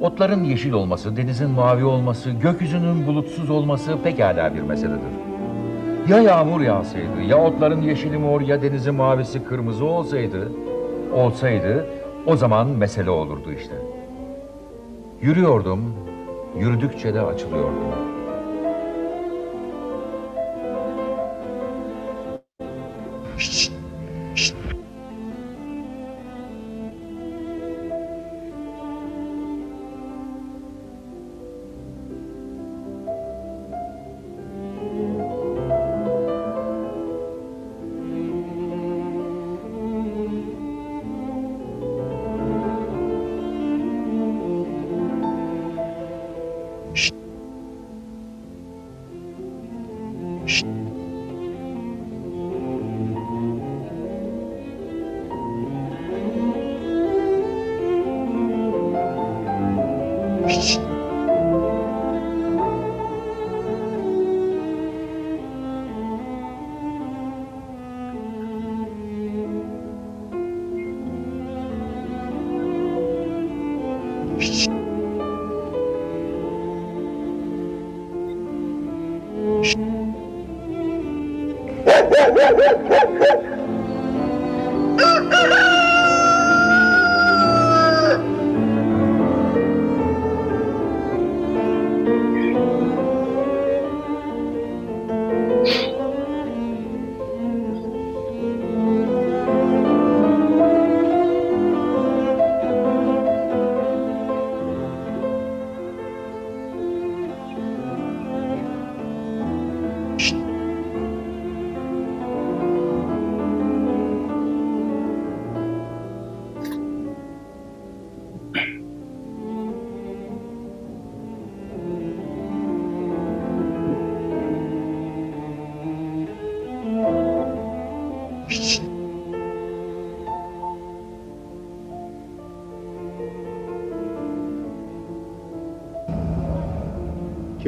[0.00, 5.00] Otların yeşil olması, denizin mavi olması, gökyüzünün bulutsuz olması pekala bir meseledir.
[6.08, 10.52] Ya yağmur yağsaydı, ya otların yeşili mor, ya denizin mavisi kırmızı olsaydı,
[11.14, 11.86] olsaydı
[12.26, 13.74] o zaman mesele olurdu işte.
[15.22, 15.94] Yürüyordum,
[16.58, 17.74] yürüdükçe de açılıyordum.
[23.38, 23.72] Şşt,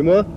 [0.06, 0.35] Kim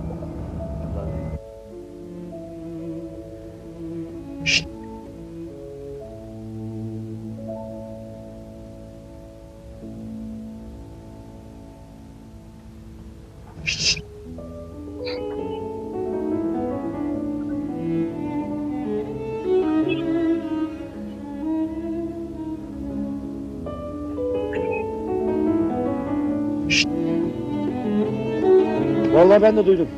[29.30, 29.88] Vallahi ben de duydum.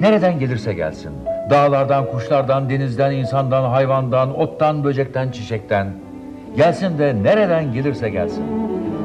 [0.00, 1.12] Nereden gelirse gelsin.
[1.50, 5.92] Dağlardan, kuşlardan, denizden, insandan, hayvandan, ottan, böcekten, çiçekten.
[6.56, 8.44] Gelsin de nereden gelirse gelsin.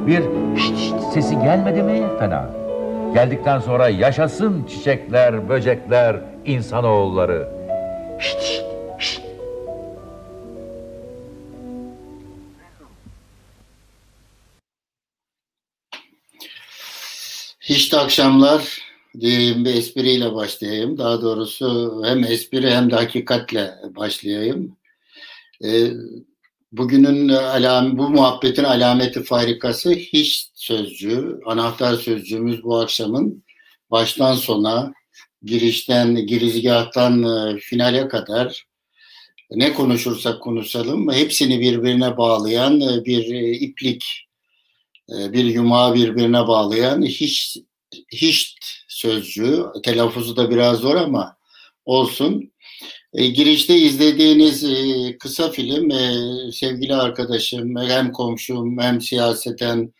[0.07, 0.23] Bir
[0.57, 2.49] şşt şşt sesi gelmedi mi fena.
[3.13, 6.15] Geldikten sonra yaşasın çiçekler, böcekler,
[6.45, 7.47] insanoğulları.
[8.19, 8.65] Şşt şşt
[8.99, 9.21] şşt.
[17.59, 18.84] Hiç de akşamlar
[19.21, 20.97] diyeyim bir espriyle başlayayım.
[20.97, 24.77] Daha doğrusu hem espri hem de hakikatle başlayayım.
[25.63, 25.91] Ee,
[26.71, 33.43] bugünün alam, bu muhabbetin alameti farikası hiç sözcüğü, anahtar sözcüğümüz bu akşamın
[33.91, 34.93] baştan sona,
[35.43, 38.65] girişten, girizgahtan e, finale kadar
[39.51, 44.27] ne konuşursak konuşalım hepsini birbirine bağlayan e, bir e, iplik,
[45.09, 47.57] e, bir yumağı birbirine bağlayan hiç
[48.11, 48.57] hiç
[48.95, 51.37] sözcüğü, telaffuzu da biraz zor ama
[51.85, 52.51] olsun.
[53.13, 56.11] E, girişte izlediğiniz e, kısa film e,
[56.51, 59.93] sevgili arkadaşım, hem komşum hem siyaseten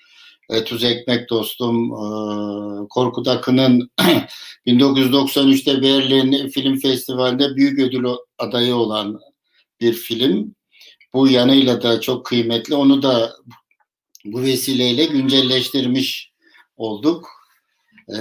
[0.49, 3.89] e, Tuz Ekmek dostum e, Korkut Akın'ın
[4.67, 8.05] 1993'te Berlin Film Festivali'nde büyük ödül
[8.37, 9.19] adayı olan
[9.81, 10.55] bir film.
[11.13, 12.75] Bu yanıyla da çok kıymetli.
[12.75, 13.33] Onu da
[14.25, 16.31] bu vesileyle güncelleştirmiş
[16.77, 17.44] olduk.
[18.09, 18.17] Ee,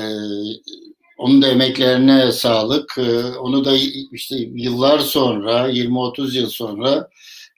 [1.19, 2.95] onun da emeklerine sağlık.
[2.99, 3.77] Ee, onu da
[4.13, 7.09] işte yıllar sonra, 20-30 yıl sonra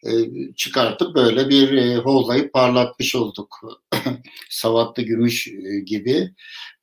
[0.07, 0.11] e,
[0.57, 3.61] çıkartıp böyle bir e, hollayıp parlatmış olduk.
[4.51, 6.31] Savatlı gümüş e, gibi.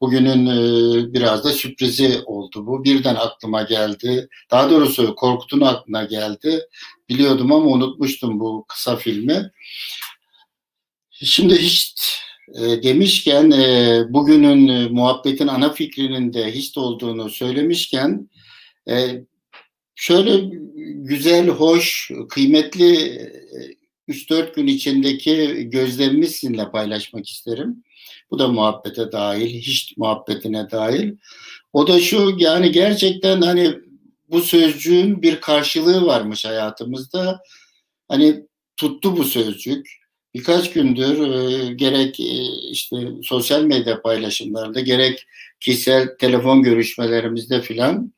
[0.01, 2.83] Bugünün e, biraz da sürprizi oldu bu.
[2.83, 4.27] Birden aklıma geldi.
[4.51, 6.61] Daha doğrusu Korkut'un aklına geldi.
[7.09, 9.51] Biliyordum ama unutmuştum bu kısa filmi.
[11.11, 11.95] Şimdi hiç
[12.47, 18.29] e, demişken e, bugünün e, muhabbetin ana fikrinin de hist olduğunu söylemişken
[19.95, 20.49] şöyle
[20.95, 23.33] güzel, hoş, kıymetli e,
[24.09, 27.83] 3-4 gün içindeki gözlemimi sizinle paylaşmak isterim.
[28.31, 31.15] Bu da muhabbete dahil, hiç muhabbetine dahil.
[31.73, 33.75] O da şu yani gerçekten hani
[34.29, 37.41] bu sözcüğün bir karşılığı varmış hayatımızda.
[38.07, 38.43] Hani
[38.77, 40.02] tuttu bu sözcük.
[40.33, 42.33] Birkaç gündür e, gerek e,
[42.69, 45.25] işte sosyal medya paylaşımlarında gerek
[45.59, 48.13] kişisel telefon görüşmelerimizde filan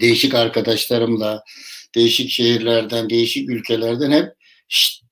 [0.00, 1.44] değişik arkadaşlarımla
[1.94, 4.32] değişik şehirlerden, değişik ülkelerden hep
[4.68, 5.02] şşt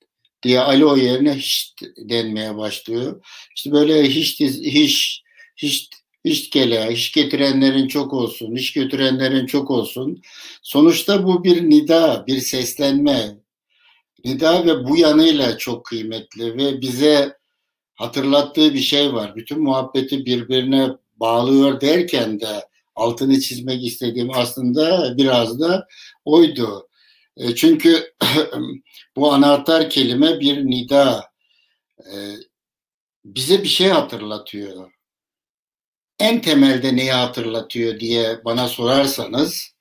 [0.43, 3.25] diye alo yerine şşt denmeye başlıyor.
[3.55, 5.21] İşte böyle hiç hiç
[5.57, 5.89] hiç
[6.25, 10.21] hiç gele, hiç getirenlerin çok olsun, hiç götürenlerin çok olsun.
[10.61, 13.44] Sonuçta bu bir nida, bir seslenme.
[14.25, 17.37] Nida ve bu yanıyla çok kıymetli ve bize
[17.95, 19.35] hatırlattığı bir şey var.
[19.35, 25.87] Bütün muhabbeti birbirine bağlıyor derken de altını çizmek istediğim aslında biraz da
[26.25, 26.89] oydu.
[27.37, 28.13] E, çünkü
[29.15, 31.31] bu anahtar kelime bir nida.
[31.99, 32.13] E,
[33.25, 34.91] bize bir şey hatırlatıyor.
[36.19, 39.74] En temelde neyi hatırlatıyor diye bana sorarsanız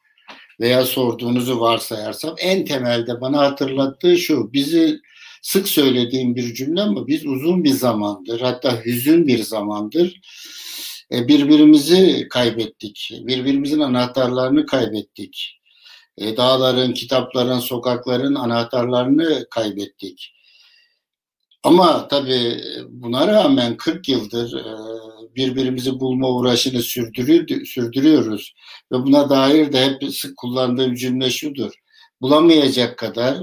[0.61, 4.53] veya sorduğunuzu varsayarsam en temelde bana hatırlattığı şu.
[4.53, 5.01] Bizi
[5.43, 10.21] sık söylediğim bir cümle ama biz uzun bir zamandır hatta hüzün bir zamandır
[11.12, 13.11] e, birbirimizi kaybettik.
[13.21, 15.61] Birbirimizin anahtarlarını kaybettik.
[16.19, 20.35] E, dağların, kitapların, sokakların anahtarlarını kaybettik.
[21.62, 24.75] Ama tabii buna rağmen 40 yıldır e,
[25.37, 28.55] birbirimizi bulma uğraşını sürdürüyoruz.
[28.93, 31.73] Ve buna dair de hep sık kullandığım cümle şudur.
[32.21, 33.39] Bulamayacak kadar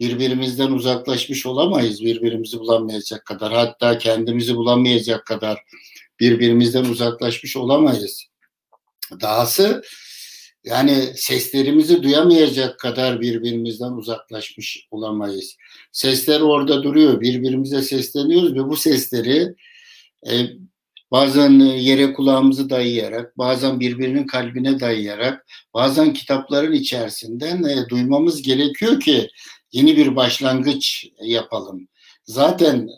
[0.00, 3.52] birbirimizden uzaklaşmış olamayız birbirimizi bulamayacak kadar.
[3.52, 5.62] Hatta kendimizi bulamayacak kadar
[6.20, 8.26] birbirimizden uzaklaşmış olamayız.
[9.20, 9.82] Dahası
[10.64, 15.56] yani seslerimizi duyamayacak kadar birbirimizden uzaklaşmış olamayız.
[15.92, 17.20] Sesler orada duruyor.
[17.20, 19.54] Birbirimize sesleniyoruz ve bu sesleri
[20.30, 20.32] e,
[21.10, 29.28] bazen yere kulağımızı dayayarak, bazen birbirinin kalbine dayayarak, bazen kitapların içerisinden e, duymamız gerekiyor ki
[29.72, 31.88] yeni bir başlangıç yapalım.
[32.24, 32.88] Zaten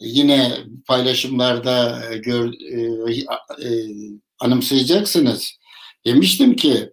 [0.00, 0.52] yine
[0.86, 2.80] paylaşımlarda e, gör, e,
[3.68, 3.70] e,
[4.38, 5.52] anımsayacaksınız.
[6.06, 6.90] Demiştim ki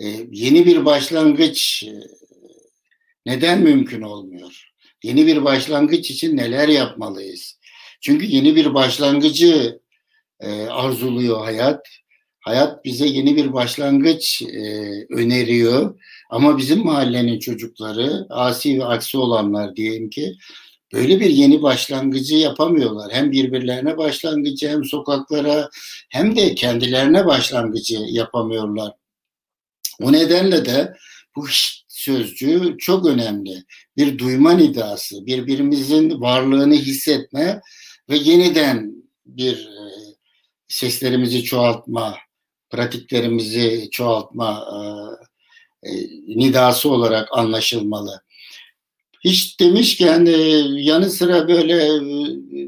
[0.00, 1.92] e, yeni bir başlangıç e,
[3.26, 4.72] neden mümkün olmuyor?
[5.02, 7.58] Yeni bir başlangıç için neler yapmalıyız?
[8.00, 9.80] Çünkü yeni bir başlangıcı
[10.40, 11.86] e, arzuluyor hayat.
[12.40, 14.70] Hayat bize yeni bir başlangıç e,
[15.10, 16.00] öneriyor.
[16.30, 20.36] Ama bizim mahallenin çocukları, asi ve aksi olanlar diyelim ki
[20.92, 23.12] böyle bir yeni başlangıcı yapamıyorlar.
[23.12, 25.70] Hem birbirlerine başlangıcı hem sokaklara
[26.08, 28.92] hem de kendilerine başlangıcı yapamıyorlar.
[30.00, 30.96] O nedenle de
[31.36, 31.46] bu
[31.88, 33.64] sözcüğü çok önemli.
[33.96, 37.60] Bir duyma nidası, birbirimizin varlığını hissetme
[38.08, 39.84] ve yeniden bir e,
[40.68, 42.16] seslerimizi çoğaltma,
[42.70, 44.78] pratiklerimizi çoğaltma e,
[45.82, 45.92] e,
[46.26, 48.22] nidası olarak anlaşılmalı.
[49.24, 50.30] Hiç demişken e,
[50.82, 52.00] yanı sıra böyle e,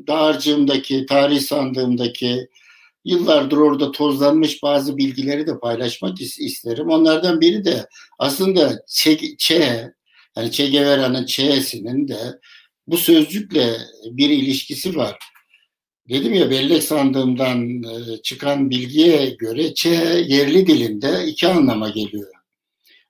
[0.07, 2.49] dağarcığımdaki, tarih sandığımdaki
[3.05, 6.89] yıllardır orada tozlanmış bazı bilgileri de paylaşmak isterim.
[6.89, 7.87] Onlardan biri de
[8.19, 9.93] aslında Che, che
[10.37, 12.39] yani Che Guevara'nın Che'sinin de
[12.89, 15.19] bu sözcükle bir ilişkisi var.
[16.09, 22.33] Dedim ya bellek sandığımdan e, çıkan bilgiye göre Che yerli dilinde iki anlama geliyor.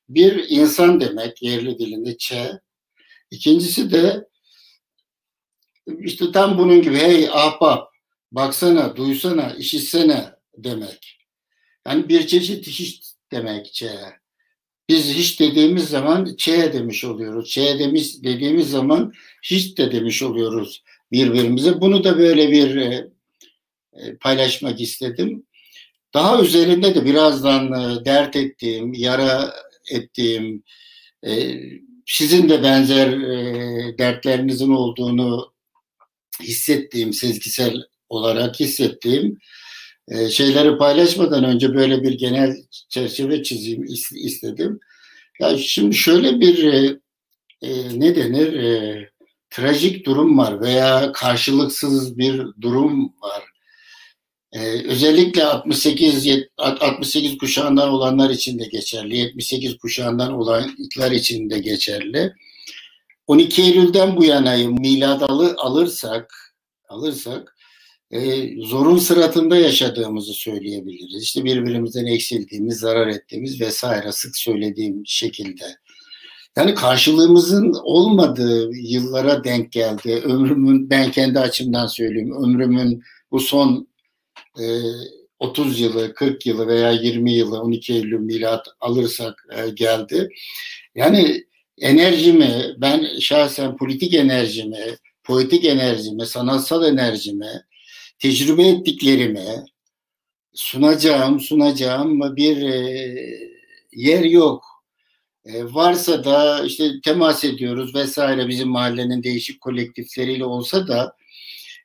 [0.08, 2.60] Bir insan demek yerli dilinde Che,
[3.30, 4.28] İkincisi de
[6.00, 7.88] işte tam bunun gibi hey ahbap
[8.32, 11.18] baksana, duysana, işitsene demek.
[11.86, 13.02] Yani bir çeşit hiç
[13.32, 13.90] demek çe.
[14.88, 17.50] Biz hiç dediğimiz zaman çe demiş oluyoruz.
[17.50, 19.12] Çe demiş dediğimiz zaman
[19.50, 21.80] hiç de demiş oluyoruz birbirimize.
[21.80, 23.10] Bunu da böyle bir e,
[23.92, 25.46] e paylaşmak istedim.
[26.14, 29.54] Daha üzerinde de birazdan e, dert ettiğim, yara
[29.92, 30.62] ettiğim,
[31.26, 31.60] e,
[32.06, 35.52] sizin de benzer e, dertlerinizin olduğunu
[36.42, 37.76] hissettiğim, sezgisel
[38.08, 39.38] olarak hissettiğim
[40.08, 42.56] e, şeyleri paylaşmadan önce böyle bir genel
[42.88, 44.80] çerçeve çizeyim istedim.
[45.40, 46.98] Ya şimdi şöyle bir e,
[47.62, 49.10] e, ne denir e,
[49.50, 53.42] trajik durum var veya karşılıksız bir durum var.
[54.52, 56.26] Ee, özellikle 68
[56.58, 62.32] 68 kuşağından olanlar için de geçerli, 78 kuşağından olanlar için de geçerli.
[63.26, 66.54] 12 Eylül'den bu yana miladalı alırsak
[66.88, 67.56] alırsak
[68.10, 71.22] e, zorun sıratında yaşadığımızı söyleyebiliriz.
[71.22, 75.64] İşte birbirimizden eksildiğimiz, zarar ettiğimiz vesaire sık söylediğim şekilde.
[76.58, 80.22] Yani karşılığımızın olmadığı yıllara denk geldi.
[80.24, 83.88] Ömrümün, ben kendi açımdan söyleyeyim, ömrümün bu son
[84.60, 84.64] e,
[85.38, 90.28] 30 yılı, 40 yılı veya 20 yılı, 12 Eylül milat alırsak e, geldi.
[90.94, 91.44] Yani
[91.80, 97.62] enerjimi, ben şahsen politik enerjimi, poetik enerjimi, sanatsal enerjimi,
[98.18, 99.64] tecrübe ettiklerimi
[100.54, 103.04] sunacağım, sunacağım bir e,
[103.92, 104.77] yer yok.
[105.48, 111.16] E, varsa da işte temas ediyoruz vesaire bizim mahallenin değişik kolektifleriyle olsa da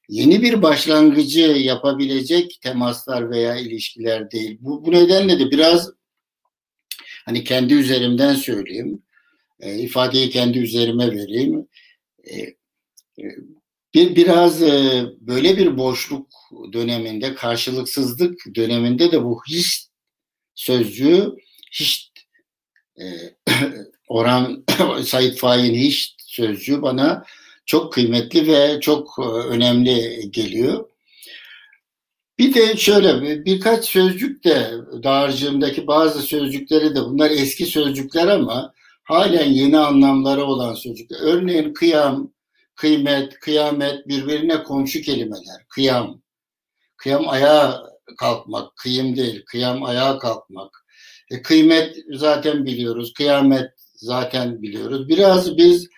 [0.09, 4.57] yeni bir başlangıcı yapabilecek temaslar veya ilişkiler değil.
[4.61, 5.89] Bu, bu nedenle de biraz
[7.25, 9.03] hani kendi üzerimden söyleyeyim,
[9.59, 11.67] e, ifadeyi kendi üzerime vereyim.
[12.23, 12.39] E,
[13.19, 13.25] e,
[13.93, 16.31] bir biraz e, böyle bir boşluk
[16.73, 19.87] döneminde, karşılıksızlık döneminde de bu hiç
[20.55, 21.31] sözcüğü
[21.71, 22.12] hiç
[22.99, 23.05] e,
[24.07, 24.63] Orhan
[25.03, 27.23] Said Faik'in hiç sözcüğü bana
[27.65, 30.89] çok kıymetli ve çok e, önemli geliyor.
[32.39, 34.71] Bir de şöyle birkaç sözcük de
[35.03, 38.73] dağarcığımdaki bazı sözcükleri de bunlar eski sözcükler ama
[39.03, 41.17] halen yeni anlamları olan sözcükler.
[41.21, 42.31] Örneğin kıyam,
[42.75, 45.65] kıymet, kıyamet birbirine komşu kelimeler.
[45.69, 46.21] Kıyam,
[46.97, 47.83] kıyam ayağa
[48.17, 50.82] kalkmak, kıyım değil, kıyam ayağa kalkmak.
[51.33, 55.09] E, kıymet zaten biliyoruz, kıyamet zaten biliyoruz.
[55.09, 55.89] Biraz biz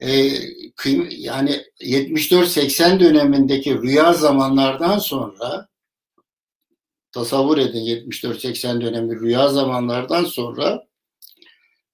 [0.00, 0.30] e,
[0.76, 5.68] kıym yani 74-80 dönemindeki rüya zamanlardan sonra
[7.12, 10.86] tasavvur edin 74-80 dönemi rüya zamanlardan sonra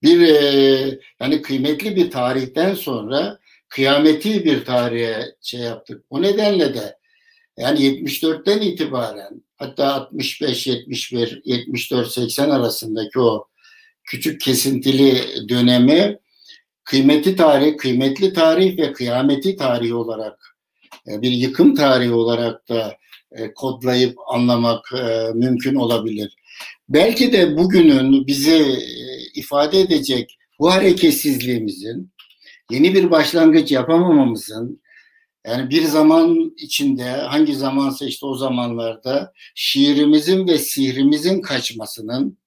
[0.03, 6.05] bir e, yani kıymetli bir tarihten sonra kıyameti bir tarihe şey yaptık.
[6.09, 6.97] O nedenle de
[7.57, 13.47] yani 74'ten itibaren hatta 65, 71, 74, 80 arasındaki o
[14.03, 16.19] küçük kesintili dönemi
[16.83, 20.57] kıymeti tarih, kıymetli tarih ve kıyameti tarihi olarak
[21.07, 22.97] e, bir yıkım tarihi olarak da
[23.31, 26.35] e, kodlayıp anlamak e, mümkün olabilir.
[26.89, 28.65] Belki de bugünün bizi
[29.35, 32.11] ifade edecek bu hareketsizliğimizin,
[32.71, 34.81] yeni bir başlangıç yapamamamızın,
[35.47, 42.37] yani bir zaman içinde hangi zamansa işte o zamanlarda şiirimizin ve sihrimizin kaçmasının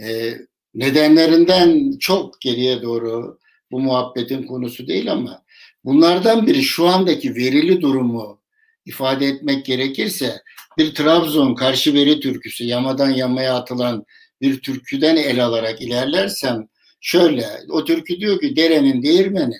[0.00, 0.34] e,
[0.74, 3.38] nedenlerinden çok geriye doğru
[3.70, 5.42] bu muhabbetin konusu değil ama
[5.84, 8.40] bunlardan biri şu andaki verili durumu
[8.86, 10.42] ifade etmek gerekirse
[10.78, 14.04] bir Trabzon karşı veri türküsü yamadan yamaya atılan
[14.40, 16.68] bir türküden el alarak ilerlersem
[17.00, 19.56] şöyle o türkü diyor ki derenin değirmeni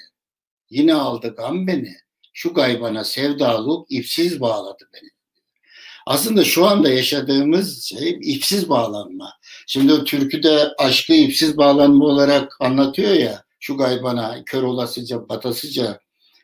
[0.70, 1.96] yine aldı gam beni
[2.32, 5.10] şu gaybana sevdalık ipsiz bağladı beni.
[6.06, 9.32] Aslında şu anda yaşadığımız şey ipsiz bağlanma.
[9.66, 16.00] Şimdi o türküde aşkı ipsiz bağlanma olarak anlatıyor ya şu gaybana kör olasıca batasıca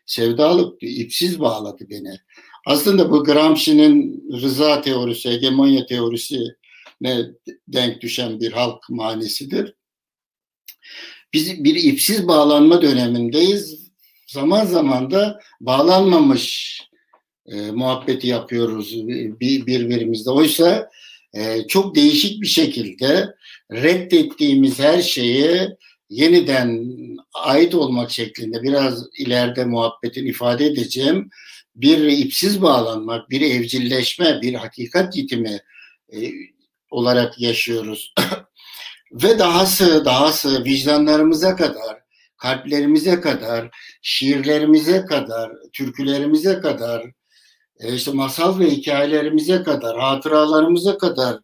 [0.07, 2.21] sevdalık ipsiz bağladı beni.
[2.67, 6.41] Aslında bu Gramsci'nin rıza teorisi, hegemonya teorisi
[7.01, 7.25] ne
[7.69, 9.75] denk düşen bir halk manisidir.
[11.33, 13.86] Biz bir ipsiz bağlanma dönemindeyiz.
[14.27, 16.77] Zaman zaman da bağlanmamış
[17.47, 20.31] e, muhabbeti yapıyoruz bir, birbirimizle.
[20.31, 20.91] Oysa
[21.35, 23.35] e, çok değişik bir şekilde
[23.73, 25.69] reddettiğimiz her şeyi
[26.11, 26.97] yeniden
[27.35, 31.31] ait olmak şeklinde biraz ileride muhabbetin ifade edeceğim
[31.77, 35.61] bir ipsiz bağlanmak, bir evcilleşme, bir hakikat yitimi
[36.13, 36.19] e,
[36.91, 38.15] olarak yaşıyoruz.
[39.13, 42.06] Ve dahası dahası vicdanlarımıza kadar,
[42.39, 47.07] kalplerimize kadar, şiirlerimize kadar, türkülerimize kadar,
[47.81, 51.39] e, işte masal ve hikayelerimize kadar, hatıralarımıza kadar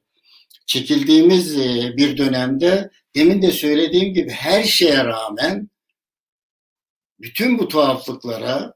[0.66, 5.70] çekildiğimiz e, bir dönemde demin de söylediğim gibi her şeye rağmen
[7.20, 8.74] bütün bu tuhaflıklara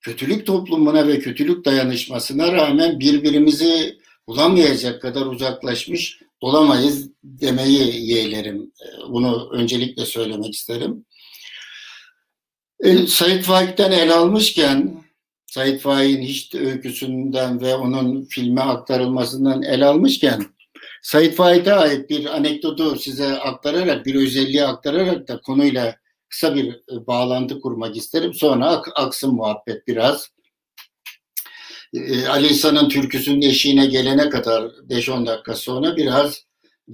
[0.00, 8.72] kötülük toplumuna ve kötülük dayanışmasına rağmen birbirimizi bulamayacak kadar uzaklaşmış olamayız demeyi yeğlerim.
[8.82, 11.04] E, bunu öncelikle söylemek isterim.
[13.06, 15.04] Said Faik'ten el almışken
[15.46, 20.46] Said Faik'in hiç öyküsünden ve onun filme aktarılmasından el almışken
[21.02, 25.96] Said Faik'e ait bir anekdotu size aktararak, bir özelliği aktararak da konuyla
[26.28, 28.34] kısa bir e, bağlantı kurmak isterim.
[28.34, 30.28] Sonra ak aksın muhabbet biraz.
[31.94, 36.44] E, Ali İhsan'ın türküsünün eşiğine gelene kadar 5-10 dakika sonra biraz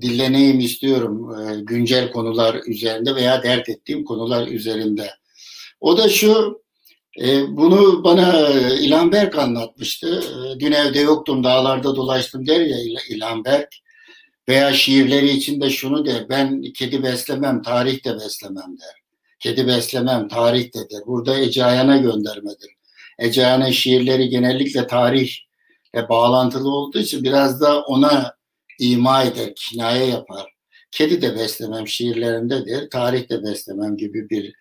[0.01, 5.11] dilleneyim istiyorum e, güncel konular üzerinde veya dert ettiğim konular üzerinde.
[5.81, 6.63] O da şu,
[7.21, 8.49] e, bunu bana
[8.81, 10.23] İlhan Berk anlatmıştı.
[10.23, 12.77] E, dün evde yoktum, dağlarda dolaştım der ya
[13.09, 13.69] İlhan Berk.
[14.49, 18.95] Veya şiirleri içinde şunu der, ben kedi beslemem, tarih de beslemem der.
[19.41, 21.07] Kedi beslemem, tarih de der.
[21.07, 22.74] Burada Ece Ayan'a göndermedir.
[23.19, 28.35] Ece Ayan'ın şiirleri genellikle tarihle bağlantılı olduğu için biraz da ona
[28.79, 30.55] ima eder, kinaye yapar.
[30.91, 34.55] Kedi de beslemem şiirlerindedir, tarih de beslemem gibi bir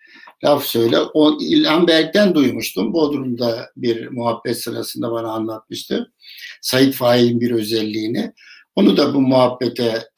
[0.44, 0.98] laf söyle.
[0.98, 2.92] O İlhan Berk'ten duymuştum.
[2.92, 6.12] Bodrum'da bir muhabbet sırasında bana anlatmıştı.
[6.60, 8.32] Said Faik'in bir özelliğini.
[8.76, 10.08] Onu da bu muhabbete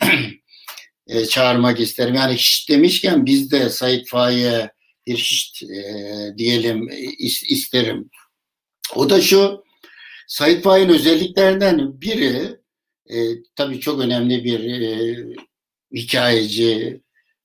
[1.06, 2.14] e, çağırmak isterim.
[2.14, 4.70] Yani hiç demişken biz de Said Faik'e
[5.06, 6.88] bir hiç e, diyelim
[7.48, 8.10] isterim.
[8.94, 9.64] O da şu,
[10.26, 12.56] Said Faik'in özelliklerinden biri
[13.06, 13.16] e,
[13.56, 15.16] tabii çok önemli bir e,
[15.92, 17.00] hikayeci,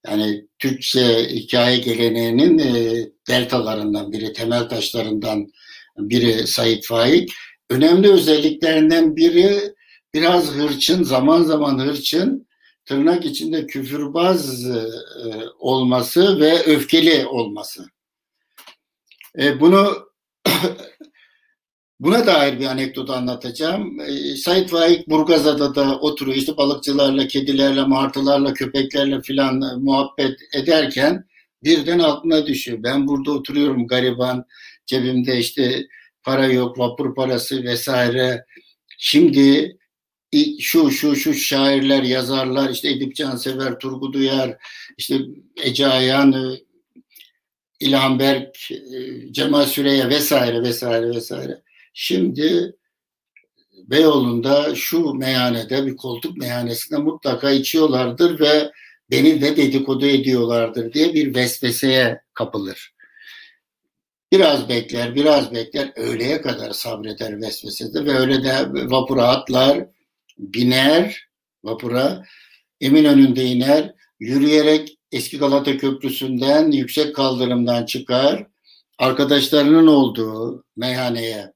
[0.08, 5.52] yani Türkçe hikaye geleneğinin e, deltalarından biri, temel taşlarından
[5.98, 7.32] biri Said Faik.
[7.70, 9.74] Önemli özelliklerinden biri
[10.14, 12.48] biraz hırçın, zaman zaman hırçın,
[12.86, 14.86] tırnak içinde küfürbaz e,
[15.60, 17.86] olması ve öfkeli olması.
[19.40, 20.12] E, bunu
[22.02, 24.00] Buna dair bir anekdot anlatacağım.
[24.00, 26.38] E, Said Faik Burgazada'da oturuyor.
[26.38, 31.26] İşte balıkçılarla, kedilerle, martılarla, köpeklerle filan e, muhabbet ederken
[31.64, 32.84] birden aklına düşüyor.
[32.84, 34.46] Ben burada oturuyorum gariban.
[34.86, 35.88] Cebimde işte
[36.24, 38.46] para yok, vapur parası vesaire.
[38.98, 39.78] Şimdi
[40.60, 44.58] şu şu şu şairler, yazarlar, işte Edip Cansever, Turgut Uyar,
[44.98, 45.20] işte
[45.64, 46.60] Ece Ayan, e,
[47.80, 48.78] İlhan Berk, e,
[49.32, 51.62] Cemal Süreya vesaire vesaire vesaire
[51.94, 52.76] Şimdi
[53.88, 58.72] Beyoğlu'nda şu meyhanede bir koltuk meyhanesinde mutlaka içiyorlardır ve
[59.12, 62.94] beni de dedikodu ediyorlardır diye bir vesveseye kapılır.
[64.32, 69.88] Biraz bekler, biraz bekler, öğleye kadar sabreder vesvesede ve öyle de vapura atlar,
[70.38, 71.30] biner
[71.64, 72.26] vapura,
[72.82, 78.48] emin önünde iner, yürüyerek eski Galata Köprüsü'nden yüksek kaldırımdan çıkar,
[78.98, 81.54] arkadaşlarının olduğu meyhaneye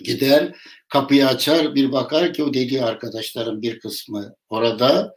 [0.00, 0.54] gider
[0.88, 5.14] kapıyı açar bir bakar ki o dediği arkadaşların bir kısmı orada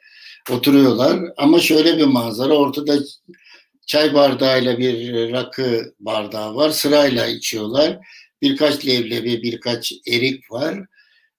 [0.51, 1.19] oturuyorlar.
[1.37, 2.97] Ama şöyle bir manzara ortada
[3.87, 7.97] çay bardağıyla bir rakı bardağı var sırayla içiyorlar.
[8.41, 10.85] Birkaç levlevi birkaç erik var.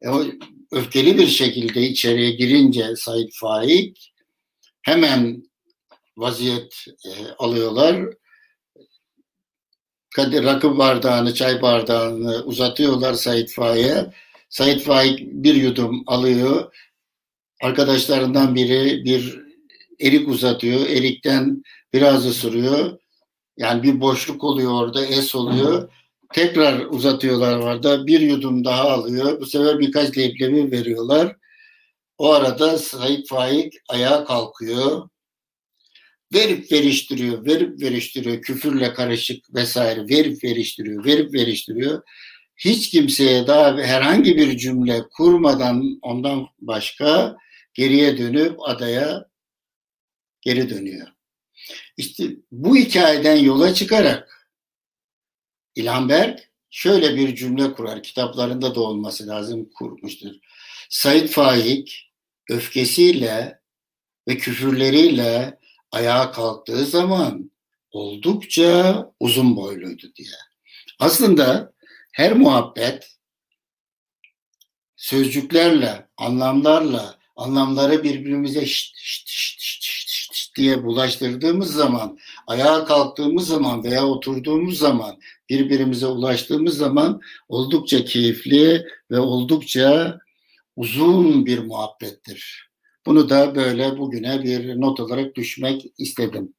[0.03, 0.25] E, o
[0.73, 4.13] öfkeli bir şekilde içeriye girince Said Faik
[4.83, 5.43] hemen
[6.17, 8.05] vaziyet e, alıyorlar
[10.19, 14.13] rakı bardağını, çay bardağını uzatıyorlar Said Faik'e.
[14.49, 16.75] Said Faik bir yudum alıyor.
[17.63, 19.41] Arkadaşlarından biri bir
[20.01, 20.81] erik uzatıyor.
[20.81, 22.99] Erikten biraz ısırıyor.
[23.57, 25.91] Yani bir boşluk oluyor orada, es oluyor.
[26.35, 28.07] Tekrar uzatıyorlar orada.
[28.07, 29.41] Bir yudum daha alıyor.
[29.41, 31.37] Bu sefer birkaç leblebi veriyorlar.
[32.19, 35.09] O arada Said Faik ayağa kalkıyor
[36.35, 42.03] verip veriştiriyor, verip veriştiriyor, küfürle karışık vesaire verip veriştiriyor, verip veriştiriyor.
[42.57, 47.37] Hiç kimseye daha herhangi bir cümle kurmadan ondan başka
[47.75, 49.25] geriye dönüp adaya
[50.41, 51.09] geri dönüyor.
[51.97, 54.51] İşte bu hikayeden yola çıkarak
[55.75, 58.03] İlhan Berk şöyle bir cümle kurar.
[58.03, 60.31] Kitaplarında da olması lazım kurmuştur.
[60.91, 62.13] Said Faik
[62.51, 63.61] öfkesiyle
[64.29, 65.59] ve küfürleriyle
[65.93, 67.51] ayağa kalktığı zaman
[67.91, 70.29] oldukça uzun boyluydu diye.
[70.99, 71.73] Aslında
[72.13, 73.19] her muhabbet
[74.97, 83.85] sözcüklerle, anlamlarla, anlamları birbirimize şişt, şişt, şişt, şişt, şişt diye bulaştırdığımız zaman, ayağa kalktığımız zaman
[83.85, 90.19] veya oturduğumuz zaman, birbirimize ulaştığımız zaman oldukça keyifli ve oldukça
[90.77, 92.68] uzun bir muhabbettir.
[93.09, 96.55] Bunu da böyle bugüne bir not olarak düşmek istedim.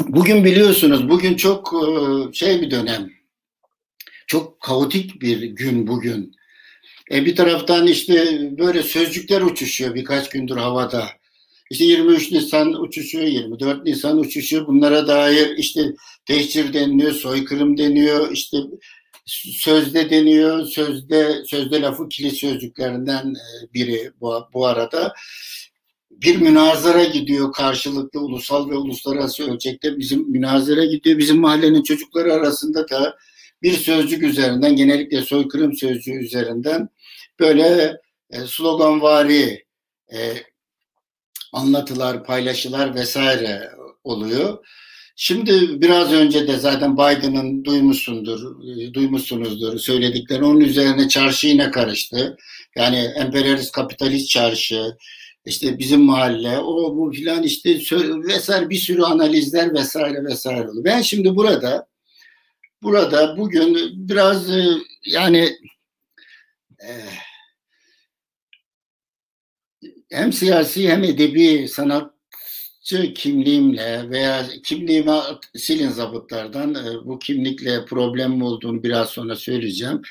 [0.00, 3.10] Bugün biliyorsunuz bugün çok e, şey bir dönem.
[4.26, 6.32] Çok kaotik bir gün bugün.
[7.12, 11.08] E bir taraftan işte böyle sözcükler uçuşuyor birkaç gündür havada.
[11.70, 15.80] İşte 23 Nisan uçuşu, 24 Nisan uçuşu bunlara dair işte
[16.26, 18.58] tehcir deniliyor, soykırım deniyor, işte
[19.26, 20.66] sözde deniyor.
[20.66, 25.14] Sözde sözde lafı kilit sözcüklerinden e, biri bu, bu arada.
[26.10, 31.18] Bir münazara gidiyor karşılıklı ulusal ve uluslararası ölçekte bizim münazara gidiyor.
[31.18, 33.16] Bizim mahallenin çocukları arasında da
[33.62, 36.88] bir sözcük üzerinden genellikle soykırım sözcüğü üzerinden
[37.40, 37.96] böyle
[38.30, 39.64] e, sloganvari
[40.12, 40.34] e,
[41.52, 43.70] anlatılar, paylaşılar vesaire
[44.04, 44.66] oluyor.
[45.18, 48.62] Şimdi biraz önce de zaten Biden'ın duymuşsundur,
[48.94, 50.44] duymuşsunuzdur söyledikleri.
[50.44, 52.36] Onun üzerine çarşı yine karıştı.
[52.76, 54.96] Yani emperyalist kapitalist çarşı,
[55.46, 57.80] işte bizim mahalle, o bu filan işte
[58.28, 60.84] vesaire bir sürü analizler vesaire vesaire oldu.
[60.84, 61.86] Ben şimdi burada
[62.82, 64.50] burada bugün biraz
[65.06, 65.50] yani
[66.82, 66.92] e,
[70.10, 72.15] hem siyasi hem edebi sanatçı
[73.14, 75.12] kimliğimle veya kimliğimi
[75.56, 80.02] silin zabıtlardan e, bu kimlikle problem olduğunu biraz sonra söyleyeceğim.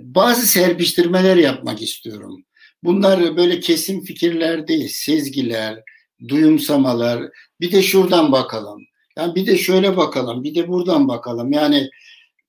[0.00, 2.44] Bazı serpiştirmeler yapmak istiyorum.
[2.84, 5.82] Bunlar böyle kesin fikirler değil, sezgiler,
[6.28, 7.30] duyumsamalar.
[7.60, 8.82] Bir de şuradan bakalım.
[9.16, 11.52] Yani bir de şöyle bakalım, bir de buradan bakalım.
[11.52, 11.90] Yani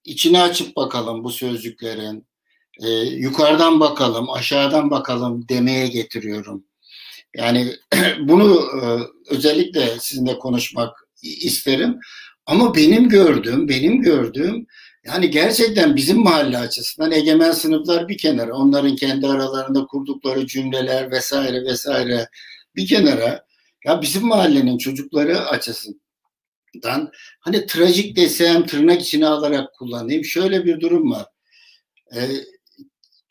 [0.06, 2.28] içine açıp bakalım bu sözcüklerin
[2.84, 6.64] e, yukarıdan bakalım, aşağıdan bakalım demeye getiriyorum.
[7.36, 7.76] Yani
[8.20, 8.86] bunu e,
[9.36, 12.00] özellikle sizinle konuşmak isterim.
[12.46, 14.68] Ama benim gördüğüm, benim gördüğüm
[15.06, 21.64] yani gerçekten bizim mahalle açısından egemen sınıflar bir kenara, onların kendi aralarında kurdukları cümleler vesaire
[21.64, 22.30] vesaire
[22.76, 23.46] bir kenara.
[23.86, 30.26] Ya bizim mahallenin çocukları açısından hani trajik desem tırnak içine alarak kullanayım.
[30.26, 31.26] Şöyle bir durum var.
[32.16, 32.20] Ee,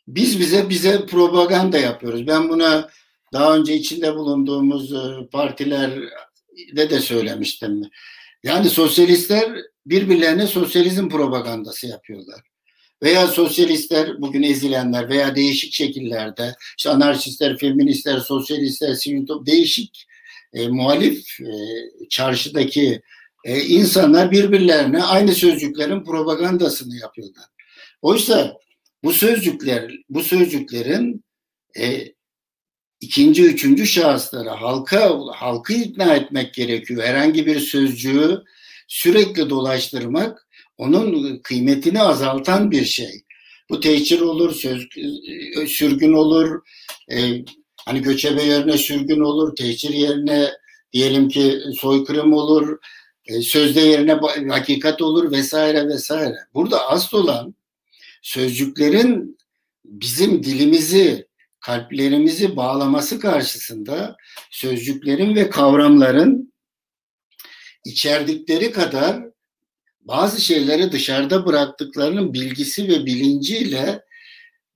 [0.09, 2.27] biz bize bize propaganda yapıyoruz.
[2.27, 2.89] Ben buna
[3.33, 7.83] daha önce içinde bulunduğumuz e, partilerde de söylemiştim.
[8.43, 9.53] Yani sosyalistler
[9.87, 12.41] birbirlerine sosyalizm propagandası yapıyorlar.
[13.03, 20.07] Veya sosyalistler, bugün ezilenler veya değişik şekillerde, işte anarşistler, feministler, sosyalistler, sivil değişik
[20.53, 21.53] e, muhalif e,
[22.11, 23.03] çarşıdaki
[23.45, 27.45] e, insanlar birbirlerine aynı sözcüklerin propagandasını yapıyorlar.
[28.03, 28.57] Oysa
[29.05, 31.25] bu sözcükler, bu sözcüklerin
[31.79, 32.13] e,
[33.03, 37.03] ikinci, üçüncü şahıslara halka halkı ikna etmek gerekiyor.
[37.03, 38.43] Herhangi bir sözcüğü
[38.89, 40.47] sürekli dolaştırmak
[40.79, 43.23] onun kıymetini azaltan bir şey.
[43.71, 44.87] Bu tehcir olur, söz,
[45.57, 46.61] e, sürgün olur,
[47.13, 47.45] e,
[47.87, 50.51] hani göçebe yerine sürgün olur, tehcir yerine
[50.93, 52.79] diyelim ki soykırım olur,
[53.27, 56.37] e, sözde yerine hakikat olur vesaire vesaire.
[56.55, 57.55] Burada asıl olan
[58.23, 59.39] sözcüklerin
[59.85, 61.27] bizim dilimizi,
[61.63, 64.17] kalplerimizi bağlaması karşısında
[64.51, 66.53] sözcüklerin ve kavramların
[67.85, 69.23] içerdikleri kadar
[70.01, 74.03] bazı şeyleri dışarıda bıraktıklarının bilgisi ve bilinciyle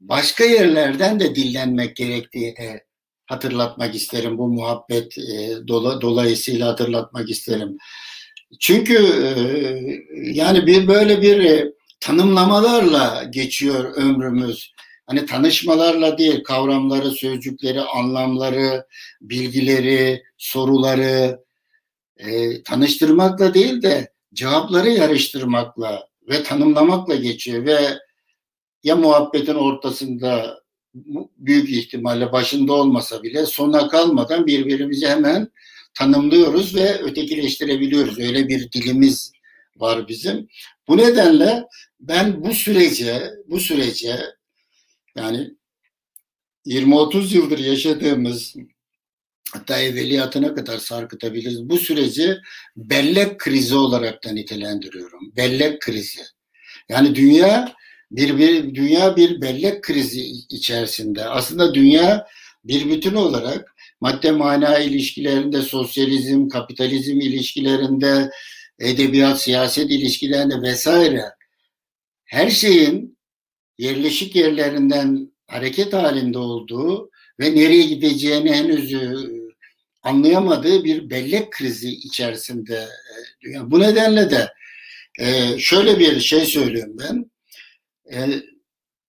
[0.00, 2.80] başka yerlerden de dillenmek gerektiğini
[3.26, 4.38] hatırlatmak isterim.
[4.38, 7.76] Bu muhabbet e, dola, dolayısıyla hatırlatmak isterim.
[8.60, 9.28] Çünkü e,
[10.32, 14.75] yani bir böyle bir e, tanımlamalarla geçiyor ömrümüz.
[15.06, 18.86] Hani tanışmalarla değil, kavramları, sözcükleri, anlamları,
[19.20, 21.40] bilgileri, soruları
[22.16, 27.78] e, tanıştırmakla değil de cevapları yarıştırmakla ve tanımlamakla geçiyor ve
[28.82, 30.60] ya muhabbetin ortasında
[31.38, 35.48] büyük ihtimalle başında olmasa bile sona kalmadan birbirimizi hemen
[35.94, 38.18] tanımlıyoruz ve ötekileştirebiliyoruz.
[38.18, 39.32] Öyle bir dilimiz
[39.76, 40.48] var bizim.
[40.88, 41.64] Bu nedenle
[42.00, 44.20] ben bu sürece, bu sürece
[45.16, 45.50] yani
[46.66, 48.54] 20-30 yıldır yaşadığımız
[49.52, 51.68] hatta evveliyatına kadar sarkıtabiliriz.
[51.68, 52.36] Bu süreci
[52.76, 55.36] bellek krizi olarak da nitelendiriyorum.
[55.36, 56.22] Bellek krizi.
[56.88, 57.74] Yani dünya
[58.10, 61.24] bir, bir dünya bir bellek krizi içerisinde.
[61.24, 62.26] Aslında dünya
[62.64, 68.30] bir bütün olarak madde mana ilişkilerinde, sosyalizm, kapitalizm ilişkilerinde,
[68.78, 71.24] edebiyat, siyaset ilişkilerinde vesaire
[72.24, 73.15] her şeyin
[73.78, 77.10] yerleşik yerlerinden hareket halinde olduğu
[77.40, 79.14] ve nereye gideceğini henüz e,
[80.02, 82.88] anlayamadığı bir bellek krizi içerisinde.
[83.46, 84.52] E, bu nedenle de
[85.20, 87.30] e, şöyle bir şey söylüyorum ben.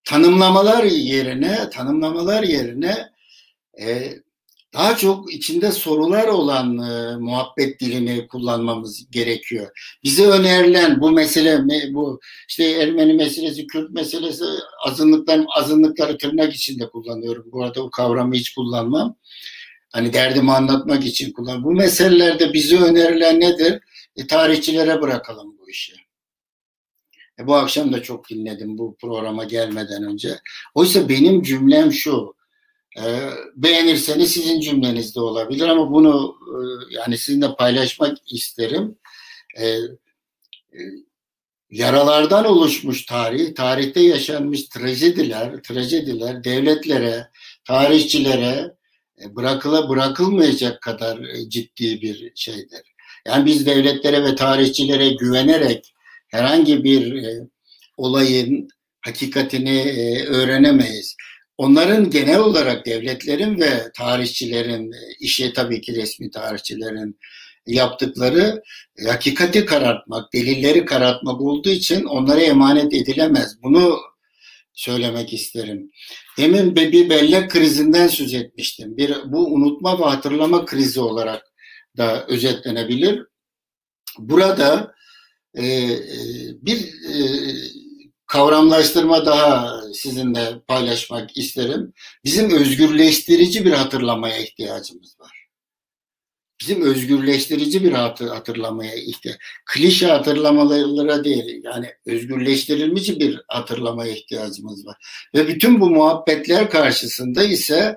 [0.04, 3.08] Tanımlamalar yerine tanımlamalar yerine
[4.72, 9.98] daha çok içinde sorular olan e, muhabbet dilini kullanmamız gerekiyor.
[10.04, 11.62] Bize önerilen bu mesele
[11.94, 14.44] bu işte Ermeni meselesi, Kürt meselesi
[14.84, 17.44] azınlıklar azınlıkları tırnak içinde kullanıyorum.
[17.52, 19.16] Bu arada o kavramı hiç kullanmam.
[19.92, 21.64] Hani derdimi anlatmak için kullan.
[21.64, 23.80] Bu meselelerde bize önerilen nedir?
[24.16, 25.94] E, tarihçilere bırakalım bu işi.
[27.40, 30.38] E, bu akşam da çok dinledim bu programa gelmeden önce.
[30.74, 32.37] Oysa benim cümlem şu
[33.56, 36.56] beğenirseniz sizin cümlenizde olabilir ama bunu e,
[36.94, 38.98] yani sizinle paylaşmak isterim.
[39.56, 39.78] E, e,
[41.70, 47.28] yaralardan oluşmuş tarih, tarihte yaşanmış trajediler, trajediler devletlere,
[47.64, 48.74] tarihçilere
[49.22, 52.82] e, bırakıla bırakılmayacak kadar ciddi bir şeydir.
[53.26, 55.94] Yani biz devletlere ve tarihçilere güvenerek
[56.28, 57.24] herhangi bir
[57.96, 58.68] olayın
[59.00, 59.82] hakikatini
[60.28, 61.16] öğrenemeyiz.
[61.58, 67.18] Onların genel olarak devletlerin ve tarihçilerin, işi tabii ki resmi tarihçilerin
[67.66, 68.62] yaptıkları
[68.98, 73.62] e, hakikati karartmak, delilleri karartmak olduğu için onlara emanet edilemez.
[73.62, 73.98] Bunu
[74.72, 75.90] söylemek isterim.
[76.36, 78.96] Demin bir bellek krizinden söz etmiştim.
[78.96, 81.42] Bir, bu unutma ve hatırlama krizi olarak
[81.96, 83.22] da özetlenebilir.
[84.18, 84.94] Burada
[85.54, 85.98] e, e
[86.62, 87.18] bir e,
[88.28, 91.92] kavramlaştırma daha sizinle paylaşmak isterim.
[92.24, 95.48] Bizim özgürleştirici bir hatırlamaya ihtiyacımız var.
[96.60, 99.38] Bizim özgürleştirici bir hatırlamaya ihtiyaç.
[99.66, 104.96] Klişe hatırlamalara değil, yani özgürleştirilmiş bir hatırlamaya ihtiyacımız var.
[105.34, 107.96] Ve bütün bu muhabbetler karşısında ise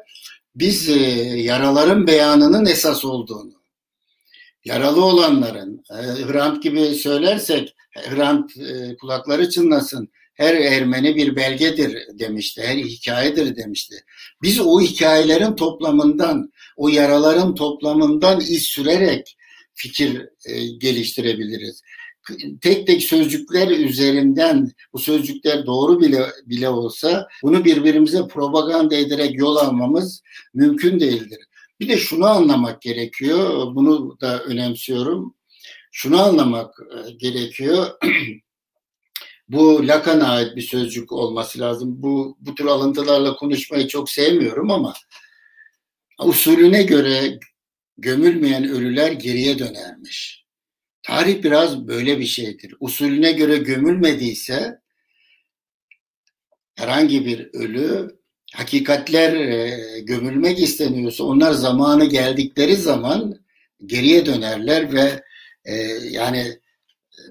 [0.56, 1.00] biz e,
[1.40, 3.54] yaraların beyanının esas olduğunu,
[4.66, 12.62] yaralı olanların, e, Hrant gibi söylersek, Hrant e, kulakları çınlasın, her Ermeni bir belgedir demişti,
[12.62, 13.96] her hikayedir demişti.
[14.42, 19.38] Biz o hikayelerin toplamından, o yaraların toplamından iz sürerek
[19.74, 21.82] fikir e, geliştirebiliriz.
[22.62, 29.56] Tek tek sözcükler üzerinden bu sözcükler doğru bile bile olsa bunu birbirimize propaganda ederek yol
[29.56, 30.22] almamız
[30.54, 31.40] mümkün değildir.
[31.80, 33.76] Bir de şunu anlamak gerekiyor.
[33.76, 35.36] Bunu da önemsiyorum.
[35.92, 37.88] Şunu anlamak e, gerekiyor.
[39.52, 42.04] Bu Lacan'a ait bir sözcük olması lazım.
[42.04, 44.94] Bu, bu tür alıntılarla konuşmayı çok sevmiyorum ama
[46.24, 47.40] usulüne göre
[47.98, 50.46] gömülmeyen ölüler geriye dönermiş.
[51.04, 52.76] Tarih biraz böyle bir şeydir.
[52.80, 54.80] Usulüne göre gömülmediyse
[56.76, 58.20] herhangi bir ölü
[58.56, 63.40] hakikatler e, gömülmek isteniyorsa onlar zamanı geldikleri zaman
[63.86, 65.24] geriye dönerler ve
[65.66, 65.76] e,
[66.10, 66.61] yani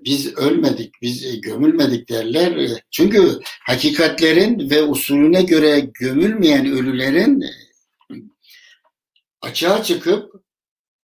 [0.04, 2.82] biz ölmedik, biz gömülmedik derler.
[2.90, 7.44] Çünkü hakikatlerin ve usulüne göre gömülmeyen ölülerin
[9.40, 10.32] açığa çıkıp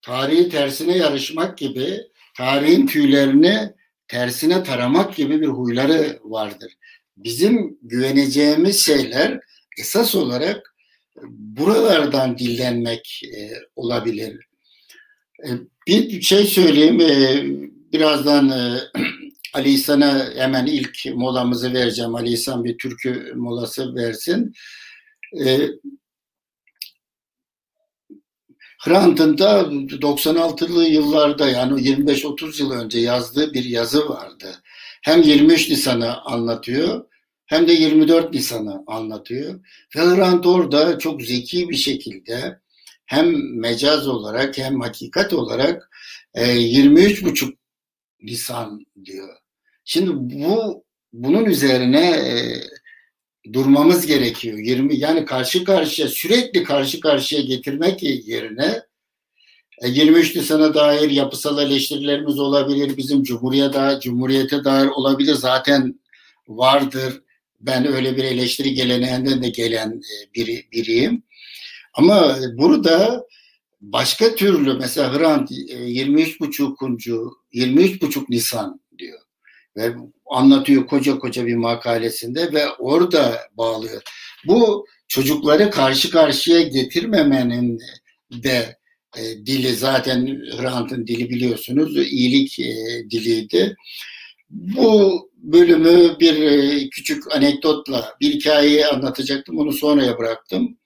[0.01, 2.01] tarihi tersine yarışmak gibi,
[2.37, 3.73] tarihin tüylerini
[4.07, 6.73] tersine taramak gibi bir huyları vardır.
[7.17, 9.39] Bizim güveneceğimiz şeyler
[9.79, 10.75] esas olarak
[11.27, 14.47] buralardan dillenmek e, olabilir.
[15.47, 15.49] E,
[15.87, 17.74] bir şey söyleyeyim.
[17.95, 18.79] Birazdan e,
[19.53, 22.15] Ali İhsan'a hemen ilk molamızı vereceğim.
[22.15, 24.53] Ali İhsan bir türkü molası versin.
[25.45, 25.59] E,
[28.83, 34.61] Hrant'ın da 96'lı yıllarda yani 25-30 yıl önce yazdığı bir yazı vardı.
[35.03, 37.05] Hem 23 Nisan'ı anlatıyor
[37.45, 39.59] hem de 24 Nisan'ı anlatıyor.
[39.95, 42.59] Ve Hrant orada çok zeki bir şekilde
[43.05, 45.89] hem mecaz olarak hem hakikat olarak
[46.35, 47.53] 23,5 e,
[48.27, 49.37] lisan diyor.
[49.85, 50.83] Şimdi bu
[51.13, 52.33] bunun üzerine e,
[53.53, 54.57] durmamız gerekiyor.
[54.57, 58.81] 20 yani karşı karşıya sürekli karşı karşıya getirmek yerine
[59.81, 62.97] e, 23 Nisan'a dair yapısal eleştirilerimiz olabilir.
[62.97, 65.33] Bizim Cumhuriyete, Cumhuriyete dair olabilir.
[65.33, 65.99] Zaten
[66.47, 67.21] vardır.
[67.59, 71.23] Ben öyle bir eleştiri geleneğinden de gelen e, biri, biriyim.
[71.93, 73.25] Ama burada
[73.91, 79.19] başka türlü mesela Hrant 23 buçukuncu 23 buçuk Nisan diyor
[79.77, 79.93] ve
[80.25, 84.01] anlatıyor koca koca bir makalesinde ve orada bağlıyor.
[84.45, 87.79] Bu çocukları karşı karşıya getirmemenin
[88.31, 88.77] de
[89.17, 92.75] e, dili zaten Hrant'ın dili biliyorsunuz iyilik e,
[93.09, 93.75] diliydi.
[94.49, 100.77] Bu bölümü bir e, küçük anekdotla bir hikayeyi anlatacaktım onu sonraya bıraktım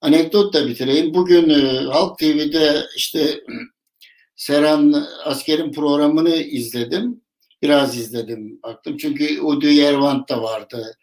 [0.00, 1.14] anekdot da bitireyim.
[1.14, 3.40] Bugün e, Halk TV'de işte
[4.36, 7.20] Seran Asker'in programını izledim.
[7.62, 8.96] Biraz izledim baktım.
[8.96, 10.96] Çünkü Udu Yervant da vardı.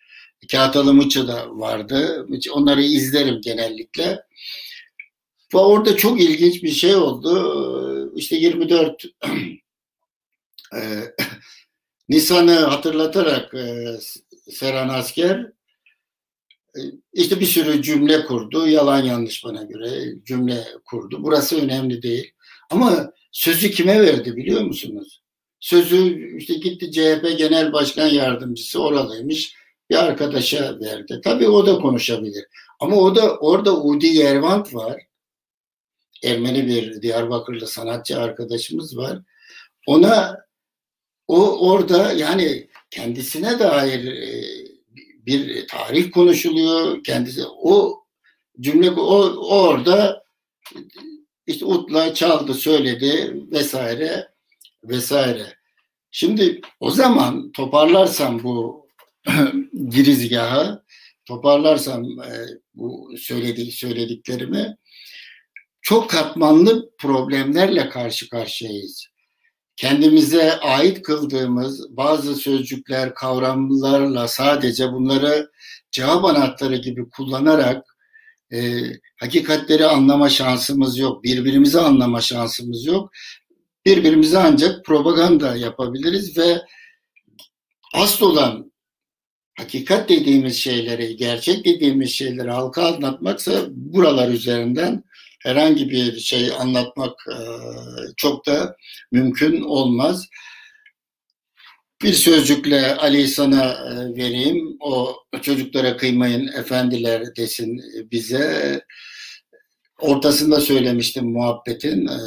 [0.52, 2.28] Kağıtalı Mıçı da vardı.
[2.52, 4.24] Onları izlerim genellikle.
[5.54, 8.12] Ve orada çok ilginç bir şey oldu.
[8.16, 9.04] İşte 24
[10.76, 10.80] e,
[12.10, 13.98] Nisan'ı hatırlatarak e,
[14.52, 15.55] Seran Asker
[17.14, 18.68] işte bir sürü cümle kurdu.
[18.68, 21.18] Yalan yanlış bana göre cümle kurdu.
[21.24, 22.32] Burası önemli değil.
[22.70, 25.22] Ama sözü kime verdi biliyor musunuz?
[25.60, 29.56] Sözü işte gitti CHP Genel Başkan Yardımcısı oralıymış.
[29.90, 31.22] Bir arkadaşa verdi.
[31.24, 32.46] Tabii o da konuşabilir.
[32.80, 35.02] Ama o da orada Udi Yervant var.
[36.24, 39.20] Ermeni bir Diyarbakırlı sanatçı arkadaşımız var.
[39.88, 40.46] Ona
[41.28, 44.65] o orada yani kendisine dair e,
[45.26, 47.04] bir tarih konuşuluyor.
[47.04, 48.04] Kendisi o
[48.60, 49.16] cümle o
[49.50, 50.24] orada
[51.48, 54.28] işte Utla çaldı söyledi vesaire.
[54.84, 55.56] vesaire.
[56.12, 58.88] Şimdi o zaman toparlarsam bu
[59.90, 60.84] girizgahı,
[61.26, 62.32] toparlarsam e,
[62.74, 64.78] bu söyledi, söylediklerimi
[65.82, 69.08] çok katmanlı problemlerle karşı karşıyayız.
[69.76, 75.52] Kendimize ait kıldığımız bazı sözcükler, kavramlarla sadece bunları
[75.92, 77.86] cevap anahtarı gibi kullanarak
[78.54, 78.82] e,
[79.20, 83.12] hakikatleri anlama şansımız yok, birbirimizi anlama şansımız yok.
[83.86, 86.62] Birbirimize ancak propaganda yapabiliriz ve
[87.94, 88.72] asıl olan
[89.58, 95.04] hakikat dediğimiz şeyleri, gerçek dediğimiz şeyleri halka anlatmaksa buralar üzerinden
[95.46, 97.38] herhangi bir şey anlatmak e,
[98.18, 98.76] çok da
[99.12, 100.28] mümkün olmaz.
[102.02, 104.78] Bir sözcükle Ali sana e, vereyim.
[104.80, 107.82] O çocuklara kıymayın efendiler desin
[108.12, 108.82] bize.
[110.00, 112.08] Ortasında söylemiştim muhabbetin.
[112.08, 112.18] E,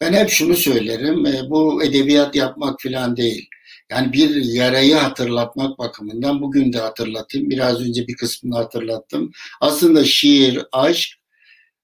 [0.00, 1.24] ben hep şunu söylerim.
[1.50, 3.48] Bu edebiyat yapmak falan değil.
[3.90, 7.50] Yani bir yarayı hatırlatmak bakımından bugün de hatırlatayım.
[7.50, 9.30] Biraz önce bir kısmını hatırlattım.
[9.60, 11.19] Aslında şiir, aşk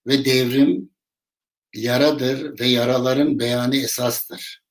[0.06, 0.90] ve devrim
[1.74, 4.62] yaradır ve yaraların beyanı esastır.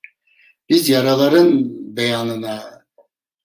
[0.70, 1.66] Biz yaraların
[1.98, 2.86] beyanına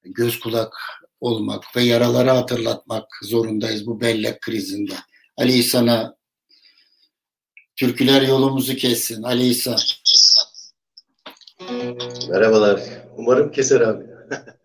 [0.02, 0.72] göz kulak
[1.20, 4.94] olmak ve yaraları hatırlatmak zorundayız bu bellek krizinde.
[5.36, 6.16] Ali İhsan'a
[7.76, 9.22] türküler yolumuzu kessin.
[9.22, 9.78] Ali İhsan.
[12.28, 12.80] Merhabalar.
[13.16, 14.04] Umarım keser abi.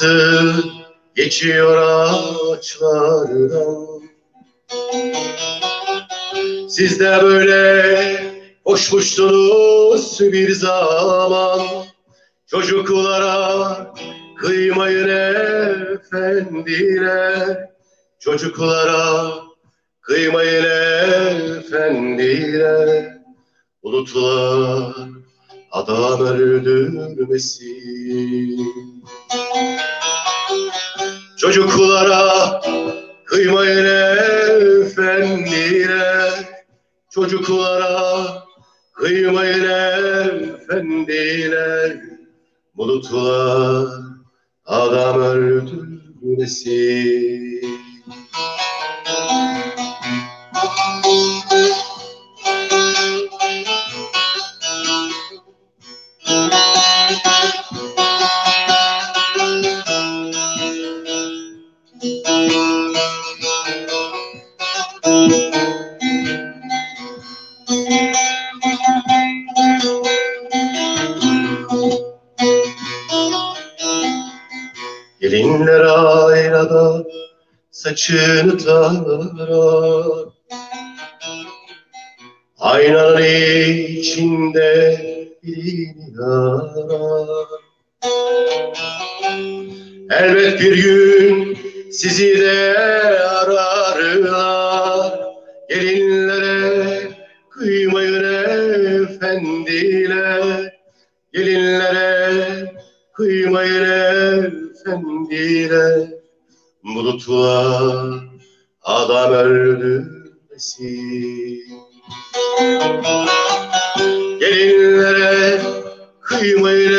[0.00, 0.64] Uçurtması
[1.14, 1.76] geçiyor
[2.52, 3.30] ağaçlardan
[6.68, 8.24] Siz de böyle
[8.64, 11.60] koşmuştunuz bir zaman.
[12.46, 13.94] Çocuklara
[14.36, 15.08] kıymayın
[15.98, 17.70] efendiler
[18.18, 19.32] Çocuklara
[20.00, 20.64] kıymayın
[21.58, 23.18] efendiler
[23.82, 24.94] Bulutlar
[25.70, 27.70] adam öldürmesin
[31.40, 32.60] Çocuklara
[33.24, 33.84] kıymayın
[34.80, 36.32] efendiler
[37.10, 38.44] Çocuklara
[38.92, 39.64] kıymayın
[40.68, 41.96] efendiler
[42.74, 43.88] Bulutlar
[44.66, 46.70] adam öldürmesin
[75.50, 77.04] Kimler aynada
[77.70, 80.28] saçını tarar
[82.58, 83.22] Aynanın
[83.86, 85.00] içinde
[85.42, 87.46] birini arar.
[90.10, 91.58] Elbet bir gün
[91.92, 92.78] sizi de
[93.28, 95.20] ararlar.
[95.68, 97.08] Gelinlere
[97.50, 98.24] kıymayın
[99.04, 100.74] efendiler.
[101.32, 102.72] Gelinlere
[103.12, 103.89] kıymayın
[105.30, 106.08] efendiler
[106.84, 108.24] bulutlar
[108.82, 110.10] adam öldürmesin.
[114.40, 115.60] Gelinlere
[116.20, 116.92] kıymayın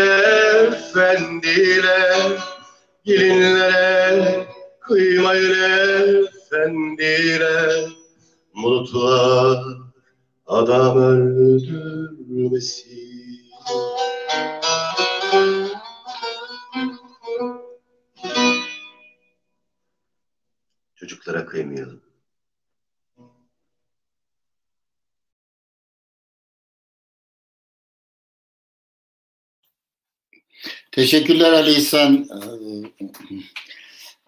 [0.63, 1.91] efendiler
[3.05, 4.47] Gelinlere
[4.79, 5.55] kıymayın
[6.25, 7.89] efendiler
[8.55, 9.63] Bulutlar
[10.47, 11.91] adam öldürmesin.
[21.01, 22.01] Çocuklara kıymayalım.
[30.91, 32.27] Teşekkürler Ali İhsan.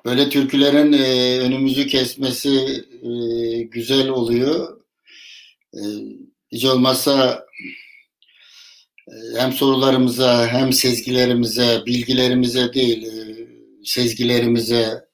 [0.05, 3.09] Böyle türkülerin e, önümüzü kesmesi e,
[3.63, 4.81] güzel oluyor.
[5.73, 5.79] E,
[6.51, 7.45] hiç olmazsa
[9.37, 13.07] hem sorularımıza hem sezgilerimize, bilgilerimize değil,
[13.83, 15.12] sezgilerimize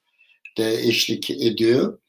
[0.58, 2.00] de eşlik ediyor.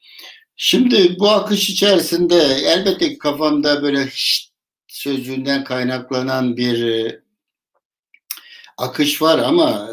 [0.55, 2.35] Şimdi bu akış içerisinde
[2.65, 4.51] elbette kafamda böyle şşt
[4.87, 7.21] sözcüğünden kaynaklanan bir e,
[8.77, 9.89] akış var ama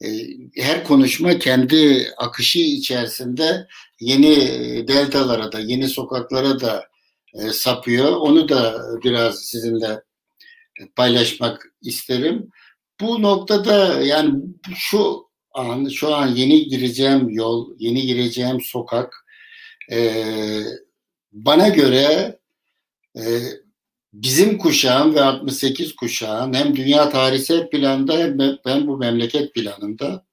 [0.00, 3.68] e, e, her konuşma kendi akışı içerisinde
[4.00, 4.36] yeni
[4.88, 6.88] deltalara da, yeni sokaklara da
[7.34, 8.12] e, sapıyor.
[8.12, 10.02] Onu da biraz sizinle
[10.96, 12.50] paylaşmak isterim.
[13.00, 14.34] Bu noktada yani
[14.74, 19.26] şu an, şu an yeni gireceğim yol, yeni gireceğim sokak
[19.92, 20.24] e,
[21.32, 22.38] bana göre
[23.16, 23.22] e,
[24.12, 30.26] bizim kuşağım ve 68 kuşağın hem dünya tarihsel planda hem ben bu memleket planında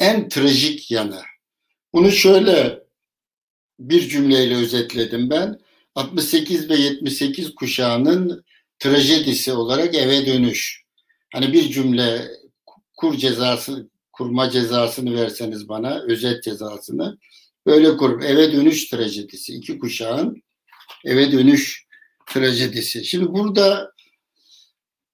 [0.00, 1.20] en trajik yanı.
[1.92, 2.82] Bunu şöyle
[3.78, 5.58] bir cümleyle özetledim ben.
[5.94, 8.44] 68 ve 78 kuşağının
[8.78, 10.82] trajedisi olarak eve dönüş.
[11.32, 12.28] Hani bir cümle
[13.02, 17.18] kur cezası, kurma cezasını verseniz bana, özet cezasını
[17.66, 19.54] böyle kurup eve dönüş trajedisi.
[19.54, 20.42] iki kuşağın
[21.04, 21.86] eve dönüş
[22.26, 23.04] trajedisi.
[23.04, 23.92] Şimdi burada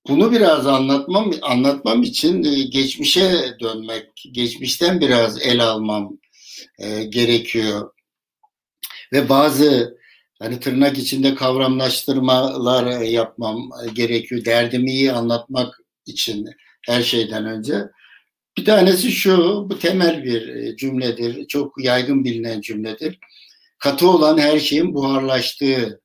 [0.09, 6.19] bunu biraz anlatmam anlatmam için e, geçmişe dönmek, geçmişten biraz el almam
[6.79, 7.93] e, gerekiyor.
[9.13, 9.99] Ve bazı
[10.39, 14.45] hani tırnak içinde kavramlaştırmalar yapmam gerekiyor.
[14.45, 16.47] Derdimi iyi anlatmak için
[16.87, 17.75] her şeyden önce.
[18.57, 23.19] Bir tanesi şu, bu temel bir e, cümledir, çok yaygın bilinen cümledir.
[23.79, 26.01] Katı olan her şeyin buharlaştığı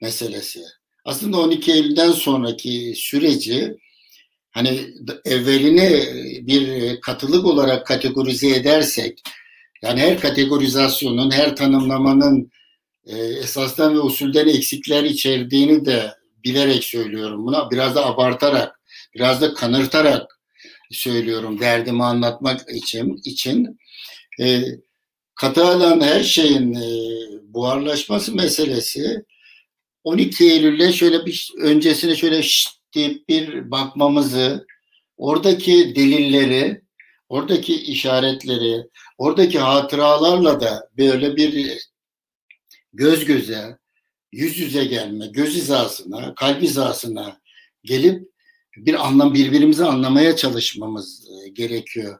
[0.00, 0.60] meselesi.
[1.04, 3.76] Aslında 12 Eylül'den sonraki süreci
[4.50, 4.80] hani
[5.24, 6.02] evvelini
[6.46, 9.22] bir katılık olarak kategorize edersek
[9.82, 12.50] yani her kategorizasyonun, her tanımlamanın
[13.06, 17.70] e, esasdan ve usulden eksikler içerdiğini de bilerek söylüyorum buna.
[17.70, 18.79] Biraz da abartarak,
[19.14, 20.40] biraz da kanırtarak
[20.90, 23.20] söylüyorum derdimi anlatmak için.
[23.24, 23.78] için.
[24.40, 24.62] E,
[25.34, 26.88] katı alan her şeyin e,
[27.42, 29.24] buharlaşması meselesi
[30.04, 34.66] 12 Eylül'le şöyle bir öncesine şöyle şşt deyip bir bakmamızı,
[35.16, 36.82] oradaki delilleri,
[37.28, 38.82] oradaki işaretleri,
[39.18, 41.78] oradaki hatıralarla da böyle bir
[42.92, 43.78] göz göze,
[44.32, 47.40] yüz yüze gelme, göz hizasına, kalp hizasına
[47.84, 48.29] gelip
[48.86, 52.18] bir anlam birbirimizi anlamaya çalışmamız e, gerekiyor.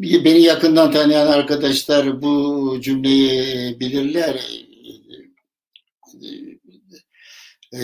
[0.00, 4.40] Beni yakından tanıyan arkadaşlar bu cümleyi bilirler.
[7.74, 7.80] E,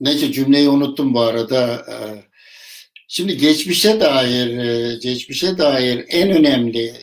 [0.00, 1.74] neyse cümleyi unuttum bu arada.
[1.74, 1.96] E,
[3.08, 6.94] şimdi geçmişe dair, e, geçmişe dair en önemli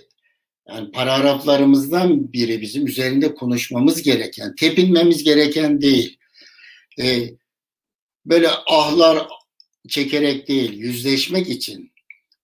[0.70, 6.21] yani paragraflarımızdan biri bizim üzerinde konuşmamız gereken, tepinmemiz gereken değil.
[7.00, 7.30] E,
[8.26, 9.28] böyle ahlar
[9.89, 11.92] çekerek değil, yüzleşmek için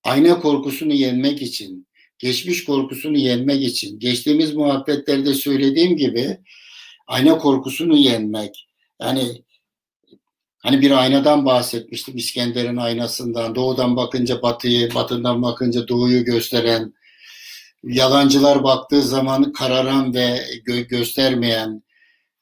[0.04, 1.88] ayna korkusunu yenmek için,
[2.20, 6.38] geçmiş korkusunu yenmek için, geçtiğimiz muhabbetlerde söylediğim gibi
[7.08, 8.68] ayna korkusunu yenmek.
[9.02, 9.43] Yani
[10.60, 13.56] hani bir aynadan bahsetmiştim İskender'in aynasından.
[13.56, 16.93] Doğudan bakınca batıyı, batından bakınca doğuyu gösteren,
[17.84, 20.38] yalancılar baktığı zaman kararan ve
[20.68, 21.84] gö- göstermeyen,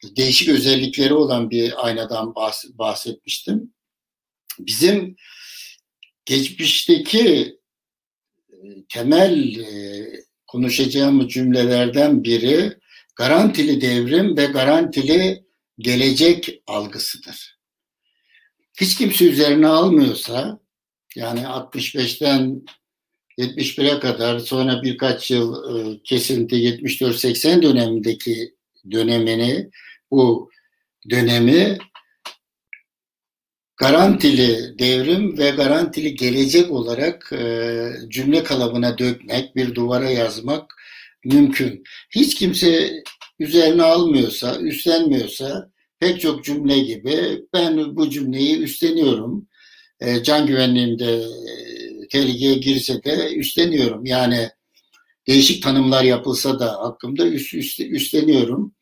[0.03, 3.73] değişik özellikleri olan bir aynadan bahs- bahsetmiştim.
[4.59, 5.15] Bizim
[6.25, 7.57] geçmişteki
[8.49, 10.05] e, temel e,
[10.47, 12.77] konuşacağım cümlelerden biri
[13.15, 15.43] garantili devrim ve garantili
[15.79, 17.59] gelecek algısıdır.
[18.79, 20.59] Hiç kimse üzerine almıyorsa
[21.15, 22.65] yani 65'ten
[23.37, 28.55] 71'e kadar sonra birkaç yıl e, kesinti 74-80 dönemindeki
[28.91, 29.69] dönemini
[30.15, 30.49] bu
[31.09, 31.77] dönemi
[33.77, 40.75] garantili devrim ve garantili gelecek olarak e, cümle kalıbına dökmek, bir duvara yazmak
[41.25, 41.83] mümkün.
[42.09, 43.03] Hiç kimse
[43.39, 49.47] üzerine almıyorsa, üstlenmiyorsa pek çok cümle gibi ben bu cümleyi üstleniyorum.
[49.99, 54.05] E, can güvenliğimde e, tehlikeye girse de üstleniyorum.
[54.05, 54.49] Yani
[55.27, 58.75] değişik tanımlar yapılsa da hakkımda üst, üst, üstleniyorum.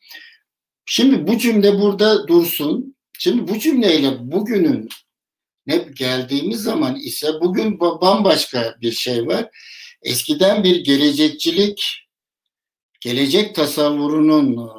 [0.86, 2.96] Şimdi bu cümle burada dursun.
[3.20, 4.90] Şimdi bu cümleyle bugünün
[5.68, 9.50] ne geldiğimiz zaman ise bugün bambaşka bir şey var.
[10.02, 11.84] Eskiden bir gelecekçilik,
[13.02, 14.70] gelecek tasavvurunun e,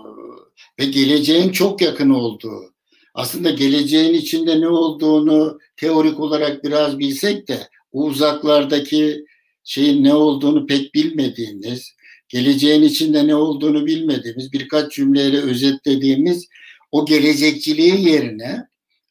[0.78, 2.74] ve geleceğin çok yakın olduğu,
[3.14, 9.24] aslında geleceğin içinde ne olduğunu teorik olarak biraz bilsek de uzaklardaki
[9.64, 11.93] şeyin ne olduğunu pek bilmediğimiz,
[12.34, 16.48] geleceğin içinde ne olduğunu bilmediğimiz, birkaç cümleyle özetlediğimiz
[16.90, 18.68] o gelecekçiliği yerine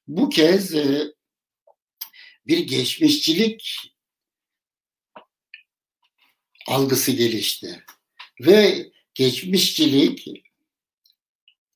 [0.07, 1.13] bu kez e,
[2.47, 3.78] bir geçmişçilik
[6.67, 7.84] algısı gelişti.
[8.41, 10.28] Ve geçmişçilik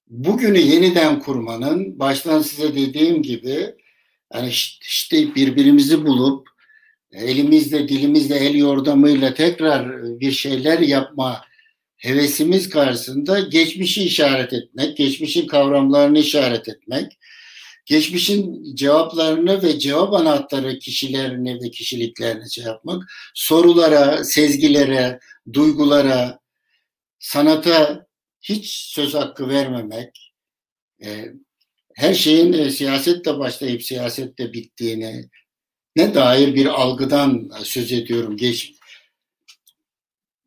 [0.08, 3.76] bugünü yeniden kurmanın baştan size dediğim gibi
[4.34, 4.50] yani
[4.82, 6.50] işte birbirimizi bulup
[7.18, 11.42] elimizle dilimizle el yordamıyla tekrar bir şeyler yapma
[11.98, 17.18] hevesimiz karşısında geçmişi işaret etmek, geçmişin kavramlarını işaret etmek,
[17.86, 23.04] geçmişin cevaplarını ve cevap anahtarı kişilerini ve kişiliklerini şey yapmak,
[23.34, 25.20] sorulara, sezgilere,
[25.54, 26.40] duygulara,
[27.20, 28.08] sanata
[28.42, 30.34] hiç söz hakkı vermemek,
[31.04, 31.26] e,
[31.96, 35.30] her şeyin e, siyasetle başlayıp siyasetle bittiğini
[35.98, 38.38] ne dair bir algıdan söz ediyorum.
[38.38, 38.74] Geç,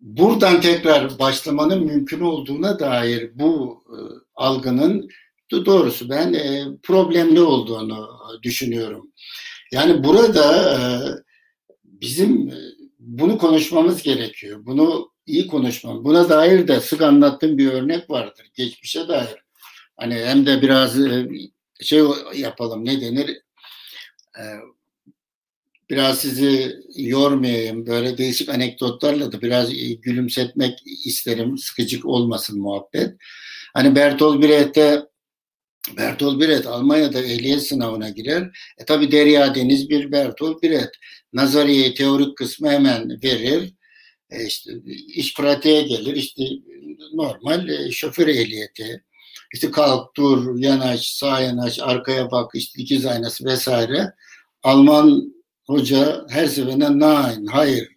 [0.01, 3.96] buradan tekrar başlamanın mümkün olduğuna dair bu e,
[4.34, 5.09] algının
[5.53, 8.09] doğrusu ben e, problemli olduğunu
[8.42, 9.12] düşünüyorum.
[9.72, 10.80] Yani burada e,
[11.84, 12.59] bizim e,
[12.98, 14.66] bunu konuşmamız gerekiyor.
[14.66, 16.05] Bunu iyi konuşmam.
[16.05, 18.46] Buna dair de sık anlattığım bir örnek vardır.
[18.55, 19.44] Geçmişe dair.
[19.96, 21.28] Hani hem de biraz e,
[21.80, 23.42] şey yapalım ne denir?
[25.91, 27.86] Biraz sizi yormayayım.
[27.86, 29.70] Böyle değişik anekdotlarla da biraz
[30.03, 31.59] gülümsetmek isterim.
[31.59, 33.14] Sıkıcık olmasın muhabbet.
[33.74, 35.03] Hani Bertolt Brecht'te
[35.97, 38.51] Bertolt Brecht Almanya'da ehliyet sınavına girer.
[38.78, 40.91] E tabi Derya Deniz bir Bertolt Brecht.
[41.32, 43.74] Nazariye teorik kısmı hemen verir.
[44.30, 44.72] E işte
[45.09, 46.16] iş pratiğe gelir.
[46.16, 46.43] İşte
[47.14, 49.05] normal e, şoför ehliyeti.
[49.55, 54.12] İşte kalk, dur, yanaş, sağ yanaş, arkaya bak, işte dikiz aynası vesaire.
[54.62, 55.34] Alman
[55.70, 57.88] hoca her seferinde nine, hayır.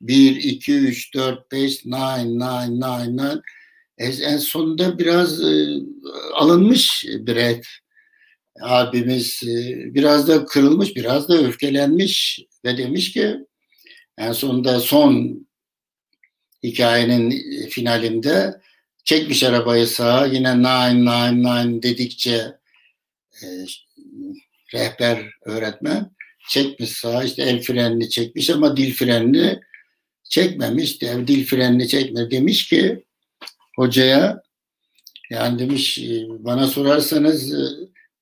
[0.00, 3.40] Bir, iki, üç, dört, beş, nine, nine, nine, nine.
[3.98, 5.78] En sonunda biraz e,
[6.34, 7.66] alınmış Brett
[8.60, 13.36] abimiz e, biraz da kırılmış, biraz da öfkelenmiş ve demiş ki
[14.18, 15.46] en sonunda son
[16.62, 17.30] hikayenin
[17.68, 18.60] finalinde
[19.04, 22.58] çekmiş arabayı sağa yine nine nine nine dedikçe
[23.42, 23.46] e,
[24.74, 26.10] rehber öğretmen
[26.50, 29.60] çekmiş sağa işte el frenini çekmiş ama dil frenini
[30.24, 31.02] çekmemiş.
[31.02, 33.04] Dil frenini çekme demiş ki
[33.76, 34.42] hocaya
[35.30, 37.64] yani demiş e, bana sorarsanız e,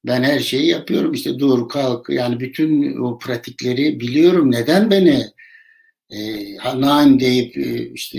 [0.06, 5.26] ben her şeyi yapıyorum işte dur kalk yani bütün o pratikleri biliyorum neden beni
[6.10, 8.18] e, hanan deyip e, işte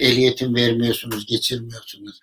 [0.00, 2.20] ehliyetim vermiyorsunuz geçirmiyorsunuz.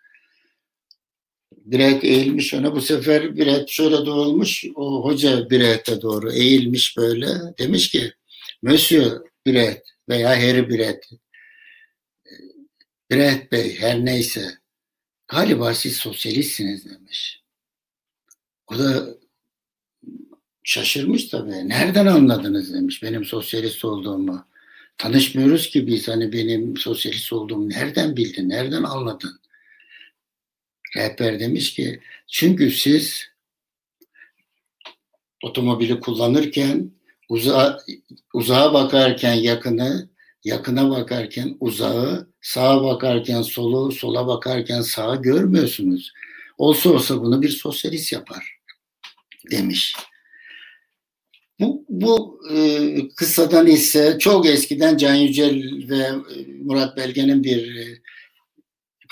[1.66, 7.28] Biret eğilmiş ona bu sefer Biret şöyle doğulmuş o hoca Biret'e doğru eğilmiş böyle
[7.60, 8.14] demiş ki
[8.62, 11.10] Monsieur Biret veya Harry Biret
[13.12, 14.58] Biret Bey her neyse
[15.28, 17.44] galiba siz sosyalistsiniz demiş.
[18.68, 19.08] O da
[20.64, 21.70] şaşırmış tabii.
[21.70, 24.46] Nereden anladınız demiş benim sosyalist olduğumu.
[24.98, 29.40] Tanışmıyoruz ki biz hani benim sosyalist olduğumu nereden bildin, nereden anladın?
[30.96, 33.28] Rehber demiş ki çünkü siz
[35.44, 36.92] otomobili kullanırken
[37.30, 37.80] uzağa,
[38.34, 40.10] uzağa bakarken yakını,
[40.44, 46.14] yakına bakarken uzağı, sağa bakarken solu, sola bakarken sağı görmüyorsunuz.
[46.58, 48.60] Olsa olsa bunu bir sosyalist yapar
[49.52, 49.96] demiş.
[51.60, 58.02] Bu, bu e, kıssadan ise çok eskiden Can Yücel ve e, Murat Belge'nin bir e,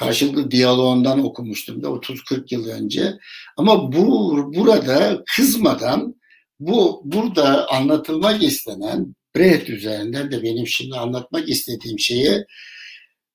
[0.01, 3.17] karşılıklı diyaloğundan okumuştum da 30-40 yıl önce.
[3.57, 6.15] Ama bu burada kızmadan
[6.59, 12.45] bu burada anlatılmak istenen Brecht üzerinden de benim şimdi anlatmak istediğim şeye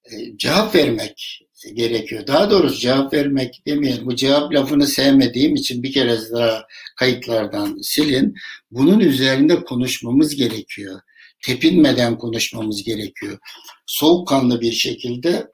[0.05, 1.41] e, cevap vermek
[1.75, 2.27] gerekiyor.
[2.27, 4.07] Daha doğrusu cevap vermek demeyelim.
[4.07, 8.35] Bu cevap lafını sevmediğim için bir kere daha kayıtlardan silin.
[8.71, 11.01] Bunun üzerinde konuşmamız gerekiyor.
[11.43, 13.39] Tepinmeden konuşmamız gerekiyor.
[13.87, 15.47] Soğukkanlı bir şekilde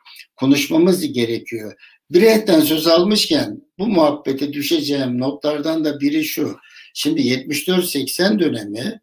[0.42, 1.74] konuşmamız gerekiyor.
[2.10, 6.56] Bireyetten söz almışken bu muhabbete düşeceğim notlardan da biri şu.
[6.94, 9.00] Şimdi 74-80 dönemi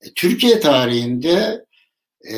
[0.00, 1.64] e, Türkiye tarihinde
[2.32, 2.36] e,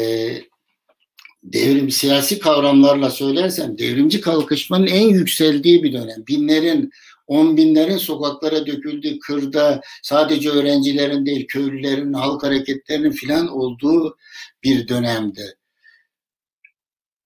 [1.42, 6.26] devrim siyasi kavramlarla söylersem devrimci kalkışmanın en yükseldiği bir dönem.
[6.28, 6.90] Binlerin,
[7.26, 14.16] on binlerin sokaklara döküldüğü, kırda sadece öğrencilerin değil köylülerin, halk hareketlerinin filan olduğu
[14.62, 15.56] bir dönemdi.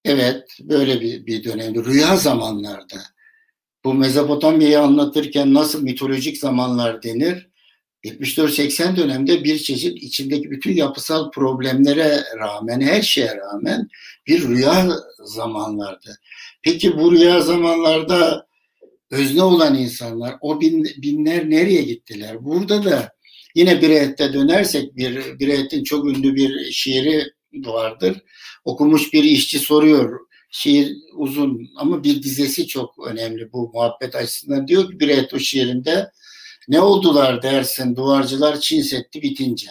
[0.09, 1.85] Evet, böyle bir, bir dönemdi.
[1.85, 2.97] Rüya zamanlarda.
[3.85, 7.49] Bu Mezopotamya'yı anlatırken nasıl mitolojik zamanlar denir?
[8.05, 13.89] 74-80 dönemde bir çeşit içindeki bütün yapısal problemlere rağmen, her şeye rağmen
[14.27, 14.89] bir rüya
[15.25, 16.19] zamanlardı.
[16.63, 18.47] Peki bu rüya zamanlarda
[19.11, 22.45] özne olan insanlar, o bin, binler nereye gittiler?
[22.45, 23.13] Burada da
[23.55, 28.23] yine Bireyet'te dönersek, bir Bireyet'in çok ünlü bir şiiri vardır.
[28.65, 34.69] Okumuş bir işçi soruyor, şiir uzun ama bir dizesi çok önemli bu muhabbet açısından.
[34.69, 36.11] Diyor ki Bireyet o şiirinde,
[36.69, 39.71] ne oldular dersin duvarcılar Çin Seddi bitince.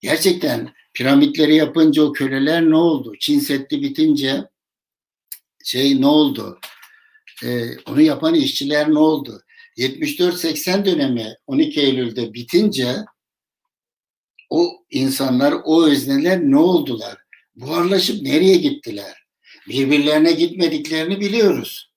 [0.00, 3.12] Gerçekten piramitleri yapınca o köleler ne oldu?
[3.20, 4.44] Çin Seddi bitince
[5.64, 6.58] şey ne oldu?
[7.44, 9.42] Ee, onu yapan işçiler ne oldu?
[9.76, 12.96] 74-80 dönemi 12 Eylül'de bitince
[14.54, 17.16] o insanlar, o özneler ne oldular?
[17.54, 19.24] Buharlaşıp nereye gittiler?
[19.68, 21.92] Birbirlerine gitmediklerini biliyoruz.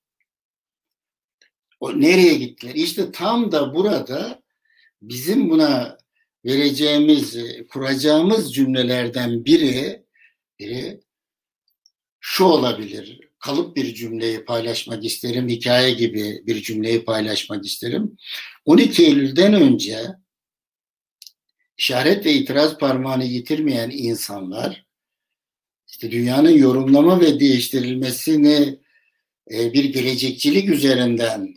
[1.79, 2.75] O nereye gittiler?
[2.75, 4.41] İşte tam da burada
[5.01, 5.97] bizim buna
[6.45, 7.37] vereceğimiz,
[7.69, 10.03] kuracağımız cümlelerden biri,
[10.59, 10.99] biri
[12.19, 13.19] şu olabilir.
[13.39, 18.17] Kalıp bir cümleyi paylaşmak isterim, hikaye gibi bir cümleyi paylaşmak isterim.
[18.65, 19.99] 12 Eylül'den önce
[21.77, 24.85] işaret ve itiraz parmağını yitirmeyen insanlar
[25.87, 28.79] işte dünyanın yorumlama ve değiştirilmesini
[29.49, 31.55] bir gelecekçilik üzerinden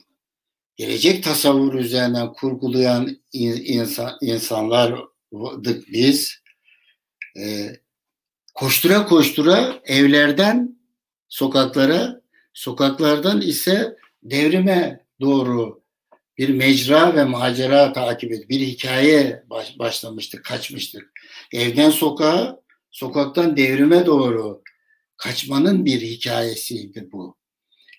[0.77, 6.41] gelecek tasavvur üzerinden kurgulayan insan, insanlardık biz.
[7.37, 7.73] E,
[8.55, 10.79] koştura koştura evlerden
[11.29, 12.21] sokaklara,
[12.53, 15.80] sokaklardan ise devrime doğru
[16.41, 21.12] bir mecra ve macera takip edip bir hikaye baş, başlamıştık, kaçmıştık.
[21.53, 22.61] Evden sokağa,
[22.91, 24.62] sokaktan devrime doğru
[25.16, 27.36] kaçmanın bir hikayesiydi bu.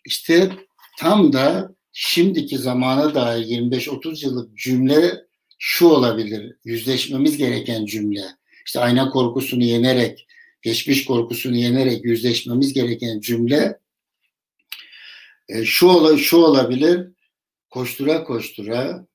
[0.06, 0.52] İşte
[1.00, 5.26] tam da şimdiki zamana dair 25-30 yıllık cümle
[5.60, 6.56] şu olabilir.
[6.66, 8.24] Yüzleşmemiz gereken cümle.
[8.66, 10.28] İşte ayna korkusunu yenerek,
[10.62, 13.80] geçmiş korkusunu yenerek yüzleşmemiz gereken cümle
[15.50, 17.08] e, şu, şu olabilir.
[17.72, 19.08] Koştura koştura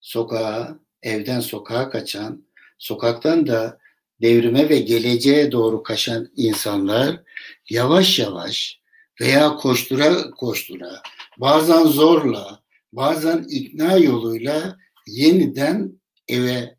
[0.00, 2.46] sokağa, evden sokağa kaçan,
[2.78, 3.78] sokaktan da
[4.20, 7.22] devrime ve geleceğe doğru kaçan insanlar
[7.70, 8.80] yavaş yavaş
[9.20, 11.02] veya koştura koştura
[11.38, 12.62] bazen zorla,
[12.92, 14.76] bazen ikna yoluyla
[15.06, 16.76] yeniden eve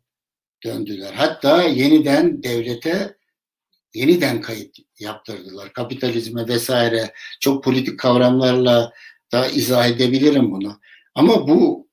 [0.64, 1.12] döndüler.
[1.14, 3.16] Hatta yeniden devlete
[3.94, 5.72] yeniden kayıt yaptırdılar.
[5.72, 8.92] Kapitalizme vesaire çok politik kavramlarla
[9.34, 10.80] da izah edebilirim bunu.
[11.14, 11.88] Ama bu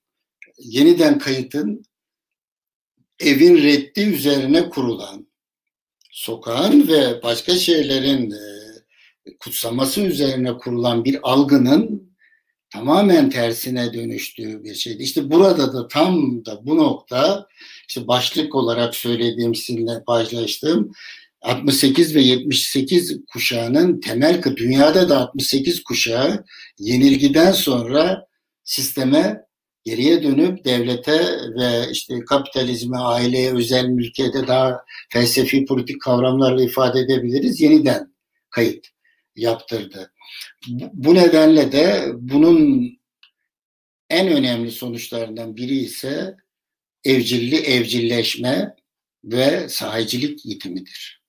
[0.58, 1.84] yeniden kayıtın
[3.20, 5.28] evin reddi üzerine kurulan
[6.12, 8.34] sokağın ve başka şeylerin
[9.40, 12.12] kutsaması üzerine kurulan bir algının
[12.70, 15.04] tamamen tersine dönüştüğü bir şeydi.
[15.04, 17.48] İşte burada da tam da bu nokta
[17.88, 20.92] işte başlık olarak söylediğim sizinle paylaştığım
[21.42, 26.46] 68 ve 78 kuşağının temel dünyada da 68 kuşağı
[26.80, 28.28] yenilgiden sonra
[28.64, 29.42] sisteme
[29.84, 31.22] geriye dönüp devlete
[31.60, 37.62] ve işte kapitalizme, aileye, özel mülkiyete daha felsefi politik kavramlarla ifade edebiliriz.
[37.62, 38.14] Yeniden
[38.50, 38.88] kayıt
[39.36, 40.12] yaptırdı.
[40.94, 42.92] Bu nedenle de bunun
[44.10, 46.36] en önemli sonuçlarından biri ise
[47.04, 48.76] evcilli evcilleşme
[49.24, 51.21] ve sahicilik yitimidir.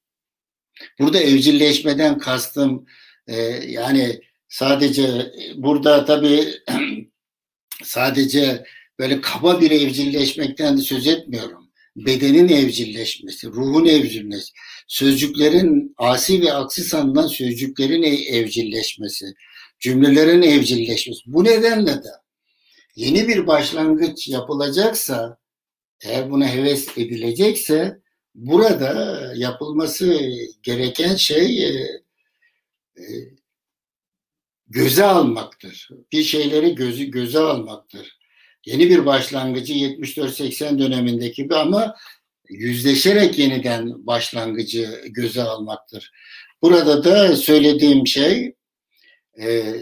[0.99, 2.87] Burada evcilleşmeden kastım
[3.27, 3.37] e,
[3.69, 6.49] yani sadece burada tabii
[7.83, 8.65] sadece
[8.99, 11.63] böyle kaba bir evcilleşmekten de söz etmiyorum.
[11.97, 14.53] Bedenin evcilleşmesi, ruhun evcilleşmesi,
[14.89, 18.03] sözcüklerin asi ve aksi sanılan sözcüklerin
[18.33, 19.27] evcilleşmesi,
[19.81, 21.21] cümlelerin evcilleşmesi.
[21.27, 22.11] Bu nedenle de
[22.97, 25.39] yeni bir başlangıç yapılacaksa,
[26.05, 28.02] eğer buna heves edilecekse,
[28.35, 30.21] burada yapılması
[30.63, 32.03] gereken şey e,
[32.99, 33.05] e,
[34.67, 35.89] göze almaktır.
[36.13, 38.19] Bir şeyleri gözü göze almaktır.
[38.67, 41.95] Yeni bir başlangıcı 74-80 dönemindeki bir ama
[42.49, 46.13] yüzleşerek yeniden başlangıcı göze almaktır.
[46.63, 48.55] Burada da söylediğim şey
[49.41, 49.75] e,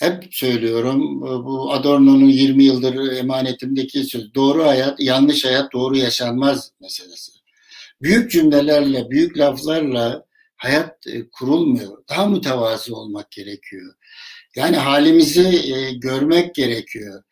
[0.00, 7.37] hep söylüyorum bu Adorno'nun 20 yıldır emanetimdeki söz doğru hayat yanlış hayat doğru yaşanmaz meselesi.
[8.02, 10.24] Büyük cümlelerle büyük laflarla
[10.56, 11.98] hayat e, kurulmuyor.
[12.08, 13.94] Daha mütevazi olmak gerekiyor.
[14.56, 17.22] Yani halimizi e, görmek gerekiyor.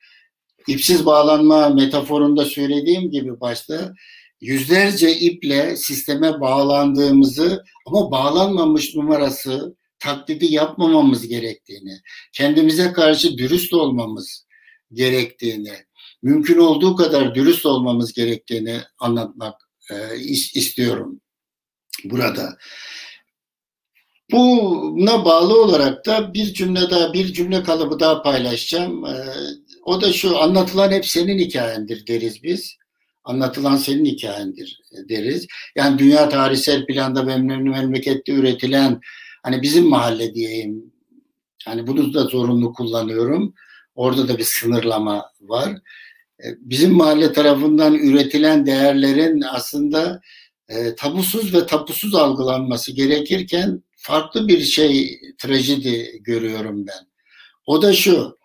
[0.69, 3.95] İpsiz bağlanma metaforunda söylediğim gibi başta
[4.41, 12.01] yüzlerce iple sisteme bağlandığımızı ama bağlanmamış numarası taklidi yapmamamız gerektiğini,
[12.33, 14.47] kendimize karşı dürüst olmamız
[14.93, 15.73] gerektiğini,
[16.23, 20.17] mümkün olduğu kadar dürüst olmamız gerektiğini anlatmak e,
[20.55, 21.21] istiyorum
[22.05, 22.59] burada.
[24.33, 29.07] Buna bağlı olarak da bir cümle daha, bir cümle kalıbı daha paylaşacağım.
[29.07, 29.15] E,
[29.85, 32.77] o da şu, anlatılan hep senin hikayendir deriz biz.
[33.25, 35.47] Anlatılan senin hikayendir deriz.
[35.77, 39.01] Yani dünya tarihsel planda ve memlekette üretilen
[39.43, 40.93] hani bizim mahalle diyeyim.
[41.65, 43.55] Hani bunu da zorunlu kullanıyorum.
[43.95, 45.79] Orada da bir sınırlama var.
[46.45, 50.21] E, bizim mahalle tarafından üretilen değerlerin aslında
[50.69, 57.07] e, tabusuz ve tapusuz algılanması gerekirken farklı bir şey trajedi görüyorum ben.
[57.67, 58.39] O da şu,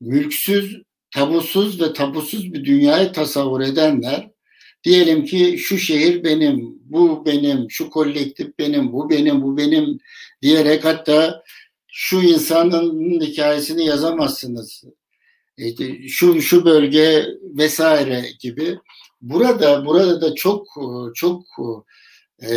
[0.00, 0.82] mülksüz,
[1.14, 4.30] tabusuz ve tapusuz bir dünyayı tasavvur edenler
[4.84, 9.98] diyelim ki şu şehir benim, bu benim, şu kolektif benim, bu benim, bu benim
[10.42, 11.42] diyerek hatta
[11.88, 14.84] şu insanın hikayesini yazamazsınız.
[15.58, 18.78] İşte şu şu bölge vesaire gibi.
[19.20, 20.66] Burada burada da çok
[21.14, 21.44] çok
[22.42, 22.50] e,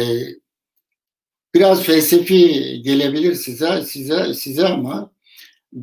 [1.54, 5.12] biraz felsefi gelebilir size size size ama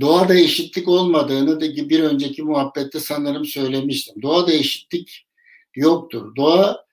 [0.00, 4.22] doğada eşitlik olmadığını da bir önceki muhabbette sanırım söylemiştim.
[4.22, 5.26] Doğada eşitlik
[5.76, 6.36] yoktur.
[6.36, 6.84] Doğa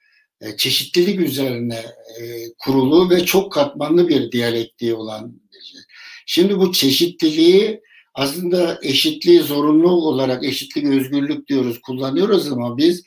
[0.42, 1.86] e, çeşitlilik üzerine
[2.22, 5.82] e, kurulu ve çok katmanlı bir diyalektiği olan bir şey.
[6.26, 7.82] Şimdi bu çeşitliliği
[8.14, 13.04] aslında eşitliği zorunlu olarak eşitlik özgürlük diyoruz kullanıyoruz ama biz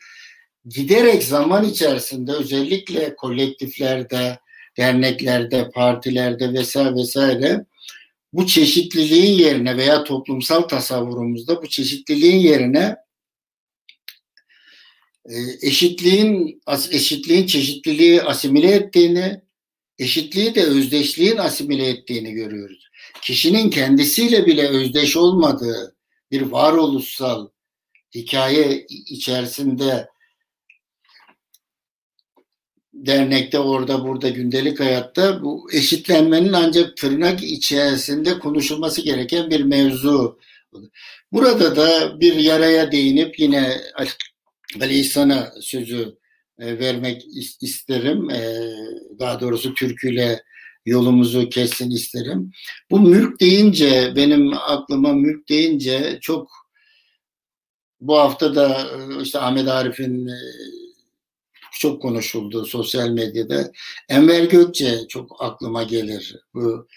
[0.69, 4.39] giderek zaman içerisinde özellikle kolektiflerde,
[4.77, 7.65] derneklerde, partilerde vesaire vesaire
[8.33, 12.97] bu çeşitliliğin yerine veya toplumsal tasavvurumuzda bu çeşitliliğin yerine
[15.29, 19.41] e, eşitliğin eşitliğin çeşitliliği asimile ettiğini,
[19.99, 22.89] eşitliği de özdeşliğin asimile ettiğini görüyoruz.
[23.25, 25.97] Kişinin kendisiyle bile özdeş olmadığı
[26.31, 27.49] bir varoluşsal
[28.15, 30.09] hikaye içerisinde
[32.93, 40.39] dernekte orada burada gündelik hayatta bu eşitlenmenin ancak tırnak içerisinde konuşulması gereken bir mevzu.
[41.33, 43.81] Burada da bir yaraya değinip yine
[44.81, 46.19] Ali İhsan'a sözü
[46.59, 47.23] e, vermek
[47.61, 48.31] isterim.
[48.31, 48.71] E,
[49.19, 50.43] daha doğrusu türküyle
[50.87, 52.53] yolumuzu kessin isterim.
[52.91, 56.51] Bu mülk deyince benim aklıma mülk deyince çok
[58.01, 60.31] bu hafta da e, işte Ahmet Arif'in
[61.73, 63.73] çok konuşuldu sosyal medyada.
[64.09, 66.37] Enver Gökçe çok aklıma gelir.
[66.55, 66.89] Bu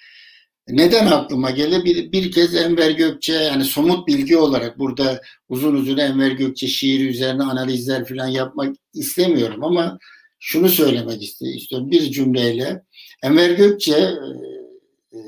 [0.68, 1.86] neden aklıma gelir?
[1.86, 7.08] Bir, bir kez Enver Gökçe yani somut bilgi olarak burada uzun uzun Enver Gökçe şiiri
[7.08, 10.00] üzerine analizler falan yapmak istemiyorum ama
[10.40, 12.84] şunu söylemek istiyorum bir cümleyle.
[13.24, 15.20] Enver Gökçe e, e,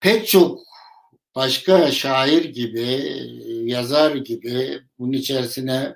[0.00, 0.60] pek çok
[1.34, 3.02] başka şair gibi,
[3.64, 5.94] yazar gibi bunun içerisine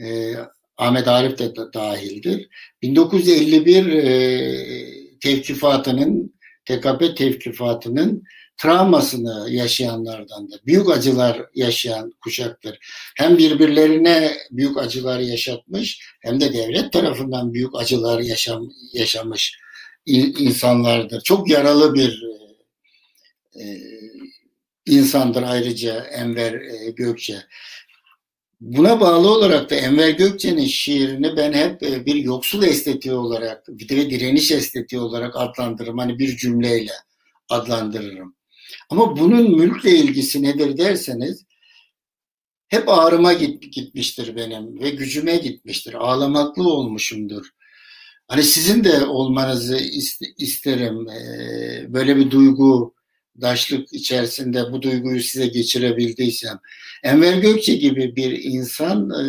[0.00, 0.34] e,
[0.76, 2.48] Ahmet Arif de dahildir.
[2.82, 6.34] 1951 e, tevkifatının
[6.64, 8.22] TKP tevkifatının
[8.62, 12.78] travmasını yaşayanlardan da büyük acılar yaşayan kuşaktır.
[13.16, 19.58] Hem birbirlerine büyük acılar yaşatmış hem de devlet tarafından büyük acılar yaşam, yaşamış
[20.06, 21.20] insanlardır.
[21.20, 22.22] Çok yaralı bir
[23.60, 23.64] e,
[24.86, 27.42] insandır ayrıca Enver e, Gökçe.
[28.60, 33.88] Buna bağlı olarak da Enver Gökçe'nin şiirini ben hep e, bir yoksul estetiği olarak, bir
[33.88, 35.98] de direniş estetiği olarak adlandırırım.
[35.98, 36.92] Hani bir cümleyle
[37.48, 38.34] adlandırırım.
[38.90, 41.44] Ama bunun mülkle ilgisi nedir derseniz
[42.68, 45.94] hep ağrıma git, gitmiştir benim ve gücüme gitmiştir.
[45.94, 47.46] Ağlamaklı olmuşumdur.
[48.28, 49.78] Hani sizin de olmanızı
[50.38, 51.08] isterim.
[51.08, 52.94] Ee, böyle bir duygu
[53.40, 56.58] daşlık içerisinde bu duyguyu size geçirebildiysem.
[57.02, 59.22] Enver Gökçe gibi bir insan e,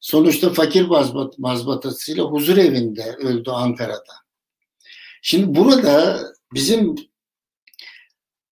[0.00, 4.14] sonuçta fakir mazbat, mazbatasıyla huzur evinde öldü Ankara'da.
[5.22, 6.22] Şimdi burada
[6.54, 6.94] bizim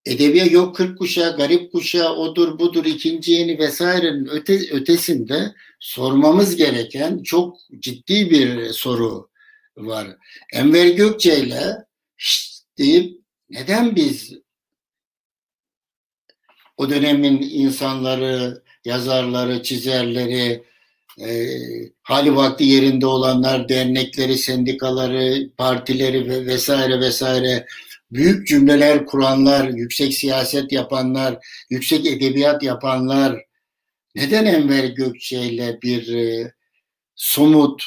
[0.06, 7.22] edebiyat yok 40 kuşağı, garip kuşağı, odur budur, ikinci yeni vesairenin öte, ötesinde sormamız gereken
[7.22, 9.30] çok ciddi bir soru
[9.76, 10.16] var.
[10.52, 11.84] Enver Gökçe ile
[12.78, 14.32] deyip neden biz
[16.76, 20.64] o dönemin insanları, yazarları, çizerleri,
[21.20, 21.48] e,
[22.02, 27.66] hali vakti yerinde olanlar, dernekleri, sendikaları, partileri ve vesaire vesaire
[28.14, 31.38] büyük cümleler kuranlar, yüksek siyaset yapanlar,
[31.70, 33.44] yüksek edebiyat yapanlar
[34.14, 36.52] neden Enver Gökçe ile bir e,
[37.14, 37.82] somut,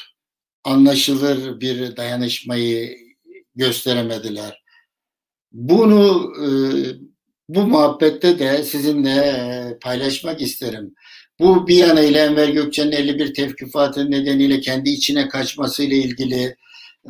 [0.63, 2.97] anlaşılır bir dayanışmayı
[3.55, 4.63] gösteremediler?
[5.51, 6.47] Bunu e,
[7.49, 10.95] bu muhabbette de sizinle e, paylaşmak isterim.
[11.39, 16.55] Bu bir yana ile Enver Gökçe'nin 51 tevkifatı nedeniyle kendi içine kaçmasıyla ilgili,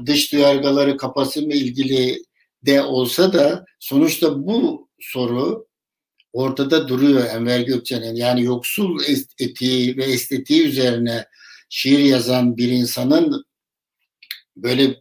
[0.06, 2.18] dış duyargaları kapası mı ilgili
[2.66, 5.68] de olsa da sonuçta bu soru
[6.34, 8.16] ortada duruyor Enver Gökçe'nin.
[8.16, 9.00] Yani yoksul
[9.40, 11.26] etiği ve estetiği üzerine
[11.70, 13.46] şiir yazan bir insanın
[14.56, 15.00] böyle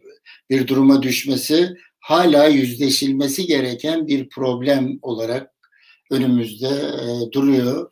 [0.49, 5.51] bir duruma düşmesi hala yüzleşilmesi gereken bir problem olarak
[6.11, 7.91] önümüzde e, duruyor.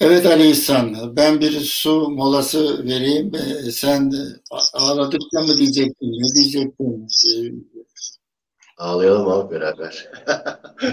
[0.00, 3.32] Evet Ali İhsan, ben bir su molası vereyim.
[3.34, 4.12] E, sen
[4.72, 7.08] ağladıkça mı diyecektin, ne diyecektin?
[7.28, 7.34] E,
[8.78, 10.08] Ağlayalım abi beraber.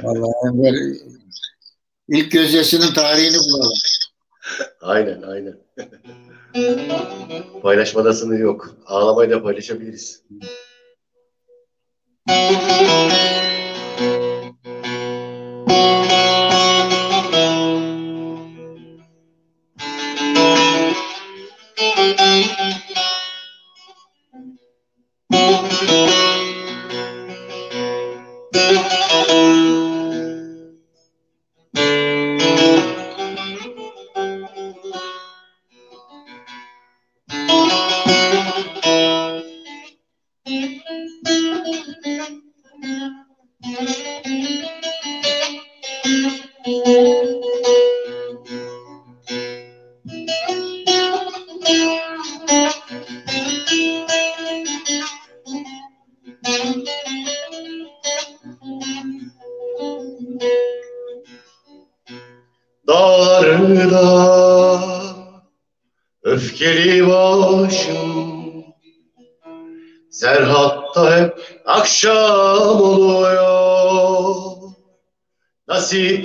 [0.03, 0.73] Vallahi Enver,
[2.07, 3.73] ilk gözyaşının tarihini bulalım.
[4.81, 5.57] aynen aynen.
[7.61, 8.75] Paylaşmada sınır yok.
[8.86, 10.23] Ağlamayı da paylaşabiliriz.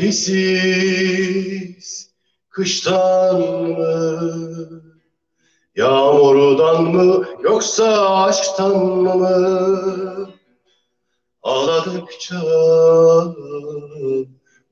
[0.01, 1.89] Nasipsiz
[2.51, 4.83] kıştan mı
[5.77, 10.31] Yağmurdan mı yoksa aşktan mı
[11.43, 12.37] Ağladıkça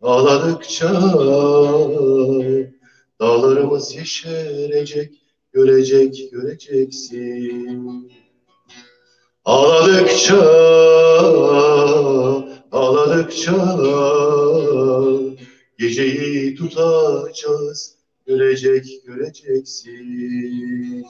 [0.03, 0.93] Ağladıkça
[3.21, 5.15] dağlarımız yeşerecek,
[5.53, 8.13] görecek, göreceksin.
[9.45, 10.37] Ağladıkça,
[12.73, 13.79] ağladıkça
[15.79, 17.95] geceyi tutacağız,
[18.27, 21.07] görecek, göreceksin.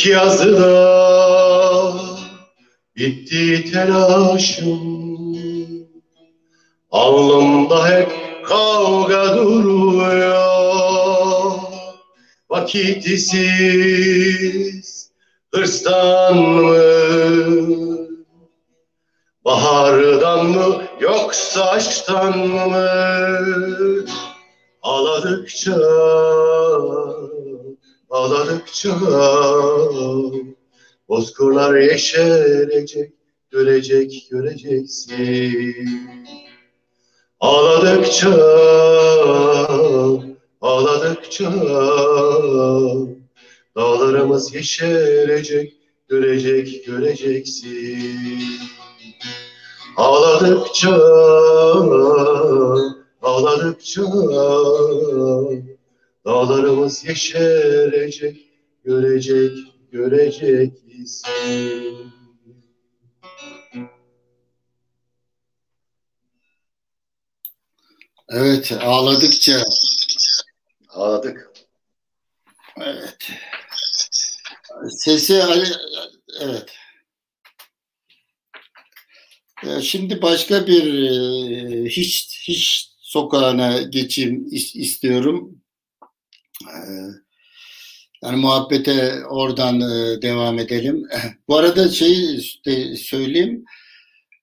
[0.00, 1.92] İlk yazıda
[2.96, 4.80] bitti telaşım.
[6.90, 8.12] Alnımda hep
[8.44, 10.40] kavga duruyor.
[12.50, 13.32] Vakitsiz
[15.54, 16.82] hırstan mı?
[19.44, 22.88] Bahardan mı yoksa aşktan mı?
[24.82, 25.76] Ağladıkça
[28.10, 28.90] Ağladıkça
[31.08, 33.12] bozkırlar yeşerecek,
[33.50, 35.74] görecek, göreceksin.
[37.40, 38.30] Ağladıkça,
[40.60, 41.52] ağladıkça
[43.76, 45.76] dağlarımız yeşerecek,
[46.08, 48.40] görecek, göreceksin.
[49.96, 50.94] Ağladıkça,
[53.22, 54.02] ağladıkça
[56.24, 58.36] Dağlarımız yeşerecek,
[58.84, 59.52] görecek,
[59.92, 60.76] göreceksin.
[68.28, 69.64] Evet, ağladıkça
[70.88, 71.50] Ağladık.
[72.76, 73.30] Evet.
[74.90, 75.42] Sesi
[76.40, 76.76] evet.
[79.64, 85.62] Ee, şimdi başka bir e, hiç hiç sokağına geçeyim istiyorum.
[86.68, 87.30] Ee,
[88.22, 91.08] yani muhabbete oradan e, devam edelim.
[91.48, 92.16] Bu arada şey
[92.66, 93.64] de söyleyeyim.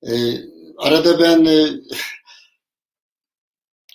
[0.04, 0.34] Ee,
[0.78, 1.68] arada ben e,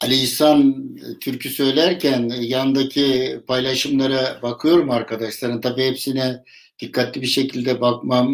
[0.02, 0.88] Ali İhsan
[1.20, 5.60] türkü söylerken yandaki paylaşımlara bakıyorum arkadaşların.
[5.60, 6.44] Tabii hepsine
[6.78, 8.32] dikkatli bir şekilde bakmam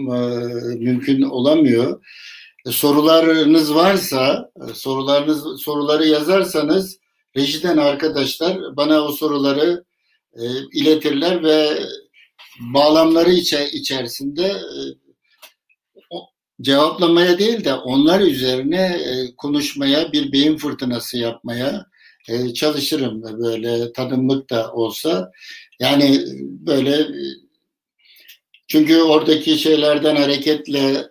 [0.78, 2.00] mümkün olamıyor
[2.66, 6.98] sorularınız varsa sorularınız soruları yazarsanız
[7.36, 9.84] rejiden arkadaşlar bana o soruları
[10.34, 11.78] e, iletirler ve
[12.60, 14.80] bağlamları içe, içerisinde e,
[16.60, 21.86] cevaplamaya değil de onlar üzerine e, konuşmaya bir beyin fırtınası yapmaya
[22.28, 25.30] e, çalışırım böyle tadımlık da olsa.
[25.80, 27.06] Yani böyle
[28.68, 31.08] çünkü oradaki şeylerden hareketle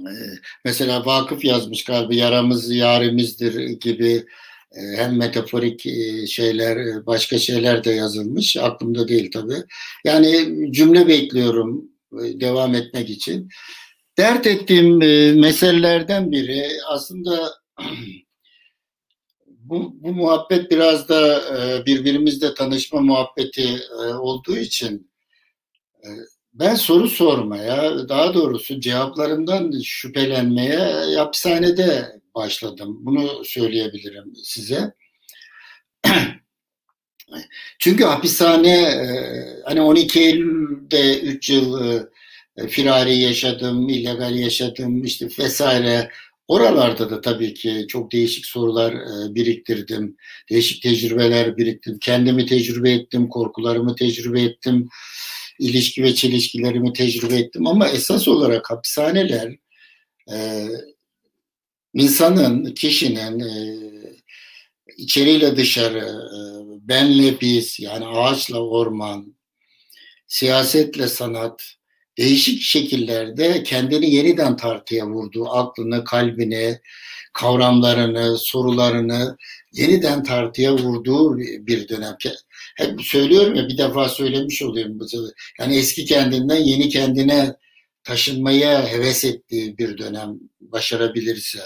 [0.00, 0.02] Ee,
[0.64, 4.24] mesela Vakıf yazmış galiba yaramız yarimizdir gibi e,
[4.96, 8.56] hem metaforik e, şeyler e, başka şeyler de yazılmış.
[8.56, 9.54] Aklımda değil tabi
[10.04, 13.48] yani cümle bekliyorum devam etmek için.
[14.18, 14.96] Dert ettiğim
[15.40, 17.54] meselelerden biri aslında
[19.46, 21.42] bu, bu muhabbet biraz da
[21.86, 23.80] birbirimizle tanışma muhabbeti
[24.20, 25.10] olduğu için
[26.58, 30.78] ben soru sormaya, daha doğrusu cevaplarımdan şüphelenmeye
[31.16, 32.96] hapishanede başladım.
[33.00, 34.94] Bunu söyleyebilirim size.
[37.78, 39.06] Çünkü hapishane e,
[39.64, 41.98] hani 12 Eylül'de 3 yıl
[42.56, 46.10] e, firari yaşadım, illegal yaşadım işte vesaire.
[46.48, 50.16] Oralarda da tabii ki çok değişik sorular e, biriktirdim.
[50.50, 51.98] Değişik tecrübeler biriktirdim.
[51.98, 54.88] Kendimi tecrübe ettim, korkularımı tecrübe ettim
[55.58, 59.56] ilişki ve çelişkilerimi tecrübe ettim ama esas olarak hapishaneler
[60.32, 60.66] e,
[61.96, 63.76] insanın, kişinin e,
[64.96, 66.38] içeriyle dışarı, e,
[66.88, 69.36] benle biz yani ağaçla orman,
[70.26, 71.62] siyasetle sanat,
[72.18, 75.48] değişik şekillerde kendini yeniden tartıya vurdu.
[75.50, 76.80] Aklını, kalbini,
[77.34, 79.36] kavramlarını, sorularını
[79.72, 82.16] yeniden tartıya vurduğu bir dönem.
[82.76, 84.98] Hep söylüyorum ya bir defa söylemiş olayım.
[85.60, 87.56] Yani eski kendinden yeni kendine
[88.04, 91.58] taşınmaya heves ettiği bir dönem başarabilirse.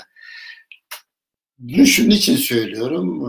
[1.61, 3.23] Bunu şunun için söylüyorum.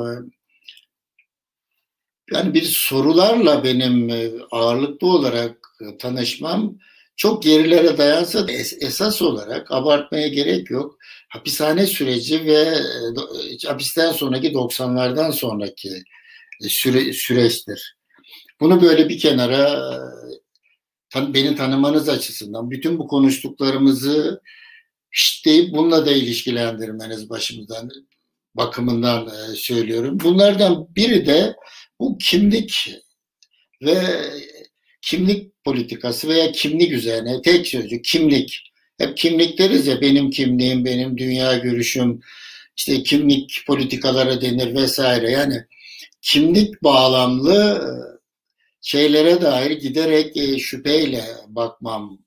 [2.31, 4.11] Yani bir sorularla benim
[4.51, 5.57] ağırlıklı olarak
[5.99, 6.77] tanışmam
[7.15, 8.51] çok gerilere dayansa da
[8.81, 10.97] esas olarak abartmaya gerek yok.
[11.29, 12.59] Hapishane süreci ve
[13.63, 15.89] e, hapisten sonraki 90'lardan sonraki
[16.63, 17.97] e, süre, süreçtir.
[18.59, 19.91] Bunu böyle bir kenara
[21.15, 24.41] beni tanımanız açısından bütün bu konuştuklarımızı
[25.45, 27.89] deyip bununla da ilişkilendirmeniz başımızdan
[28.55, 30.19] bakımından e, söylüyorum.
[30.19, 31.55] Bunlardan biri de
[31.99, 32.95] bu kimlik
[33.81, 33.97] ve
[35.01, 38.71] kimlik politikası veya kimlik üzerine tek sözcük kimlik.
[38.97, 42.19] Hep kimlik deriz ya benim kimliğim, benim dünya görüşüm,
[42.77, 45.31] işte kimlik politikaları denir vesaire.
[45.31, 45.65] Yani
[46.21, 47.81] kimlik bağlamlı
[48.81, 52.19] şeylere dair giderek e, şüpheyle bakmam.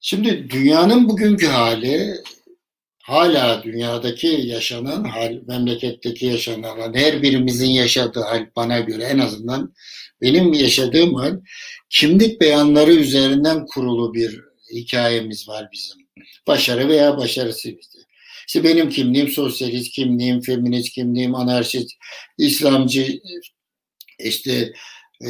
[0.00, 2.14] Şimdi dünyanın bugünkü hali
[3.06, 9.74] hala dünyadaki yaşanan hal, memleketteki yaşanan her birimizin yaşadığı hal bana göre en azından
[10.22, 11.40] benim yaşadığım hal
[11.90, 14.40] kimlik beyanları üzerinden kurulu bir
[14.72, 15.96] hikayemiz var bizim.
[16.46, 17.72] Başarı veya başarısız.
[18.46, 21.90] İşte benim kimliğim sosyalist kimliğim, feminist kimliğim, anarşist,
[22.38, 23.20] İslamcı,
[24.18, 24.72] işte
[25.20, 25.28] e,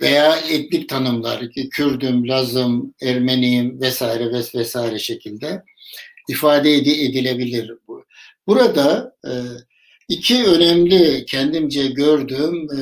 [0.00, 5.62] veya etnik tanımlar, Kürdüm, Lazım, Ermeniyim vesaire vesaire şekilde
[6.28, 7.72] ifade edilebilir.
[8.46, 9.32] Burada e,
[10.08, 12.80] iki önemli kendimce gördüğüm e,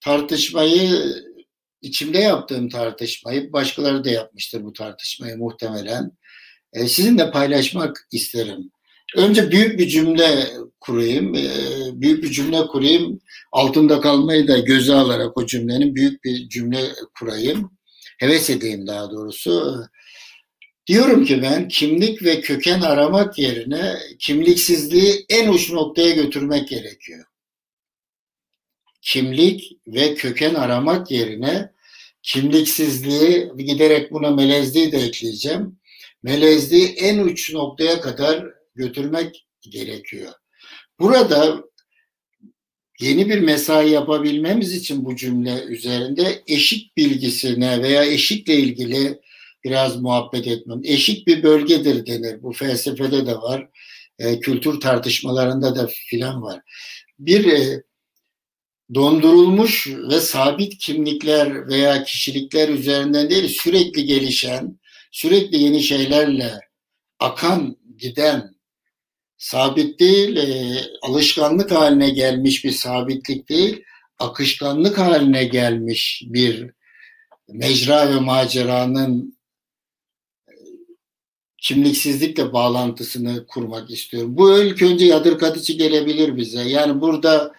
[0.00, 1.14] tartışmayı
[1.82, 6.10] içimde yaptığım tartışmayı başkaları da yapmıştır bu tartışmayı muhtemelen.
[6.72, 8.70] E, sizinle paylaşmak isterim.
[9.16, 10.48] Önce büyük bir cümle
[10.80, 11.34] kurayım.
[12.00, 13.20] Büyük bir cümle kurayım.
[13.52, 16.80] Altında kalmayı da göze alarak o cümlenin büyük bir cümle
[17.18, 17.70] kurayım.
[18.18, 19.84] Heves edeyim daha doğrusu.
[20.86, 27.24] Diyorum ki ben kimlik ve köken aramak yerine kimliksizliği en uç noktaya götürmek gerekiyor.
[29.02, 31.70] Kimlik ve köken aramak yerine
[32.22, 35.78] kimliksizliği giderek buna melezliği de ekleyeceğim.
[36.22, 40.32] Melezliği en uç noktaya kadar götürmek gerekiyor.
[41.00, 41.64] Burada
[43.00, 49.20] yeni bir mesai yapabilmemiz için bu cümle üzerinde eşik bilgisine veya eşikle ilgili
[49.66, 50.80] biraz muhabbet etmem.
[50.84, 52.42] Eşik bir bölgedir denir.
[52.42, 53.68] Bu felsefede de var.
[54.18, 56.60] E, kültür tartışmalarında da filan var.
[57.18, 57.82] Bir e,
[58.94, 64.80] dondurulmuş ve sabit kimlikler veya kişilikler üzerinden değil sürekli gelişen,
[65.12, 66.60] sürekli yeni şeylerle
[67.18, 68.54] akan, giden,
[69.38, 73.82] sabit değil, e, alışkanlık haline gelmiş bir sabitlik değil,
[74.18, 76.70] akışkanlık haline gelmiş bir
[77.48, 79.35] mecra ve maceranın
[81.66, 84.36] kimliksizlikle bağlantısını kurmak istiyorum.
[84.36, 86.60] Bu ilk önce yadırgatıcı gelebilir bize.
[86.62, 87.52] Yani burada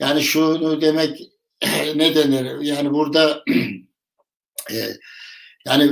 [0.00, 1.20] yani şunu demek
[1.96, 2.60] ne denir?
[2.60, 3.44] Yani burada
[4.70, 4.76] e,
[5.66, 5.90] yani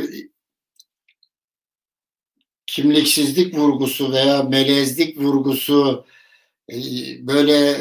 [2.66, 6.06] kimliksizlik vurgusu veya melezlik vurgusu
[6.72, 6.76] e,
[7.26, 7.76] böyle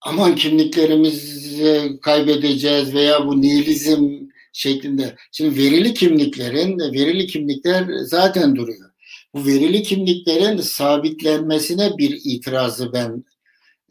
[0.00, 4.10] aman kimliklerimizi kaybedeceğiz veya bu nihilizm
[4.52, 5.16] şeklinde.
[5.32, 8.93] Şimdi verili kimliklerin, verili kimlikler zaten duruyor.
[9.34, 13.24] Bu verili kimliklerin sabitlenmesine bir itirazı ben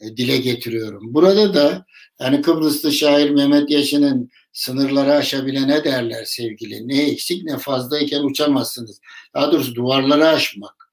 [0.02, 1.14] e, dile getiriyorum.
[1.14, 1.86] Burada da
[2.20, 6.88] yani Kıbrıslı şair Mehmet Yaşı'nın sınırları aşabilene derler sevgili.
[6.88, 9.02] Ne eksik ne fazlayken uçamazsınız.
[9.34, 10.90] Daha doğrusu duvarları aşmak.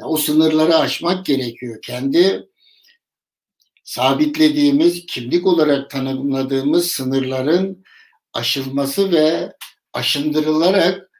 [0.00, 1.82] Ya o sınırları aşmak gerekiyor.
[1.82, 2.48] Kendi
[3.84, 7.84] sabitlediğimiz, kimlik olarak tanımladığımız sınırların
[8.32, 9.52] aşılması ve
[9.92, 11.10] aşındırılarak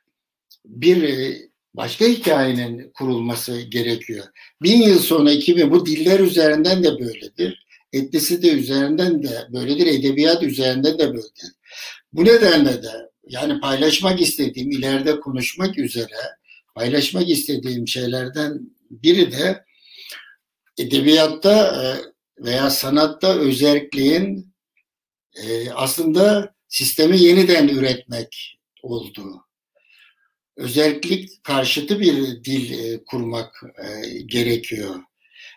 [0.64, 1.38] bir e,
[1.74, 4.24] başka hikayenin kurulması gerekiyor.
[4.62, 7.66] Bin yıl sonra 2000 bu diller üzerinden de böyledir.
[7.92, 9.86] Etnisi de üzerinden de böyledir.
[9.86, 11.52] Edebiyat üzerinden de böyledir.
[12.12, 16.16] Bu nedenle de yani paylaşmak istediğim, ileride konuşmak üzere
[16.74, 18.60] paylaşmak istediğim şeylerden
[18.90, 19.64] biri de
[20.78, 21.84] edebiyatta e,
[22.44, 24.54] veya sanatta özelliğin
[25.34, 29.43] e, aslında sistemi yeniden üretmek olduğu
[30.56, 34.94] özellik karşıtı bir dil e, kurmak e, gerekiyor.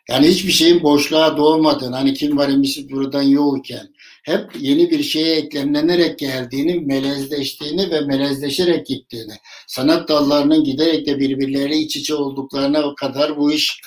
[0.09, 3.93] Yani hiçbir şeyin boşluğa doğmadığını, hani kim var imiş buradan yokken
[4.23, 9.33] hep yeni bir şeye eklemlenerek geldiğini, melezleştiğini ve melezleşerek gittiğini,
[9.67, 13.81] sanat dallarının giderek de birbirleriyle iç içe olduklarına kadar bu iş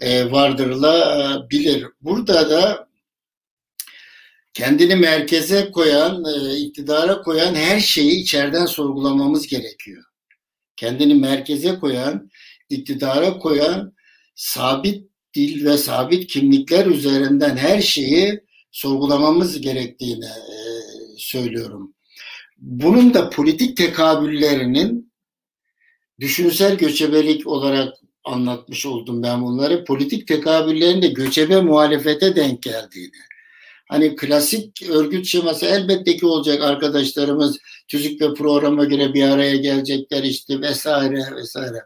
[0.00, 1.86] e, vardırılabilir.
[2.00, 2.88] Burada da
[4.54, 6.24] kendini merkeze koyan,
[6.56, 10.09] iktidara koyan her şeyi içeriden sorgulamamız gerekiyor
[10.80, 12.30] kendini merkeze koyan,
[12.68, 13.92] iktidara koyan
[14.34, 20.56] sabit dil ve sabit kimlikler üzerinden her şeyi sorgulamamız gerektiğini e,
[21.16, 21.94] söylüyorum.
[22.58, 25.12] Bunun da politik tekabüllerinin
[26.20, 29.84] düşünsel göçebelik olarak anlatmış oldum ben bunları.
[29.84, 33.29] Politik tekabüllerin de göçebe muhalefete denk geldiğini.
[33.90, 40.22] Hani klasik örgüt şeması elbette ki olacak arkadaşlarımız tüzük ve programa göre bir araya gelecekler
[40.22, 41.82] işte vesaire vesaire.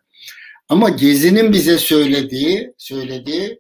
[0.69, 3.59] Ama Gezi'nin bize söylediği, söylediği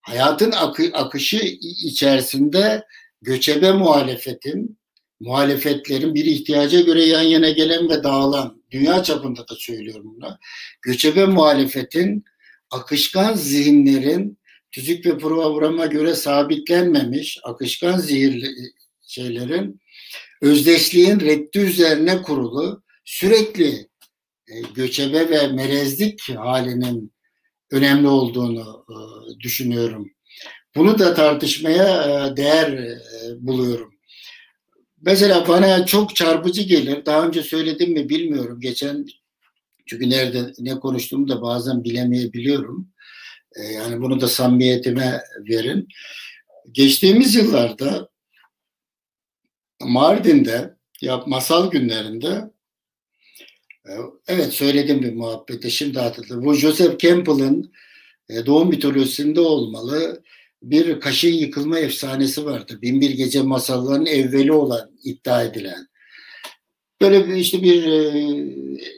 [0.00, 1.36] hayatın akı, akışı
[1.84, 2.84] içerisinde
[3.22, 4.78] göçebe muhalefetin,
[5.20, 10.38] muhalefetlerin bir ihtiyaca göre yan yana gelen ve dağılan, dünya çapında da söylüyorum bunu,
[10.82, 12.24] göçebe muhalefetin,
[12.70, 14.38] akışkan zihinlerin,
[14.76, 18.48] tüzük ve programa göre sabitlenmemiş, akışkan zihirli
[19.02, 19.80] şeylerin
[20.42, 23.88] özdeşliğin reddi üzerine kurulu sürekli
[24.48, 27.12] e, göçebe ve merezlik halinin
[27.70, 28.96] önemli olduğunu e,
[29.40, 30.10] düşünüyorum.
[30.76, 32.98] Bunu da tartışmaya e, değer
[33.38, 33.94] buluyorum.
[35.00, 37.06] Mesela bana çok çarpıcı gelir.
[37.06, 38.60] Daha önce söyledim mi bilmiyorum.
[38.60, 39.06] Geçen
[39.86, 42.95] çünkü nerede ne konuştuğumu da bazen bilemeyebiliyorum.
[43.74, 45.88] Yani bunu da samimiyetime verin.
[46.72, 48.08] Geçtiğimiz yıllarda
[49.82, 52.50] Mardin'de ya masal günlerinde
[53.88, 53.92] e,
[54.28, 56.44] evet söyledim bir muhabbete şimdi hatırladım.
[56.44, 57.72] Bu Joseph Campbell'ın
[58.28, 60.22] e, doğum mitolojisinde olmalı
[60.62, 62.78] bir kaşın yıkılma efsanesi vardı.
[62.82, 65.88] Binbir Gece masallarının evveli olan iddia edilen.
[67.00, 68.12] Böyle bir işte bir e,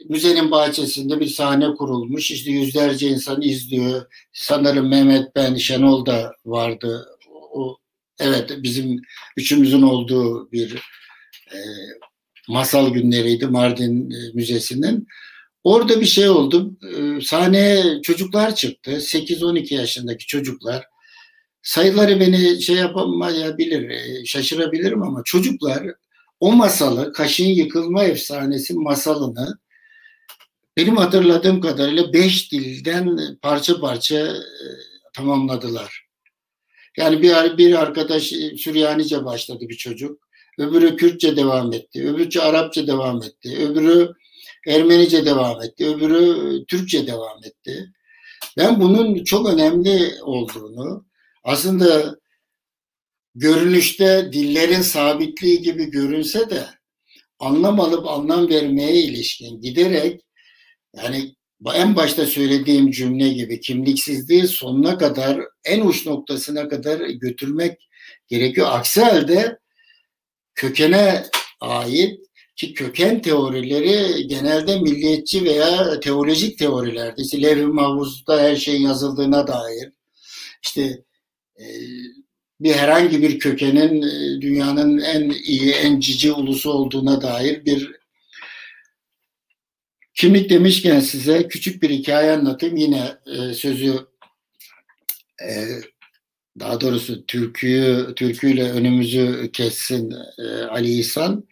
[0.09, 2.31] müzenin bahçesinde bir sahne kurulmuş.
[2.31, 4.05] İşte yüzlerce insan izliyor.
[4.33, 7.05] Sanırım Mehmet Ben Şenol da vardı.
[7.53, 7.77] O
[8.19, 9.01] Evet bizim
[9.37, 10.75] üçümüzün olduğu bir
[11.53, 11.57] e,
[12.47, 15.07] masal günleriydi Mardin e, Müzesi'nin.
[15.63, 16.77] Orada bir şey oldu.
[16.97, 18.91] E, sahneye çocuklar çıktı.
[18.91, 20.85] 8-12 yaşındaki çocuklar.
[21.61, 25.83] Sayıları beni şey yapamayabilir, e, şaşırabilirim ama çocuklar
[26.39, 29.59] o masalı, Kaşın Yıkılma Efsanesi masalını
[30.77, 34.37] benim hatırladığım kadarıyla beş dilden parça parça e,
[35.13, 36.07] tamamladılar.
[36.97, 38.23] Yani bir, bir arkadaş
[38.57, 40.29] Süryanice başladı bir çocuk.
[40.57, 42.09] Öbürü Kürtçe devam etti.
[42.09, 43.57] Öbürü Arapça devam etti.
[43.57, 44.13] Öbürü
[44.67, 45.87] Ermenice devam etti.
[45.87, 47.93] Öbürü Türkçe devam etti.
[48.57, 51.05] Ben bunun çok önemli olduğunu
[51.43, 52.18] aslında
[53.35, 56.65] görünüşte dillerin sabitliği gibi görünse de
[57.39, 60.21] anlam alıp anlam vermeye ilişkin giderek
[60.95, 61.35] yani
[61.73, 67.89] en başta söylediğim cümle gibi kimliksizliği sonuna kadar en uç noktasına kadar götürmek
[68.27, 68.67] gerekiyor.
[68.71, 69.59] Aksi halde
[70.55, 71.23] kökene
[71.59, 72.19] ait
[72.55, 77.21] ki köken teorileri genelde milliyetçi veya teolojik teorilerdi.
[77.21, 79.91] İşte Levi Mahfuz'da her şeyin yazıldığına dair
[80.63, 81.03] işte
[82.59, 87.91] bir herhangi bir kökenin e, dünyanın en iyi, en cici ulusu olduğuna dair bir
[90.13, 92.75] kimlik demişken size küçük bir hikaye anlatayım.
[92.75, 93.93] Yine e, sözü
[95.43, 95.49] e,
[96.59, 101.48] daha doğrusu türküyü türküyle önümüzü kessin e, Ali İhsan.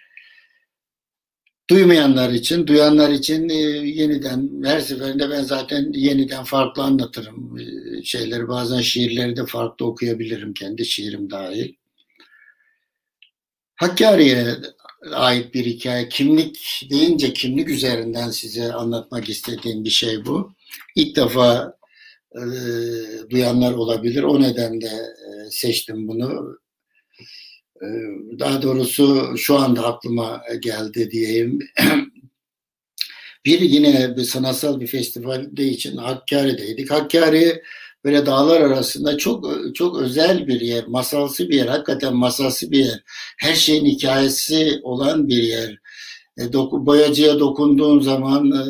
[1.70, 3.54] Duymayanlar için, duyanlar için e,
[3.88, 8.48] yeniden her seferinde ben zaten yeniden farklı anlatırım e, şeyleri.
[8.48, 11.74] Bazen şiirleri de farklı okuyabilirim kendi şiirim dahil.
[13.76, 14.56] Hakkari'ye
[15.14, 16.10] ait bir hikaye.
[16.10, 20.54] Kimlik deyince kimlik üzerinden size anlatmak istediğim bir şey bu.
[20.96, 21.78] İlk defa
[22.36, 22.42] e,
[23.30, 24.24] duyanlar olabilir.
[24.24, 26.58] O nedenle e, seçtim bunu.
[27.82, 27.88] E,
[28.40, 31.60] daha doğrusu şu anda aklıma geldi diyeyim.
[33.46, 36.92] bir yine bir sanatsal bir festivalde için Hakkari'deydik.
[36.92, 37.62] Hakkari
[38.04, 39.46] böyle dağlar arasında çok
[39.76, 43.04] çok özel bir yer, masalsı bir yer, hakikaten masalsı bir yer.
[43.38, 45.80] Her şeyin hikayesi olan bir yer.
[46.38, 48.64] E, doku, boyacıya dokunduğun zaman e,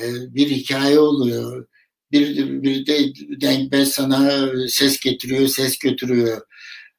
[0.00, 1.66] e, bir hikaye oluyor.
[2.12, 6.42] Bir, bir de denk sana ses getiriyor, ses götürüyor.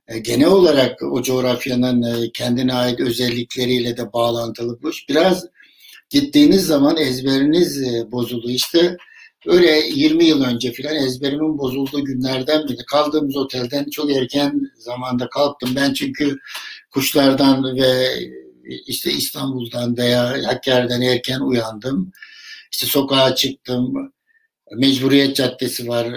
[0.08, 4.92] E, genel olarak o coğrafyanın e, kendine ait özellikleriyle de bağlantılı bu.
[5.10, 5.46] Biraz
[6.10, 8.56] gittiğiniz zaman ezberiniz e, bozuluyor.
[8.56, 8.98] İşte
[9.48, 12.86] Öyle 20 yıl önce filan ezberimin bozulduğu günlerden biri.
[12.86, 15.70] Kaldığımız otelden çok erken zamanda kalktım.
[15.76, 16.38] Ben çünkü
[16.92, 18.20] kuşlardan ve
[18.88, 22.12] işte İstanbul'dan veya Hakkari'den erken uyandım.
[22.72, 24.14] İşte sokağa çıktım.
[24.72, 26.08] Mecburiyet Caddesi var.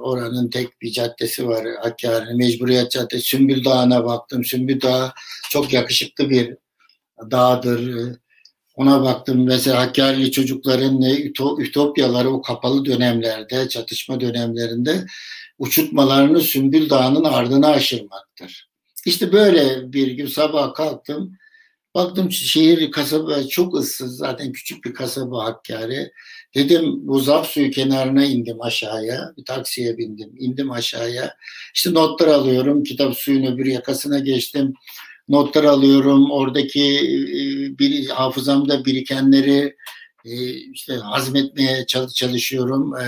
[0.00, 2.38] Oranın tek bir caddesi var Hakkari'nin.
[2.38, 3.26] Mecburiyet Caddesi.
[3.26, 4.44] Sümbül Dağı'na baktım.
[4.44, 5.12] Sümbül Dağı
[5.50, 6.56] çok yakışıklı bir
[7.30, 7.80] dağdır
[8.76, 11.02] ona baktım mesela Hakkari'li çocukların
[11.58, 15.06] ütopyaları o kapalı dönemlerde, çatışma dönemlerinde
[15.58, 18.68] uçurtmalarını Sümbül Dağı'nın ardına aşırmaktır.
[19.06, 21.36] İşte böyle bir gün sabah kalktım.
[21.94, 26.10] Baktım şehir kasaba çok ıssız zaten küçük bir kasaba Hakkari.
[26.54, 29.32] Dedim bu zap suyu kenarına indim aşağıya.
[29.38, 30.34] Bir taksiye bindim.
[30.38, 31.36] indim aşağıya.
[31.74, 32.82] İşte notlar alıyorum.
[32.82, 34.74] Kitap suyun öbür yakasına geçtim
[35.28, 36.30] notlar alıyorum.
[36.30, 39.76] Oradaki e, bir hafızamda birikenleri
[40.24, 42.96] e, işte hazmetmeye çalışıyorum.
[42.96, 43.04] E,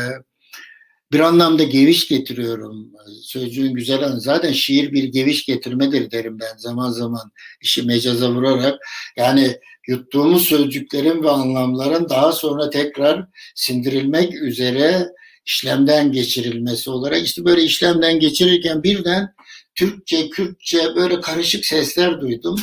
[1.13, 2.91] bir anlamda geviş getiriyorum.
[3.23, 4.21] Sözcüğün güzel anı.
[4.21, 8.75] Zaten şiir bir geviş getirmedir derim ben zaman zaman işi mecaza vurarak.
[9.17, 9.57] Yani
[9.89, 15.09] yuttuğumuz sözcüklerin ve anlamların daha sonra tekrar sindirilmek üzere
[15.47, 19.35] işlemden geçirilmesi olarak işte böyle işlemden geçirirken birden
[19.75, 22.61] Türkçe, Kürtçe böyle karışık sesler duydum.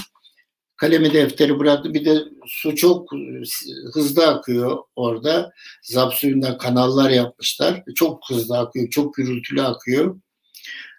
[0.83, 1.93] Kalemi defteri bıraktı.
[1.93, 3.09] Bir de su çok
[3.93, 5.51] hızlı akıyor orada.
[5.83, 7.83] Zap suyundan kanallar yapmışlar.
[7.95, 10.19] Çok hızlı akıyor, çok gürültülü akıyor.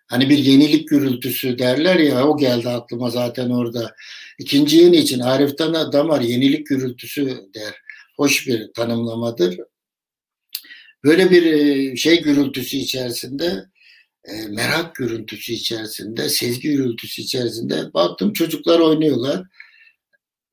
[0.07, 3.95] Hani bir yenilik gürültüsü derler ya o geldi aklıma zaten orada.
[4.39, 7.75] İkinci yeni için Arif Damar yenilik gürültüsü der.
[8.17, 9.59] Hoş bir tanımlamadır.
[11.05, 13.65] Böyle bir şey gürültüsü içerisinde
[14.25, 19.45] e, merak görüntüsü içerisinde, sezgi gürültüsü içerisinde baktım çocuklar oynuyorlar.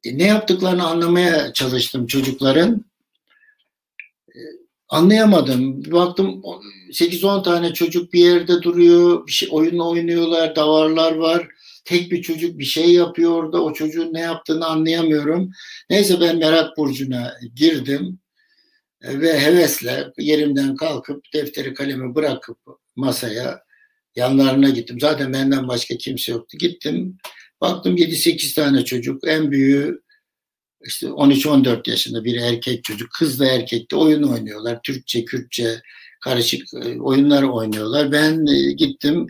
[0.03, 2.85] E, ne yaptıklarını anlamaya çalıştım çocukların.
[4.29, 4.39] E,
[4.89, 5.91] anlayamadım.
[5.91, 6.41] Baktım
[6.91, 11.47] 8-10 tane çocuk bir yerde duruyor, bir şey oyun oynuyorlar, davarlar var.
[11.85, 13.63] Tek bir çocuk bir şey yapıyor orada.
[13.63, 15.51] O çocuğun ne yaptığını anlayamıyorum.
[15.89, 18.19] Neyse ben merak burcuna girdim
[19.03, 22.57] ve hevesle yerimden kalkıp defteri kalemi bırakıp
[22.95, 23.63] masaya
[24.15, 24.99] yanlarına gittim.
[24.99, 26.57] Zaten benden başka kimse yoktu.
[26.57, 27.17] Gittim.
[27.61, 29.27] Baktım 7-8 tane çocuk.
[29.27, 30.01] En büyüğü
[30.85, 33.09] işte 13-14 yaşında bir erkek çocuk.
[33.19, 34.79] Kız da erkek de oyun oynuyorlar.
[34.83, 35.81] Türkçe, Kürtçe
[36.21, 38.11] karışık e, oyunlar oynuyorlar.
[38.11, 39.27] Ben e, gittim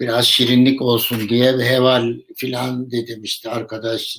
[0.00, 4.18] biraz şirinlik olsun diye heval filan dedim işte arkadaş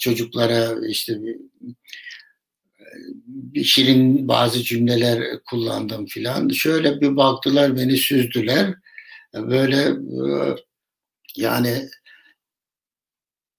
[0.00, 1.18] çocuklara işte
[3.26, 6.48] bir şirin bazı cümleler kullandım filan.
[6.48, 8.74] Şöyle bir baktılar beni süzdüler.
[9.34, 10.26] böyle e,
[11.36, 11.88] yani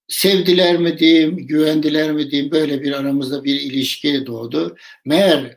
[0.08, 4.76] sevdiler mi diyeyim, güvendiler mi diyeyim böyle bir aramızda bir ilişki doğdu.
[5.04, 5.56] Meğer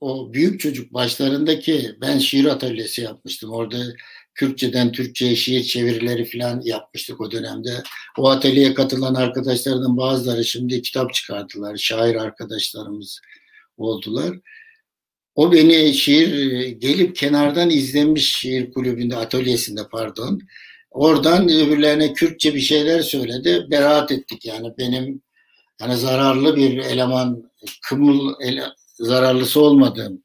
[0.00, 3.50] o büyük çocuk başlarındaki ben şiir atölyesi yapmıştım.
[3.50, 3.76] Orada
[4.34, 7.82] Kürtçeden Türkçe'ye şiir çevirileri falan yapmıştık o dönemde.
[8.18, 11.76] O atölyeye katılan arkadaşlardan bazıları şimdi kitap çıkardılar.
[11.76, 13.20] Şair arkadaşlarımız
[13.76, 14.36] oldular.
[15.34, 20.40] O beni şiir gelip kenardan izlemiş şiir kulübünde atölyesinde pardon.
[20.90, 23.66] Oradan öbürlerine Kürtçe bir şeyler söyledi.
[23.70, 25.22] Beraat ettik yani benim
[25.80, 27.50] yani zararlı bir eleman
[27.82, 28.64] kımıl ele,
[28.98, 30.22] zararlısı olmadığım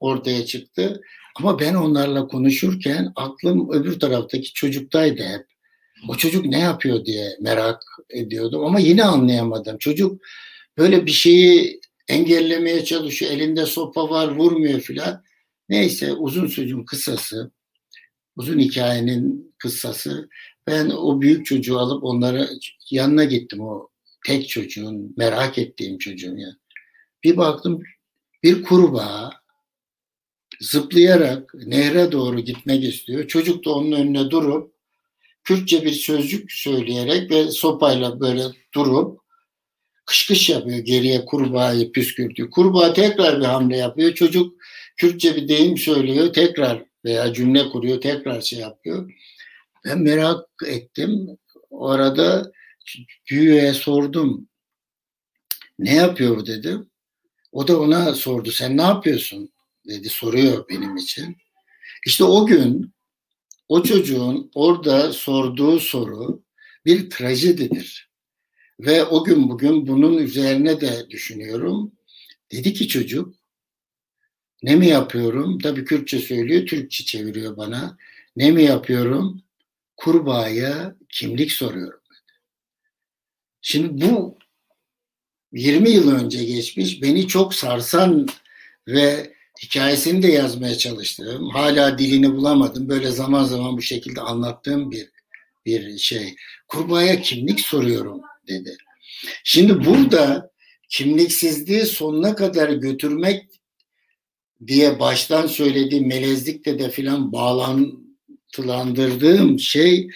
[0.00, 1.00] ortaya çıktı.
[1.36, 5.46] Ama ben onlarla konuşurken aklım öbür taraftaki çocuktaydı hep.
[6.08, 9.78] O çocuk ne yapıyor diye merak ediyordum ama yine anlayamadım.
[9.78, 10.22] Çocuk
[10.78, 13.32] böyle bir şeyi engellemeye çalışıyor.
[13.32, 15.22] Elinde sopa var vurmuyor filan.
[15.68, 17.50] Neyse uzun sözün kısası,
[18.36, 20.28] uzun hikayenin kıssası.
[20.66, 22.48] Ben o büyük çocuğu alıp onlara
[22.90, 23.88] yanına gittim o
[24.26, 26.48] tek çocuğun, merak ettiğim çocuğun ya.
[27.24, 27.82] Bir baktım
[28.42, 29.30] bir kurbağa
[30.60, 33.28] zıplayarak nehre doğru gitmek istiyor.
[33.28, 34.74] Çocuk da onun önüne durup
[35.44, 38.42] Kürtçe bir sözcük söyleyerek ve sopayla böyle
[38.74, 39.20] durup
[40.06, 42.50] kış kış yapıyor geriye kurbağayı püskürtüyor.
[42.50, 44.14] Kurbağa tekrar bir hamle yapıyor.
[44.14, 44.56] Çocuk
[44.96, 49.12] Kürtçe bir deyim söylüyor tekrar veya cümle kuruyor tekrar şey yapıyor.
[49.84, 51.38] Ben merak ettim.
[51.70, 52.52] O arada
[53.30, 54.48] büyüğe sordum.
[55.78, 56.90] Ne yapıyor dedim.
[57.52, 58.50] O da ona sordu.
[58.50, 59.54] Sen ne yapıyorsun?
[59.86, 60.08] dedi.
[60.08, 61.36] Soruyor benim için.
[62.06, 62.94] İşte o gün
[63.68, 66.42] o çocuğun orada sorduğu soru
[66.86, 68.10] bir trajedidir.
[68.80, 71.92] Ve o gün bugün bunun üzerine de düşünüyorum.
[72.52, 73.34] Dedi ki çocuk,
[74.64, 75.58] ne mi yapıyorum?
[75.58, 77.96] Tabii Kürtçe söylüyor, Türkçe çeviriyor bana.
[78.36, 79.42] Ne mi yapıyorum?
[79.96, 82.00] Kurbağaya kimlik soruyorum.
[83.62, 84.38] Şimdi bu
[85.52, 88.28] 20 yıl önce geçmiş, beni çok sarsan
[88.88, 95.10] ve hikayesini de yazmaya çalıştığım, hala dilini bulamadım, böyle zaman zaman bu şekilde anlattığım bir
[95.66, 96.36] bir şey.
[96.68, 98.76] Kurbağaya kimlik soruyorum dedi.
[99.44, 100.50] Şimdi burada
[100.88, 103.53] kimliksizliği sonuna kadar götürmek
[104.66, 110.08] diye baştan söylediğim melezlikte de filan bağlantılandırdığım şey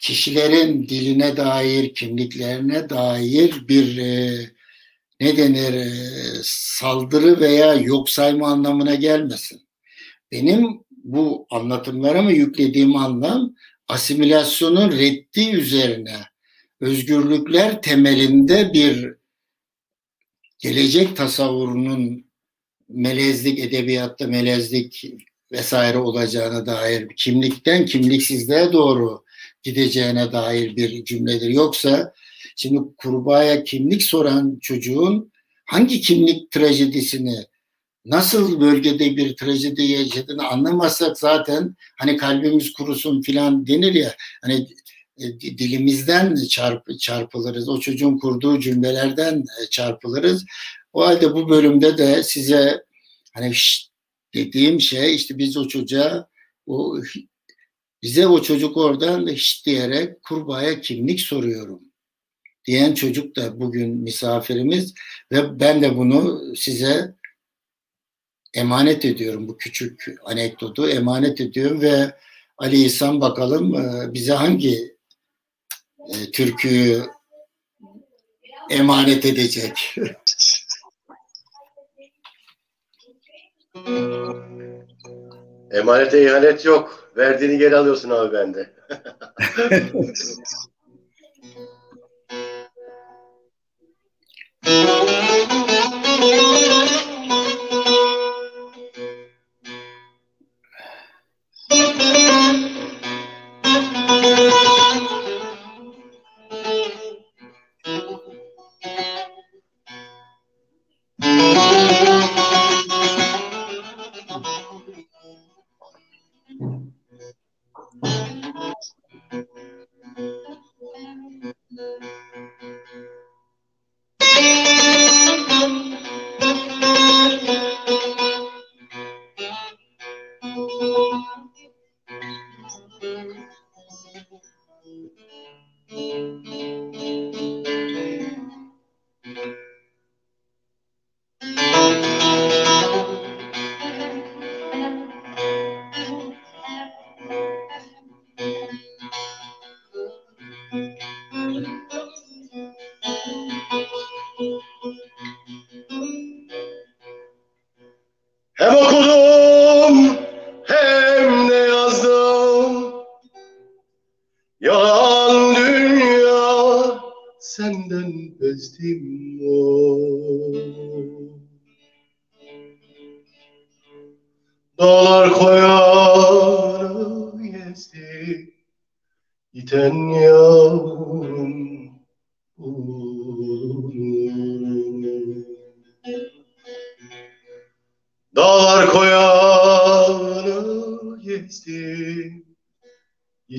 [0.00, 4.40] kişilerin diline dair, kimliklerine dair bir e,
[5.20, 5.88] ne denir e,
[6.42, 9.68] saldırı veya yok sayma anlamına gelmesin.
[10.32, 13.54] Benim bu anlatımlara yüklediğim anlam
[13.88, 16.16] asimilasyonun reddi üzerine
[16.80, 19.17] özgürlükler temelinde bir
[20.58, 22.24] gelecek tasavvurunun
[22.88, 25.04] melezlik, edebiyatta melezlik
[25.52, 29.24] vesaire olacağına dair kimlikten kimliksizliğe doğru
[29.62, 31.48] gideceğine dair bir cümledir.
[31.48, 32.12] Yoksa
[32.56, 35.32] şimdi kurbağaya kimlik soran çocuğun
[35.66, 37.36] hangi kimlik trajedisini
[38.04, 44.66] nasıl bölgede bir trajedi yaşadığını anlamazsak zaten hani kalbimiz kurusun filan denir ya hani
[45.40, 47.68] dilimizden çarp, çarpılırız.
[47.68, 50.44] O çocuğun kurduğu cümlelerden e, çarpılırız.
[50.92, 52.84] O halde bu bölümde de size
[53.34, 53.52] hani
[54.34, 56.28] dediğim şey işte biz o çocuğa
[56.66, 56.98] o
[58.02, 61.82] bize o çocuk oradan şşt diyerek kurbağaya kimlik soruyorum
[62.64, 64.94] diyen çocuk da bugün misafirimiz
[65.32, 67.14] ve ben de bunu size
[68.54, 72.14] emanet ediyorum bu küçük anekdotu emanet ediyorum ve
[72.58, 74.97] Ali İhsan bakalım e, bize hangi
[76.08, 77.02] e, türküyü
[78.70, 79.96] emanet edecek.
[85.70, 87.12] Emanete ihanet yok.
[87.16, 88.70] Verdiğini geri alıyorsun abi bende.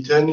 [0.09, 0.27] Giden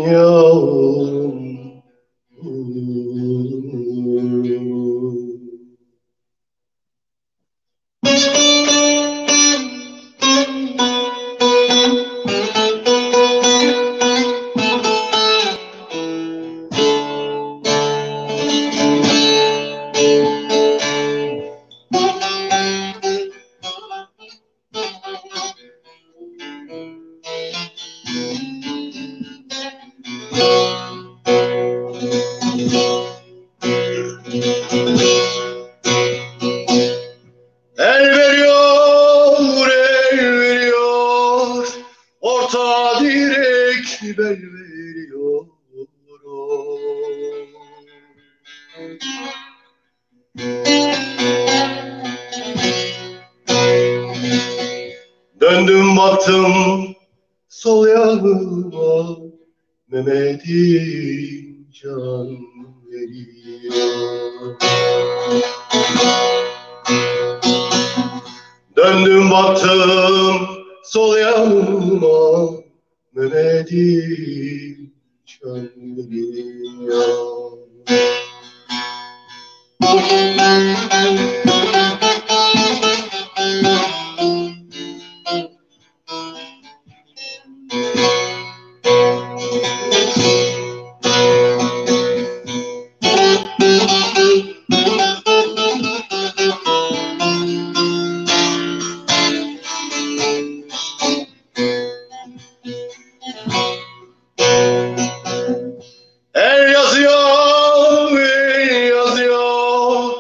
[106.34, 110.12] El yazıyor, el yazıyor,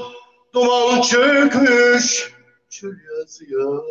[0.54, 2.34] duman çökmüş,
[2.70, 3.84] çöl yazıyor.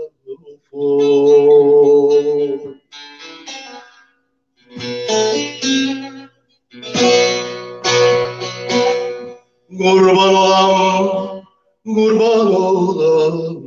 [9.77, 11.43] Kurban olam,
[11.85, 13.63] kurban olam,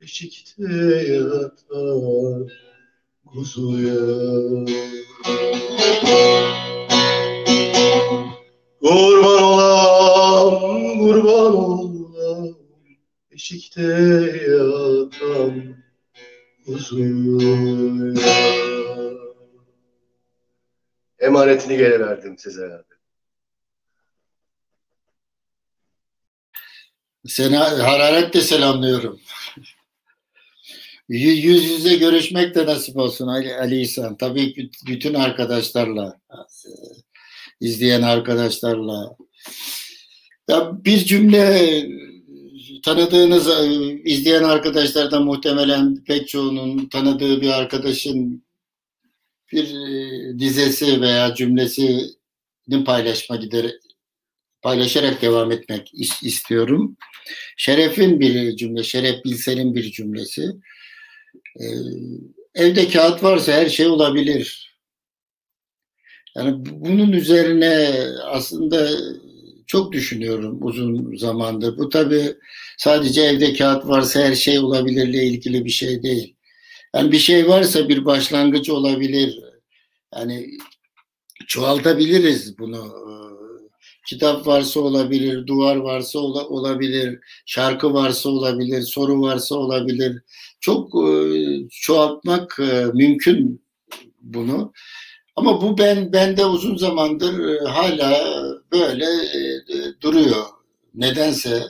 [0.00, 0.62] eşikte
[1.12, 2.52] yatar
[3.26, 3.91] kuzuya.
[21.72, 22.84] Emanetini geri verdim size.
[27.26, 29.20] Seni hararetle selamlıyorum.
[31.08, 34.16] Yüz yüz yüze görüşmek de nasip olsun Ali, Ali İhsan.
[34.16, 36.20] Tabii büt- bütün arkadaşlarla,
[37.60, 39.16] izleyen arkadaşlarla.
[40.48, 41.86] Ya bir cümle
[42.84, 43.72] tanıdığınız, e,
[44.04, 48.44] izleyen arkadaşlardan muhtemelen pek çoğunun tanıdığı bir arkadaşın
[49.52, 49.74] bir
[50.34, 52.04] e, dizesi veya cümlesini
[52.86, 53.72] paylaşma gider
[54.62, 56.96] paylaşarak devam etmek is- istiyorum.
[57.56, 60.42] Şeref'in bir cümle, Şeref Bilsel'in bir cümlesi.
[61.60, 61.64] Ee,
[62.54, 64.76] evde kağıt varsa her şey olabilir.
[66.36, 67.90] Yani bu- bunun üzerine
[68.24, 68.88] aslında
[69.66, 71.78] çok düşünüyorum uzun zamandır.
[71.78, 72.34] Bu tabii
[72.78, 76.36] sadece evde kağıt varsa her şey olabilirle ilgili bir şey değil.
[76.94, 79.40] Yani bir şey varsa bir başlangıç olabilir.
[80.14, 80.50] Yani
[81.46, 82.76] çoğaltabiliriz bunu.
[82.86, 83.22] Ee,
[84.06, 90.22] Kitap varsa olabilir, duvar varsa ola- olabilir, şarkı varsa olabilir, soru varsa olabilir.
[90.60, 91.08] Çok e,
[91.70, 93.64] çoğaltmak e, mümkün
[94.20, 94.72] bunu.
[95.36, 98.24] Ama bu ben bende uzun zamandır e, hala
[98.72, 99.06] böyle
[100.00, 100.44] duruyor.
[100.94, 101.62] Nedense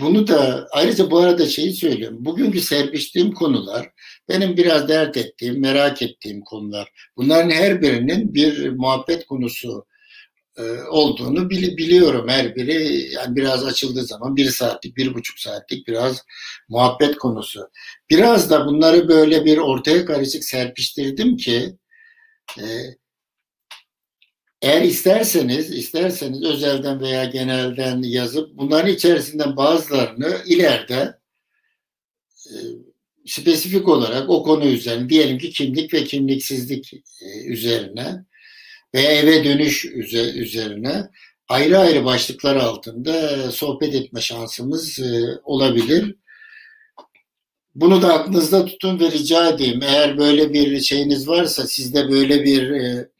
[0.00, 2.24] bunu da ayrıca bu arada şeyi söylüyorum.
[2.24, 3.90] Bugünkü serpiştiğim konular
[4.28, 6.88] benim biraz dert ettiğim, merak ettiğim konular.
[7.16, 9.86] Bunların her birinin bir muhabbet konusu
[10.58, 15.88] e, olduğunu bili- biliyorum her biri yani biraz açıldığı zaman bir saatlik bir buçuk saatlik
[15.88, 16.22] biraz
[16.68, 17.68] muhabbet konusu.
[18.10, 21.76] Biraz da bunları böyle bir ortaya karışık serpiştirdim ki
[22.58, 22.64] e,
[24.64, 31.18] eğer isterseniz isterseniz özelden veya genelden yazıp bunların içerisinden bazılarını ileride
[32.46, 32.54] e,
[33.26, 38.24] spesifik olarak o konu üzerine diyelim ki kimlik ve kimliksizlik e, üzerine
[38.94, 39.84] veya eve dönüş
[40.34, 41.08] üzerine
[41.48, 46.16] ayrı ayrı başlıklar altında sohbet etme şansımız e, olabilir.
[47.74, 49.82] Bunu da aklınızda tutun ve rica edeyim.
[49.82, 53.13] Eğer böyle bir şeyiniz varsa, sizde böyle bir e,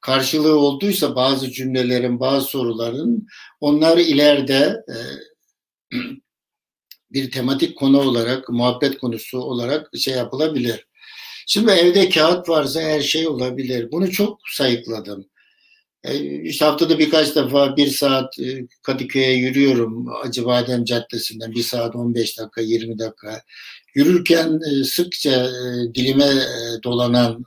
[0.00, 3.26] karşılığı olduysa bazı cümlelerin, bazı soruların,
[3.60, 4.96] onlar ileride e,
[7.12, 10.86] bir tematik konu olarak, muhabbet konusu olarak şey yapılabilir.
[11.46, 13.92] Şimdi evde kağıt varsa her şey olabilir.
[13.92, 15.26] Bunu çok sayıkladım.
[16.04, 20.06] E, işte haftada birkaç defa bir saat e, Kadıköy'e yürüyorum.
[20.24, 23.42] Acıbadem Caddesi'nden bir saat 15 dakika 20 dakika.
[23.94, 25.50] Yürürken e, sıkça
[25.94, 26.30] dilime
[26.84, 27.44] dolanan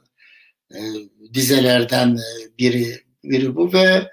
[1.34, 2.18] dizelerden
[2.60, 4.12] biri, biri bu ve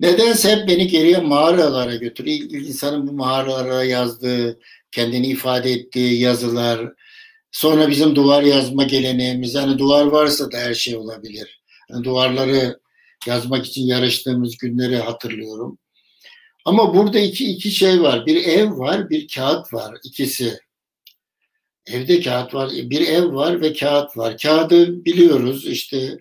[0.00, 2.50] nedense hep beni geriye mağaralara götürüyor.
[2.50, 4.58] İnsanın bu mağaralara yazdığı,
[4.92, 6.92] kendini ifade ettiği yazılar,
[7.52, 11.56] sonra bizim duvar yazma geleneğimiz, yani duvar varsa da her şey olabilir
[12.04, 12.80] duvarları
[13.26, 15.78] yazmak için yarıştığımız günleri hatırlıyorum.
[16.64, 18.26] Ama burada iki, iki şey var.
[18.26, 19.94] Bir ev var, bir kağıt var.
[20.04, 20.58] İkisi.
[21.86, 22.70] Evde kağıt var.
[22.72, 24.38] Bir ev var ve kağıt var.
[24.38, 26.18] Kağıdı biliyoruz işte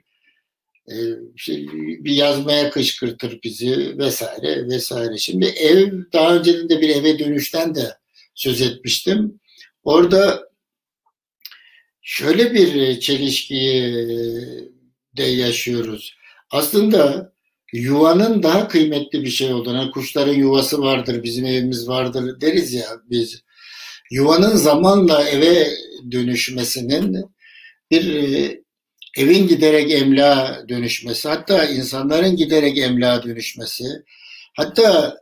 [0.91, 0.95] e,
[1.35, 5.17] şey, bir yazmaya kışkırtır bizi vesaire vesaire.
[5.17, 7.97] Şimdi ev daha önceden de bir eve dönüşten de
[8.35, 9.39] söz etmiştim.
[9.83, 10.49] Orada
[12.01, 13.93] şöyle bir çelişkiyi
[15.17, 16.15] de yaşıyoruz.
[16.49, 17.33] Aslında
[17.73, 22.87] yuvanın daha kıymetli bir şey olduğunu, hani kuşların yuvası vardır, bizim evimiz vardır deriz ya
[23.09, 23.44] biz.
[24.11, 25.67] Yuvanın zamanla eve
[26.11, 27.25] dönüşmesinin
[27.91, 28.61] bir e,
[29.17, 33.83] evin giderek emla dönüşmesi, hatta insanların giderek emla dönüşmesi,
[34.57, 35.17] hatta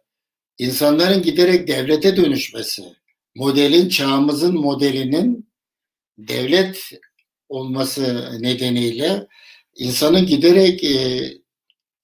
[0.58, 2.84] insanların giderek devlete dönüşmesi,
[3.36, 5.50] modelin, çağımızın modelinin
[6.18, 6.92] devlet
[7.50, 9.28] olması nedeniyle
[9.76, 11.34] insanın giderek e,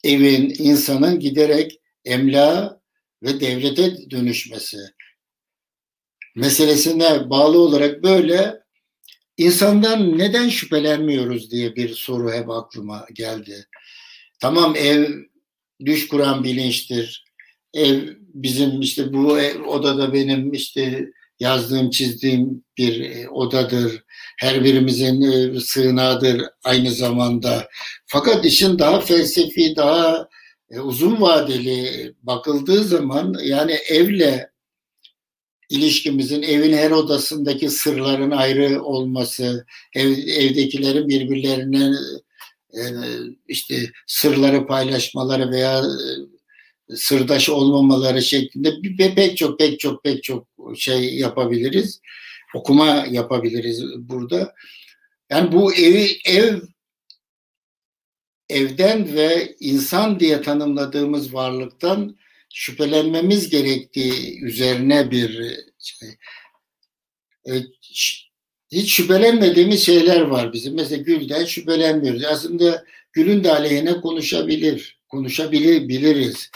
[0.03, 2.79] evin, insanın giderek emla
[3.23, 4.77] ve devlete dönüşmesi
[6.39, 8.59] meselesine bağlı olarak böyle
[9.37, 13.65] insandan neden şüphelenmiyoruz diye bir soru hep aklıma geldi.
[14.39, 15.09] Tamam ev
[15.85, 17.25] düş kuran bilinçtir.
[17.73, 24.03] Ev bizim işte bu ev, odada benim işte yazdığım, çizdiğim bir e, odadır.
[24.39, 27.67] Her birimizin e, sığınağıdır aynı zamanda.
[28.05, 30.27] Fakat işin daha felsefi, daha
[30.71, 34.48] e, uzun vadeli bakıldığı zaman yani evle
[35.69, 39.65] ilişkimizin evin her odasındaki sırların ayrı olması,
[39.95, 41.91] ev, evdekilerin birbirlerine
[43.47, 45.83] işte sırları paylaşmaları veya
[46.95, 48.73] sırdaş olmamaları şeklinde
[49.15, 52.01] pek çok pek çok pek çok şey yapabiliriz.
[52.55, 54.53] Okuma yapabiliriz burada.
[55.29, 56.61] Yani bu evi ev
[58.49, 62.17] evden ve insan diye tanımladığımız varlıktan
[62.53, 66.09] şüphelenmemiz gerektiği üzerine bir şey.
[67.47, 67.53] E,
[68.71, 70.75] hiç şüphelenmediğimiz şeyler var bizim.
[70.75, 72.23] Mesela Gül'den şüphelenmiyoruz.
[72.23, 74.99] Aslında Gül'ün de aleyhine konuşabilir.
[75.07, 76.49] Konuşabilir, biliriz.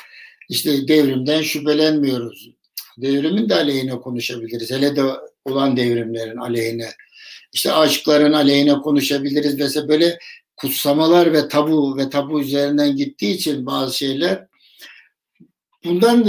[0.49, 2.49] İşte devrimden şüphelenmiyoruz.
[2.97, 4.71] Devrimin de aleyhine konuşabiliriz.
[4.71, 5.03] Hele de
[5.45, 6.89] olan devrimlerin aleyhine.
[7.53, 9.59] İşte aşkların aleyhine konuşabiliriz.
[9.59, 10.19] Mesela böyle
[10.57, 14.47] kutsamalar ve tabu ve tabu üzerinden gittiği için bazı şeyler
[15.85, 16.25] bundan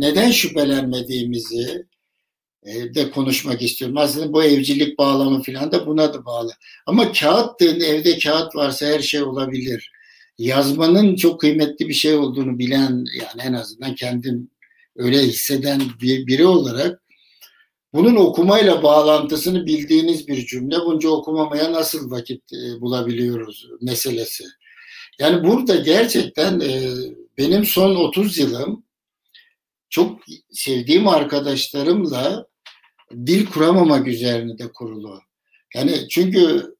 [0.00, 1.86] neden şüphelenmediğimizi
[2.62, 3.96] e, de konuşmak istiyorum.
[3.96, 6.52] Aslında bu evcilik bağlamı falan da buna da bağlı.
[6.86, 9.92] Ama kağıt evde kağıt varsa her şey olabilir
[10.38, 14.50] yazmanın çok kıymetli bir şey olduğunu bilen yani en azından kendim
[14.96, 17.02] öyle hisseden bir, biri olarak
[17.92, 20.76] bunun okumayla bağlantısını bildiğiniz bir cümle.
[20.86, 24.44] Bunca okumamaya nasıl vakit e, bulabiliyoruz meselesi.
[25.18, 26.82] Yani burada gerçekten e,
[27.38, 28.84] benim son 30 yılım
[29.92, 30.20] çok
[30.50, 32.46] sevdiğim arkadaşlarımla
[33.12, 35.20] dil kuramamak üzerine de kurulu.
[35.74, 36.74] Yani çünkü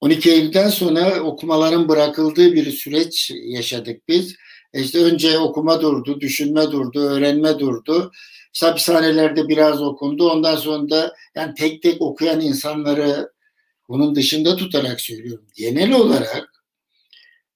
[0.00, 4.36] 12 Eylül'den sonra okumaların bırakıldığı bir süreç yaşadık biz.
[4.74, 8.12] İşte önce okuma durdu, düşünme durdu, öğrenme durdu.
[8.54, 10.30] İşte hapishanelerde biraz okundu.
[10.30, 13.32] Ondan sonra da yani tek tek okuyan insanları
[13.88, 15.46] bunun dışında tutarak söylüyorum.
[15.56, 16.64] Genel olarak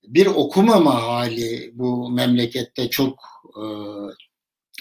[0.05, 3.19] bir okumama hali bu memlekette çok
[3.57, 3.65] e,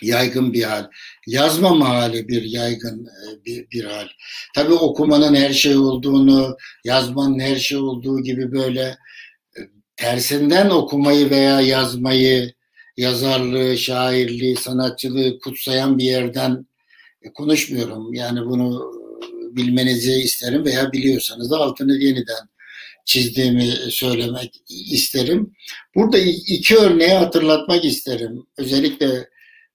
[0.02, 0.90] yaygın bir hal.
[1.28, 4.08] Yazmama hali bir yaygın e, bir, bir hal.
[4.56, 8.82] Tabii okumanın her şey olduğunu, yazmanın her şey olduğu gibi böyle
[9.58, 9.60] e,
[9.96, 12.54] tersinden okumayı veya yazmayı,
[12.98, 16.66] yazarlığı, şairliği, sanatçılığı kutsayan bir yerden
[17.22, 18.14] e, konuşmuyorum.
[18.14, 18.92] Yani bunu
[19.56, 22.50] bilmenizi isterim veya biliyorsanız da altını yeniden
[23.06, 25.56] çizdiğimi söylemek isterim.
[25.96, 26.18] Burada
[26.48, 28.48] iki örneği hatırlatmak isterim.
[28.58, 29.30] Özellikle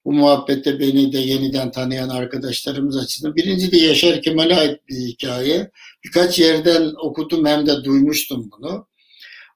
[0.05, 3.37] bu muhabbette beni de yeniden tanıyan arkadaşlarımız açısından.
[3.37, 5.71] Birinci de Yaşar Kemal'e ait bir hikaye.
[6.05, 8.87] Birkaç yerden okudum hem de duymuştum bunu.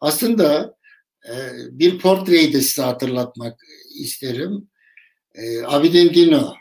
[0.00, 0.76] Aslında
[1.28, 1.34] e,
[1.70, 3.60] bir portreyi de size hatırlatmak
[4.00, 4.68] isterim.
[5.34, 6.54] E, Abidin Dino.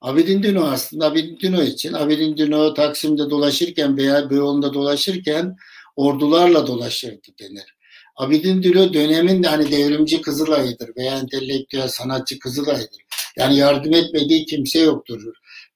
[0.00, 5.56] Abidin Dino aslında Abidin Dino için Abidin Dino Taksim'de dolaşırken veya Beyoğlu'nda dolaşırken
[5.96, 7.76] ordularla dolaşırdı denir.
[8.16, 13.02] Abidin Dilo dönemin de hani devrimci Kızılay'dır veya entelektüel sanatçı Kızılay'dır.
[13.36, 15.22] Yani yardım etmediği kimse yoktur.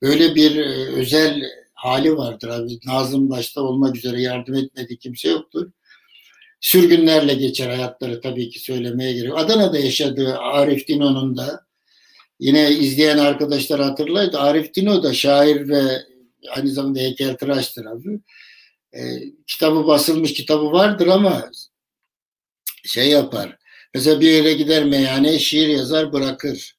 [0.02, 1.42] Böyle bir e, özel
[1.74, 2.78] hali vardır abi.
[2.86, 5.70] Nazım başta olmak üzere yardım etmediği kimse yoktur.
[6.60, 9.38] Sürgünlerle geçer hayatları tabii ki söylemeye giriyor.
[9.38, 11.66] Adana'da yaşadığı Arif Dino'nun da
[12.40, 14.38] yine izleyen arkadaşlar hatırlaydı.
[14.38, 16.02] Arif Dino da şair ve
[16.56, 18.20] aynı zamanda heykeltıraştır abi.
[18.92, 19.00] E,
[19.46, 21.50] kitabı basılmış kitabı vardır ama
[22.86, 23.56] şey yapar.
[23.94, 26.76] Mesela bir yere gider meyhaneye şiir yazar bırakır.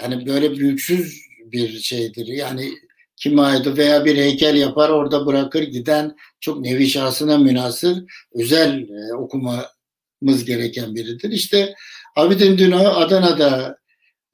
[0.00, 2.26] Yani böyle büyüksüz bir şeydir.
[2.26, 2.72] Yani
[3.16, 8.04] kim ait veya bir heykel yapar orada bırakır giden çok nevi şahsına münasır
[8.34, 11.30] özel e, okumamız gereken biridir.
[11.30, 11.74] İşte
[12.16, 13.78] Abidin Dino Adana'da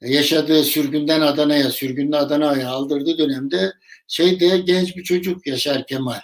[0.01, 3.73] yaşadığı sürgünden Adana'ya, sürgünle Adana'ya aldırdığı dönemde
[4.07, 6.21] şeyde genç bir çocuk Yaşar Kemal.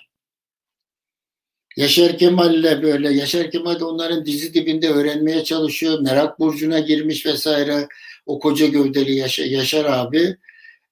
[1.77, 5.99] Yaşar Kemal ile böyle Yaşar Kemal de onların dizi dibinde öğrenmeye çalışıyor.
[5.99, 7.87] Merak burcuna girmiş vesaire.
[8.25, 10.37] O koca gövdeli Yaşar, Yaşar abi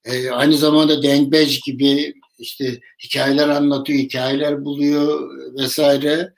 [0.06, 5.30] e, aynı zamanda Dengbej gibi işte hikayeler anlatıyor, hikayeler buluyor
[5.60, 6.34] vesaire.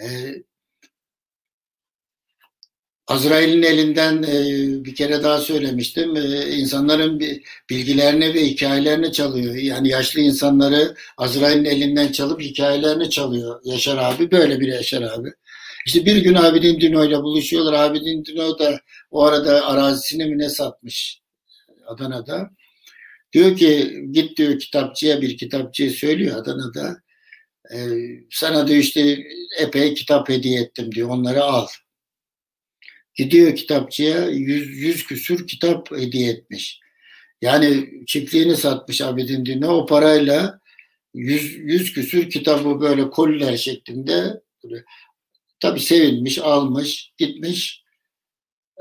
[0.00, 0.06] E,
[3.08, 6.16] Azrail'in elinden e, bir kere daha söylemiştim.
[6.16, 7.20] E, insanların
[7.70, 9.54] bilgilerini ve hikayelerini çalıyor.
[9.54, 14.30] Yani yaşlı insanları Azrail'in elinden çalıp hikayelerini çalıyor Yaşar abi.
[14.30, 15.32] Böyle bir Yaşar abi.
[15.86, 17.72] İşte bir gün Abidin Dino ile buluşuyorlar.
[17.72, 21.20] Abidin Dino da o arada arazisini mi ne satmış
[21.86, 22.50] Adana'da.
[23.32, 26.96] Diyor ki git diyor kitapçıya bir kitapçıya söylüyor Adana'da.
[27.74, 27.78] E,
[28.30, 29.18] sana diyor işte
[29.58, 31.08] epey kitap hediye ettim diyor.
[31.08, 31.66] Onları al.
[33.14, 36.80] Gidiyor kitapçıya yüz, yüz küsür kitap hediye etmiş.
[37.42, 40.60] Yani çiftliğini satmış Abidin Dino o parayla
[41.14, 44.40] yüz, yüz küsür kitabı böyle koliler şeklinde
[45.60, 47.84] tabi sevinmiş, almış, gitmiş.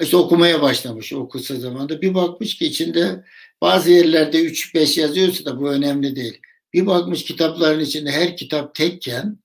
[0.02, 2.02] İşte okumaya başlamış o kısa zamanda.
[2.02, 3.24] Bir bakmış ki içinde
[3.62, 6.42] bazı yerlerde 3-5 yazıyorsa da bu önemli değil.
[6.74, 9.40] Bir bakmış kitapların içinde her kitap tekken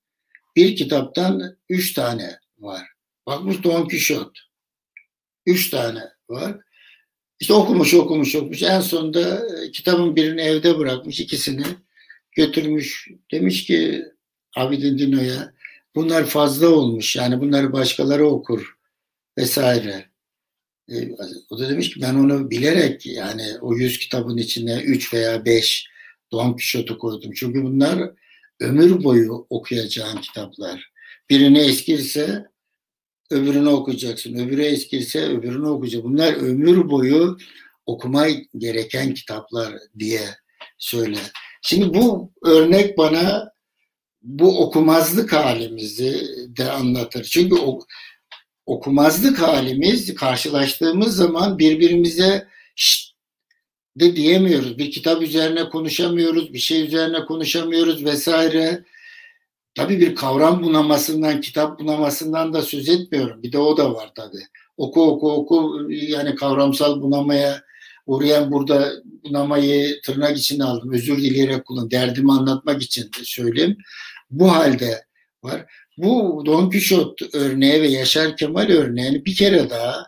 [0.57, 2.83] bir kitaptan 3 tane var.
[3.27, 4.41] Bakmış Don Quixote.
[5.49, 6.57] Üç tane var.
[7.41, 8.63] İşte okumuş okumuş okumuş.
[8.63, 11.21] En sonunda e, kitabın birini evde bırakmış.
[11.21, 11.65] ikisini
[12.33, 13.09] götürmüş.
[13.33, 14.05] Demiş ki
[14.57, 15.53] Abidin Dino'ya
[15.95, 17.17] bunlar fazla olmuş.
[17.17, 18.77] Yani bunları başkaları okur
[19.39, 20.09] vesaire.
[20.89, 20.95] E,
[21.51, 25.89] o da demiş ki ben onu bilerek yani o yüz kitabın içine üç veya beş
[26.33, 27.33] Don Quixote'u koydum.
[27.33, 28.11] Çünkü bunlar
[28.61, 30.93] ömür boyu okuyacağın kitaplar.
[31.31, 32.47] Birini eskirse
[33.31, 34.35] öbürünü okuyacaksın.
[34.35, 36.13] Öbürü eskilse öbürünü okuyacaksın.
[36.13, 37.37] Bunlar ömür boyu
[37.87, 40.21] okumay gereken kitaplar diye
[40.79, 41.19] söyle.
[41.63, 43.53] Şimdi bu örnek bana
[44.23, 47.25] bu okumazlık halimizi de anlatır.
[47.25, 47.81] Çünkü o,
[48.67, 53.09] okumazlık halimiz karşılaştığımız zaman birbirimize şşt
[53.97, 54.79] de diyemiyoruz.
[54.79, 58.85] Bir kitap üzerine konuşamıyoruz, bir şey üzerine konuşamıyoruz vesaire.
[59.79, 63.43] Tabii bir kavram bunamasından, kitap bunamasından da söz etmiyorum.
[63.43, 64.43] Bir de o da var tabii.
[64.77, 67.63] Oku oku oku yani kavramsal bunamaya
[68.07, 68.93] uğrayan burada
[69.25, 70.93] bunamayı tırnak içine aldım.
[70.93, 71.91] Özür dileyerek kullan.
[71.91, 73.77] Derdimi anlatmak için de söyleyeyim.
[74.31, 75.05] Bu halde
[75.43, 75.67] var.
[75.99, 80.05] Bu Don Quixote örneği ve Yaşar Kemal örneğini bir kere daha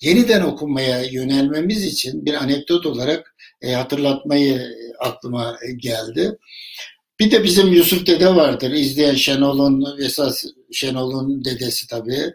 [0.00, 6.38] yeniden okumaya yönelmemiz için bir anekdot olarak e, hatırlatmayı aklıma geldi.
[7.20, 8.70] Bir de bizim Yusuf Dede vardır.
[8.70, 12.34] İzleyen Şenol'un esas Şenol'un dedesi tabii.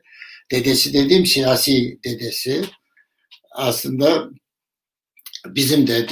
[0.51, 2.61] Dedesi dediğim siyasi dedesi.
[3.51, 4.29] Aslında
[5.47, 6.05] bizim de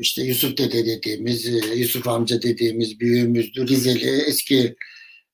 [0.00, 1.44] işte Yusuf Dede dediğimiz,
[1.76, 3.68] Yusuf amca dediğimiz büyüğümüzdü.
[3.68, 4.76] Rizeli eski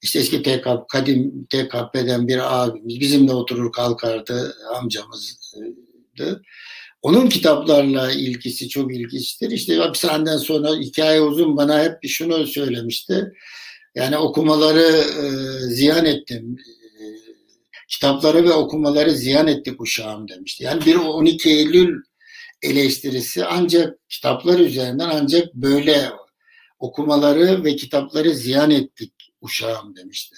[0.03, 3.01] işte eski TKP, kadim TKP'den bir abimiz.
[3.01, 6.43] Bizimle oturur kalkardı amcamızdı.
[7.03, 9.51] Onun kitaplarla ilgisi çok ilginçtir.
[9.51, 13.33] İşte hapishaneden sonra hikaye uzun bana hep şunu söylemişti.
[13.95, 15.27] Yani okumaları e,
[15.75, 16.57] ziyan ettim.
[17.01, 17.05] E,
[17.89, 20.65] kitapları ve okumaları ziyan etti kuşağım demişti.
[20.65, 22.03] Yani bir 12 Eylül
[22.63, 26.11] eleştirisi ancak kitaplar üzerinden ancak böyle
[26.79, 30.37] okumaları ve kitapları ziyan ettik uşağım demişti.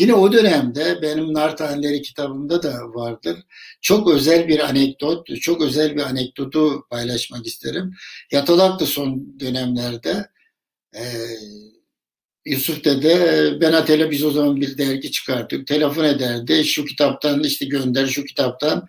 [0.00, 1.56] Yine o dönemde benim Nar
[2.02, 3.38] kitabımda da vardır.
[3.80, 7.94] Çok özel bir anekdot, çok özel bir anekdotu paylaşmak isterim.
[8.32, 10.26] Yatalaktı son dönemlerde.
[10.94, 11.02] Ee,
[12.44, 15.66] Yusuf dede ben Atela biz o zaman bir dergi çıkarttık.
[15.66, 18.86] Telefon ederdi şu kitaptan işte gönder şu kitaptan.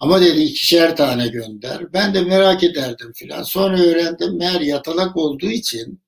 [0.00, 1.92] Ama dedi ikişer tane gönder.
[1.92, 3.42] Ben de merak ederdim filan.
[3.42, 6.00] Sonra öğrendim meğer yatalak olduğu için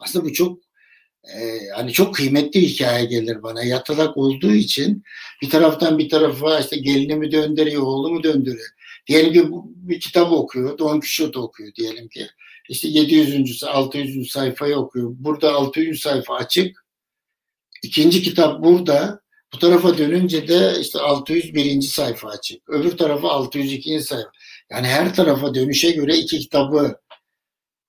[0.00, 0.67] aslında bu çok
[1.34, 3.64] e, hani çok kıymetli hikaye gelir bana.
[3.64, 5.02] Yatalak olduğu için
[5.42, 8.68] bir taraftan bir tarafa işte gelinimi döndürüyor, oğlumu döndürüyor.
[9.06, 12.26] Diyelim ki bir kitap okuyor, Don Quixote okuyor diyelim ki.
[12.68, 13.64] İşte 700.
[13.64, 14.30] 600.
[14.30, 15.10] sayfayı okuyor.
[15.18, 16.84] Burada 600 sayfa açık.
[17.82, 19.20] İkinci kitap burada.
[19.52, 21.82] Bu tarafa dönünce de işte 601.
[21.82, 22.68] sayfa açık.
[22.68, 24.00] Öbür tarafa 602.
[24.00, 24.30] sayfa.
[24.70, 27.00] Yani her tarafa dönüşe göre iki kitabı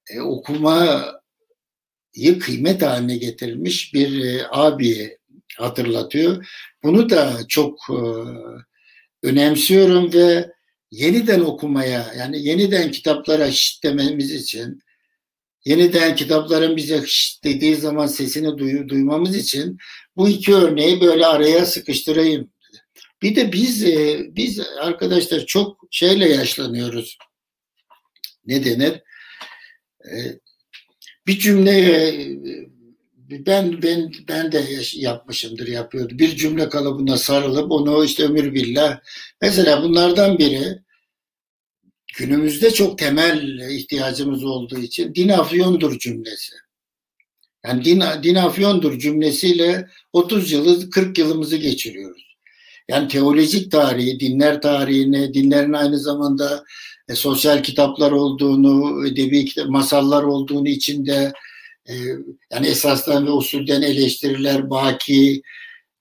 [0.09, 1.18] e, okumayı
[2.39, 5.17] kıymet haline getirilmiş bir e, abi
[5.57, 6.47] hatırlatıyor.
[6.83, 7.99] Bunu da çok e,
[9.23, 10.51] önemsiyorum ve
[10.91, 14.79] yeniden okumaya yani yeniden kitaplara şişt dememiz için
[15.65, 19.77] yeniden kitapların bize şişt dediği zaman sesini duy, duymamız için
[20.17, 22.51] bu iki örneği böyle araya sıkıştırayım.
[23.21, 27.17] Bir de biz e, biz arkadaşlar çok şeyle yaşlanıyoruz.
[28.45, 29.01] Ne denir?
[30.05, 30.39] E,
[31.29, 31.79] bir cümle
[33.31, 36.19] e, ben ben ben de yapmışımdır yapıyordu.
[36.19, 38.99] Bir cümle kalıbına sarılıp onu işte ömür billah.
[39.41, 40.79] Mesela bunlardan biri
[42.17, 46.55] günümüzde çok temel ihtiyacımız olduğu için din afyondur cümlesi.
[47.65, 52.37] Yani din, din afyondur cümlesiyle 30 yılı 40 yılımızı geçiriyoruz.
[52.87, 56.63] Yani teolojik tarihi, dinler tarihini, dinlerin aynı zamanda
[57.09, 61.33] e, sosyal kitaplar olduğunu, edebi masallar olduğunu içinde
[61.89, 61.93] e,
[62.51, 65.41] yani esasdan ve usulden eleştiriler baki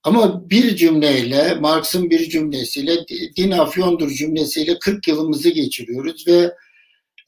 [0.02, 3.06] ama bir cümleyle Marx'ın bir cümlesiyle
[3.36, 6.54] din afyondur cümlesiyle 40 yılımızı geçiriyoruz ve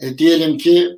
[0.00, 0.88] e, diyelim ki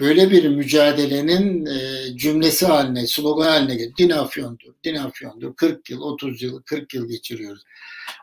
[0.00, 3.92] böyle bir mücadelenin e, cümlesi haline, slogan haline geldi.
[3.98, 5.54] Din afyondur, din afyondur.
[5.56, 7.62] 40 yıl, 30 yıl, 40 yıl geçiriyoruz.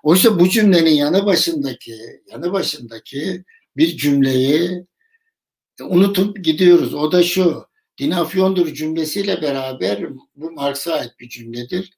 [0.04, 1.96] Oysa bu cümlenin yanı başındaki,
[2.32, 3.44] yanı başındaki
[3.80, 4.86] bir cümleyi
[5.82, 6.94] unutup gidiyoruz.
[6.94, 7.66] O da şu,
[8.00, 11.94] din afyondur cümlesiyle beraber bu Marx'a ait bir cümledir.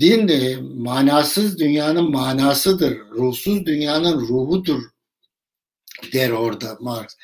[0.00, 4.82] Din de manasız dünyanın manasıdır, ruhsuz dünyanın ruhudur
[6.12, 7.16] der orada Marx.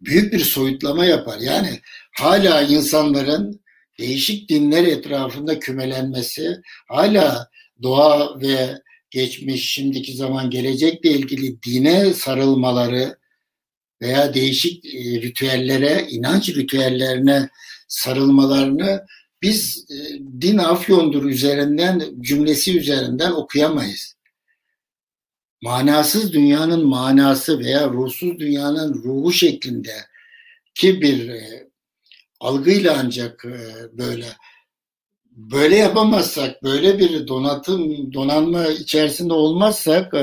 [0.00, 1.38] Büyük bir soyutlama yapar.
[1.40, 1.80] Yani
[2.18, 3.60] hala insanların
[3.98, 7.50] değişik dinler etrafında kümelenmesi, hala
[7.82, 13.18] doğa ve geçmiş, şimdiki zaman, gelecekle ilgili dine sarılmaları
[14.02, 17.48] veya değişik e, ritüellere, inanç ritüellerine
[17.88, 19.06] sarılmalarını
[19.42, 24.16] biz e, din afyondur üzerinden, cümlesi üzerinden okuyamayız.
[25.62, 29.94] Manasız dünyanın manası veya ruhsuz dünyanın ruhu şeklinde
[30.74, 31.68] ki bir e,
[32.40, 33.44] algıyla ancak
[33.92, 34.26] böyle
[35.36, 40.14] böyle yapamazsak, böyle bir donatım, donanma içerisinde olmazsak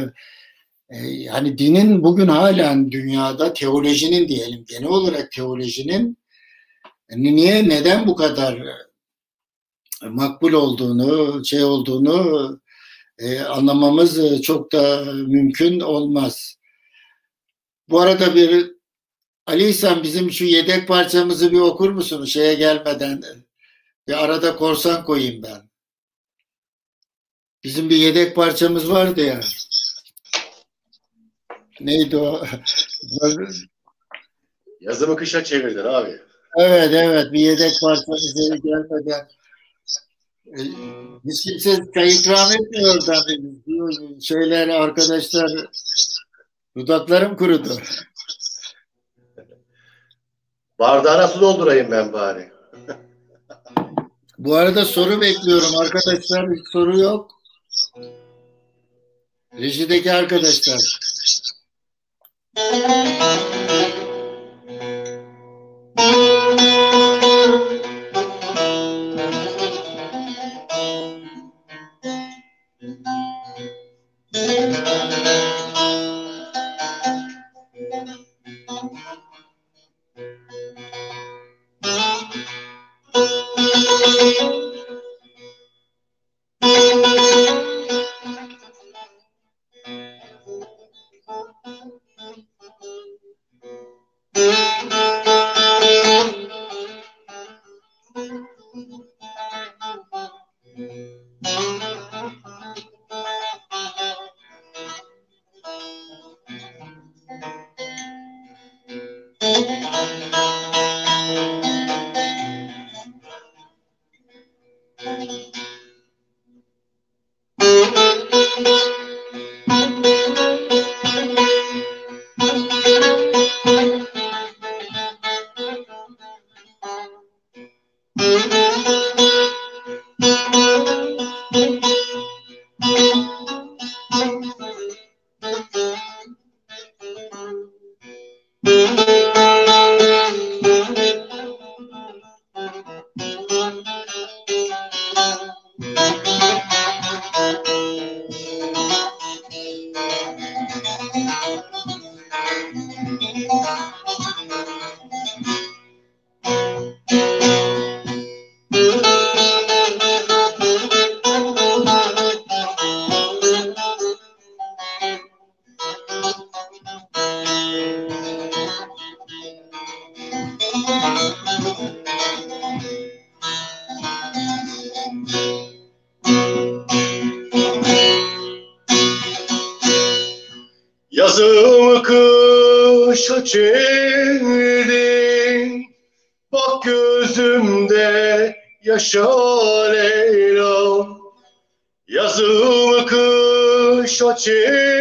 [1.11, 6.18] yani dinin bugün halen dünyada teolojinin diyelim genel olarak teolojinin
[7.10, 8.57] niye neden bu kadar
[10.03, 12.60] e, makbul olduğunu, şey olduğunu
[13.19, 16.56] e, anlamamız çok da mümkün olmaz.
[17.90, 18.73] Bu arada bir
[19.48, 23.23] Ali İhsan bizim şu yedek parçamızı bir okur musun şeye gelmeden?
[24.08, 25.70] Bir arada korsan koyayım ben.
[27.64, 29.40] Bizim bir yedek parçamız vardı ya.
[31.80, 32.46] Neydi o?
[34.80, 36.22] Yazımı kışa çevirdin abi.
[36.58, 39.28] Evet evet bir yedek parçamız gelmeden
[40.48, 40.62] e,
[41.26, 43.42] hiç kimse çay ikram etmiyor tabii.
[44.22, 45.52] Şeyler arkadaşlar
[46.78, 47.78] dudaklarım kurudu.
[50.80, 52.53] Bardağına su doldurayım ben bari.
[54.38, 56.51] Bu arada soru bekliyorum arkadaşlar.
[56.51, 57.31] Hiç soru yok.
[59.60, 60.99] Rejideki arkadaşlar.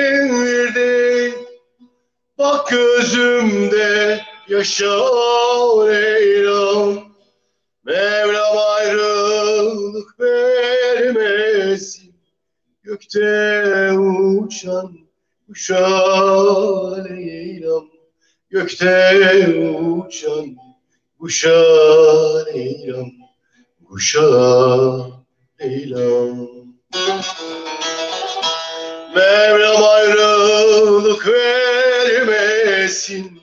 [0.02, 1.34] Çevirdin
[2.38, 4.96] Bak gözümde yaşa
[5.86, 6.94] Leyla
[7.84, 8.58] Mevlam.
[8.76, 12.14] Ayrılık vermesin.
[12.82, 14.98] Gökte uçan
[15.46, 17.84] kuşa Leyla'm
[18.50, 19.46] Gökte
[19.80, 20.56] uçan
[21.18, 21.64] kuşa
[22.44, 23.12] Leyla'm
[23.88, 24.26] Kuşa
[25.60, 26.48] Leyla'm
[29.14, 33.40] Mevlam ayrılık vermesin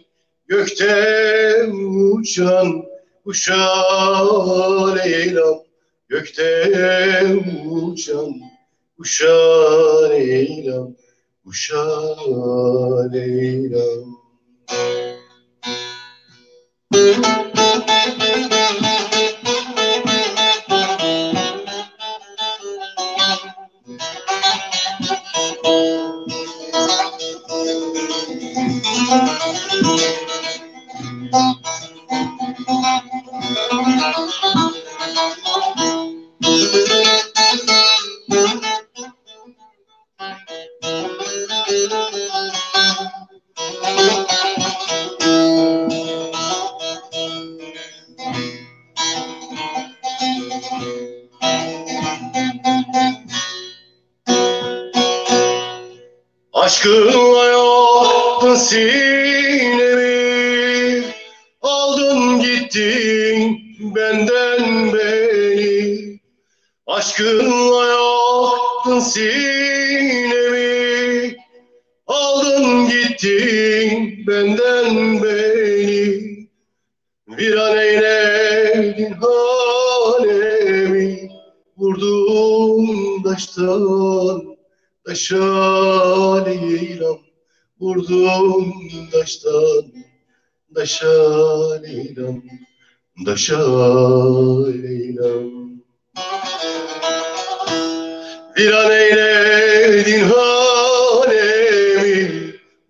[0.48, 1.66] Gökte
[2.14, 2.86] uçan
[3.24, 5.58] kuşa Leyla'm
[6.10, 7.26] Gökte
[7.70, 8.36] uçan
[8.98, 10.96] kuşa Leyla'm
[11.44, 11.86] Kuşa
[13.12, 14.20] Leyla'm
[16.92, 17.49] Aşkınla
[58.70, 60.10] sinemi
[61.62, 63.60] Aldın gittin
[63.96, 66.20] benden beni.
[66.88, 69.49] Aşkınla yaktın sinemi
[89.20, 89.86] taştan
[90.76, 92.44] Taşa Leyla'm
[93.26, 93.64] Taşa
[94.66, 95.50] Leyla'm
[98.58, 101.36] Bir an eyledin halemi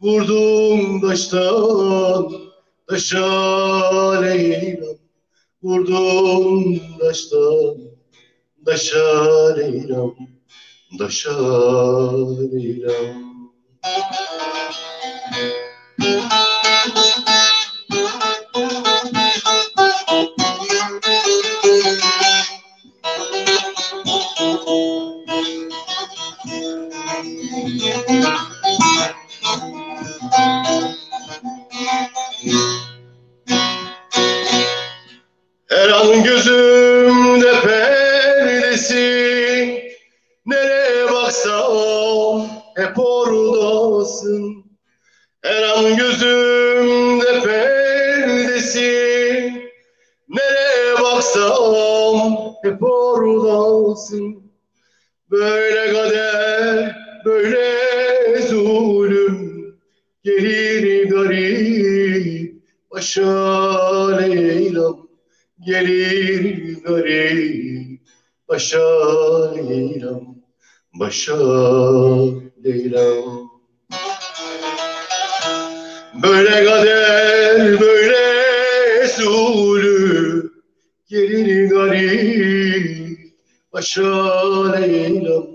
[0.01, 2.31] Vurdum taştan
[2.87, 4.97] Taşa Leyla'm
[5.63, 7.77] Vurdum taştan
[8.65, 10.15] Taşa Leyla'm
[10.99, 11.37] Daşa
[12.51, 13.29] Leyla'm
[15.99, 16.05] Her
[35.89, 38.99] an gözümde perdesin.
[40.45, 44.68] Nereye baksam hep oradasın
[45.43, 48.79] Her an gözümde perdesin
[50.29, 54.51] Nereye baksam hep oradasın
[55.31, 56.95] Böyle kader,
[57.25, 59.49] böyle zulüm
[60.23, 62.63] Gelir garip.
[62.91, 65.09] Başa Leyla'm
[65.65, 68.01] Gelir garip.
[68.47, 70.35] Başa Leyla'm
[70.93, 71.37] Başa
[72.63, 73.38] Leyla'm
[76.23, 80.53] Böyle kader, böyle zulüm.
[81.07, 83.19] Gelir garip
[83.73, 85.47] başa Leyla'm.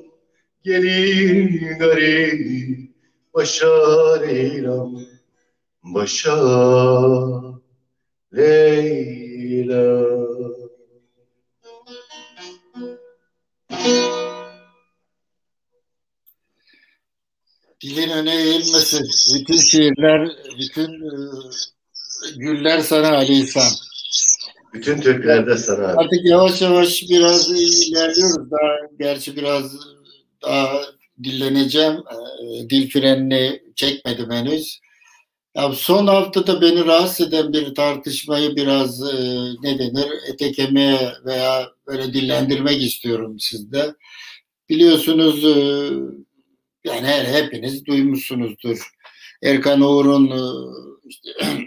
[0.64, 2.90] Gelir garip
[3.34, 5.06] başa Leyla'm.
[5.82, 6.36] Başa
[8.36, 10.04] Leyla
[17.84, 19.10] Dilin öne eğilmesin.
[19.34, 20.28] Bütün şiirler,
[20.58, 21.14] bütün e,
[22.36, 23.72] güller sana Ali İhsan.
[24.74, 25.86] Bütün türkülerde sana.
[25.86, 28.50] Artık yavaş yavaş biraz ilerliyoruz.
[28.50, 29.76] Daha gerçi biraz
[30.42, 30.82] daha
[31.24, 31.92] dilleneceğim.
[31.94, 34.80] E, Dil frenini çekmedim henüz.
[35.56, 39.14] Ya son haftada beni rahatsız eden bir tartışmayı biraz e,
[39.62, 43.94] ne denir etekemeye veya böyle dillendirmek istiyorum sizde.
[44.68, 45.56] Biliyorsunuz e,
[46.84, 48.90] yani her, hepiniz duymuşsunuzdur.
[49.42, 50.40] Erkan Oğur'un e,
[51.08, 51.30] işte,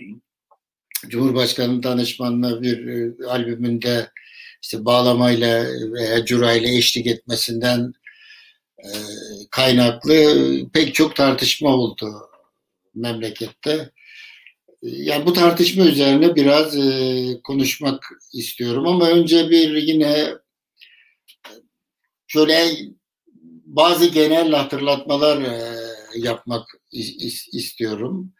[1.07, 4.11] Cumhurbaşkanı danışmanlığı bir e, albümünde
[4.61, 7.93] işte bağlamayla veya curayla eşlik etmesinden
[8.79, 8.89] e,
[9.51, 10.35] kaynaklı
[10.73, 12.29] pek çok tartışma oldu
[12.95, 13.91] memlekette.
[14.81, 16.75] Yani bu tartışma üzerine biraz
[17.43, 18.03] konuşmak
[18.33, 20.33] istiyorum ama önce bir yine
[22.27, 22.67] şöyle
[23.77, 25.59] bazı genel hatırlatmalar e,
[26.15, 28.33] yapmak is, istiyorum.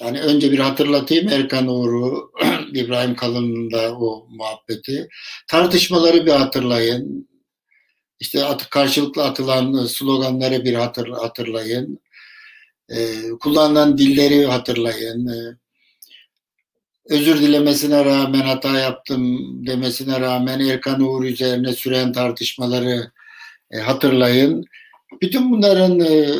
[0.00, 2.32] Yani önce bir hatırlatayım Erkan Uğur'u,
[2.74, 5.08] İbrahim Kalın'ın da o muhabbeti.
[5.48, 7.28] Tartışmaları bir hatırlayın.
[8.20, 12.00] İşte at, karşılıklı atılan sloganları bir hatır, hatırlayın.
[12.88, 15.26] Ee, kullanılan dilleri hatırlayın.
[15.26, 15.56] Ee,
[17.08, 23.10] özür dilemesine rağmen hata yaptım demesine rağmen Erkan Uğur üzerine süren tartışmaları
[23.70, 24.64] e, hatırlayın.
[25.22, 26.30] Bütün bunların e,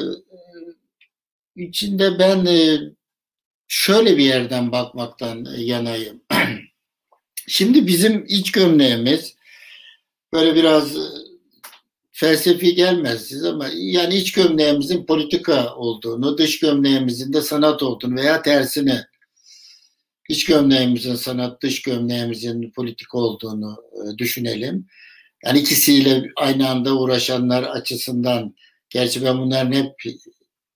[1.56, 2.78] içinde ben e,
[3.68, 6.22] şöyle bir yerden bakmaktan yanayım.
[7.48, 9.34] Şimdi bizim iç gömleğimiz
[10.32, 11.00] böyle biraz e,
[12.12, 18.42] felsefi gelmez siz ama yani iç gömleğimizin politika olduğunu, dış gömleğimizin de sanat olduğunu veya
[18.42, 19.06] tersine
[20.28, 24.86] iç gömleğimizin sanat, dış gömleğimizin politika olduğunu e, düşünelim.
[25.44, 28.54] Yani ikisiyle aynı anda uğraşanlar açısından
[28.90, 29.94] gerçi ben bunların hep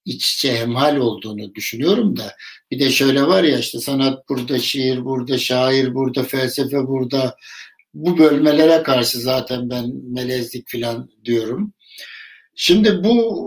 [0.05, 2.37] iç içe hemhal olduğunu düşünüyorum da
[2.71, 7.37] bir de şöyle var ya işte sanat burada, şiir burada, şair burada, felsefe burada
[7.95, 11.73] bu bölmelere karşı zaten ben melezlik filan diyorum.
[12.57, 13.45] Şimdi bu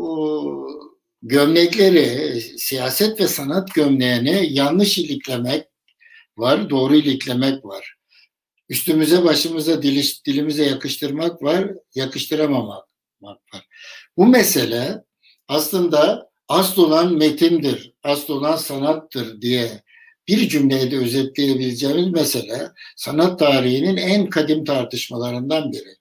[1.22, 5.66] gömlekleri siyaset ve sanat gömleğini yanlış iliklemek
[6.38, 7.97] var, doğru iliklemek var.
[8.70, 12.86] Üstümüze başımıza diliş, dilimize yakıştırmak var, yakıştıramamak
[13.22, 13.38] var.
[14.18, 15.04] Bu mesele
[15.48, 19.84] aslında asıl olan metindir, asıl olan sanattır diye
[20.28, 25.96] bir cümleye de özetleyebileceğimiz mesele sanat tarihinin en kadim tartışmalarından biri.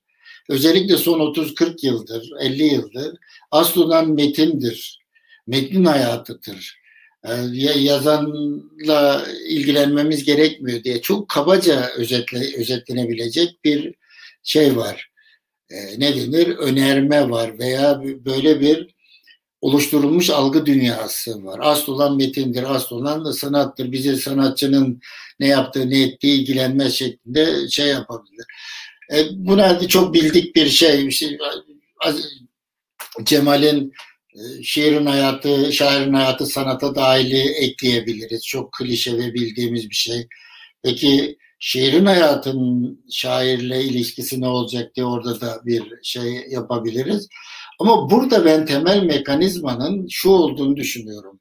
[0.48, 3.16] Özellikle son 30-40 yıldır, 50 yıldır
[3.50, 4.98] asıl olan metindir,
[5.46, 6.85] metnin hayatıdır.
[7.28, 7.32] Ee,
[7.78, 13.94] yazanla ilgilenmemiz gerekmiyor diye çok kabaca özetle, özetlenebilecek bir
[14.42, 15.10] şey var.
[15.70, 16.48] Ee, ne denir?
[16.48, 18.96] Önerme var veya böyle bir
[19.60, 21.60] oluşturulmuş algı dünyası var.
[21.62, 23.92] Asıl olan metindir, asıl olan da sanattır.
[23.92, 25.00] Bize sanatçının
[25.40, 28.46] ne yaptığı, ne ettiği ilgilenme şeklinde şey yapabilir.
[29.12, 31.10] E, buna çok bildik bir şey.
[33.22, 33.92] Cemal'in e,
[34.62, 38.46] şiirin hayatı, şairin hayatı sanata dahili ekleyebiliriz.
[38.46, 40.28] Çok klişe ve bildiğimiz bir şey.
[40.82, 47.28] Peki şiirin hayatının şairle ilişkisi ne olacak diye orada da bir şey yapabiliriz.
[47.80, 51.40] Ama burada ben temel mekanizmanın şu olduğunu düşünüyorum.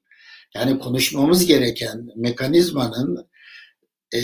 [0.56, 3.28] Yani konuşmamız gereken mekanizmanın
[4.16, 4.20] e,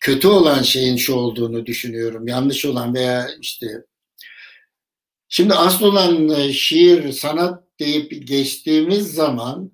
[0.00, 2.28] kötü olan şeyin şu olduğunu düşünüyorum.
[2.28, 3.66] Yanlış olan veya işte
[5.34, 9.72] şimdi asıl olan e, şiir, sanat deyip geçtiğimiz zaman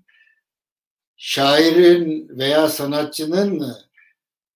[1.16, 3.72] şairin veya sanatçının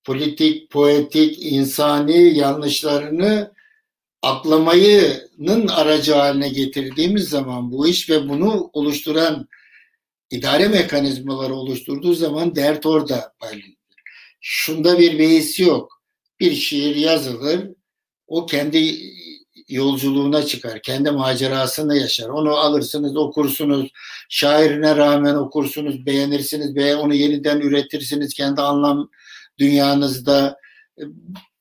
[0.05, 3.55] politik, poetik, insani yanlışlarını
[4.23, 9.49] aklamayının aracı haline getirdiğimiz zaman bu iş ve bunu oluşturan
[10.31, 13.77] idare mekanizmaları oluşturduğu zaman dert orada paylaşılır.
[14.41, 16.03] Şunda bir beis yok.
[16.41, 17.71] Bir şiir yazılır,
[18.27, 18.79] o kendi
[19.69, 22.29] yolculuğuna çıkar, kendi macerasını yaşar.
[22.29, 23.91] Onu alırsınız, okursunuz,
[24.29, 29.11] şairine rağmen okursunuz, beğenirsiniz veya onu yeniden üretirsiniz kendi anlam
[29.59, 30.59] dünyanızda.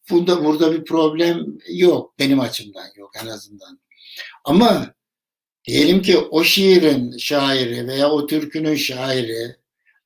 [0.10, 3.80] Bunda burada bir problem yok benim açımdan yok en azından.
[4.46, 4.94] Ama
[5.66, 9.56] diyelim ki o şiirin şairi veya o türkünün şairi,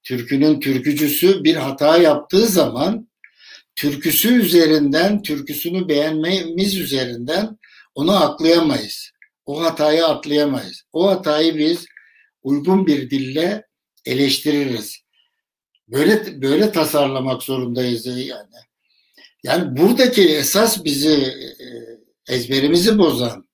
[0.04, 3.08] türkünün türkücüsü bir hata yaptığı zaman
[3.76, 7.58] türküsü üzerinden, türküsünü beğenmemiz üzerinden
[7.98, 9.12] onu aklayamayız.
[9.46, 10.84] O hatayı atlayamayız.
[10.94, 11.86] O hatayı biz
[12.44, 13.66] uygun bir dille
[14.06, 14.98] eleştiririz.
[15.88, 18.56] Böyle böyle tasarlamak zorundayız yani.
[19.44, 21.14] Yani buradaki esas bizi
[21.60, 21.68] e,
[22.34, 23.48] ezberimizi bozan,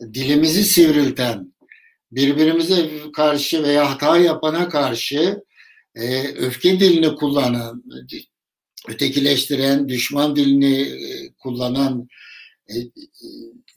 [0.00, 1.54] dilimizi sivrilten,
[2.12, 5.42] birbirimize karşı veya hata yapana karşı
[5.94, 7.84] e, öfke dilini kullanan,
[8.88, 12.08] ötekileştiren, düşman dilini e, kullanan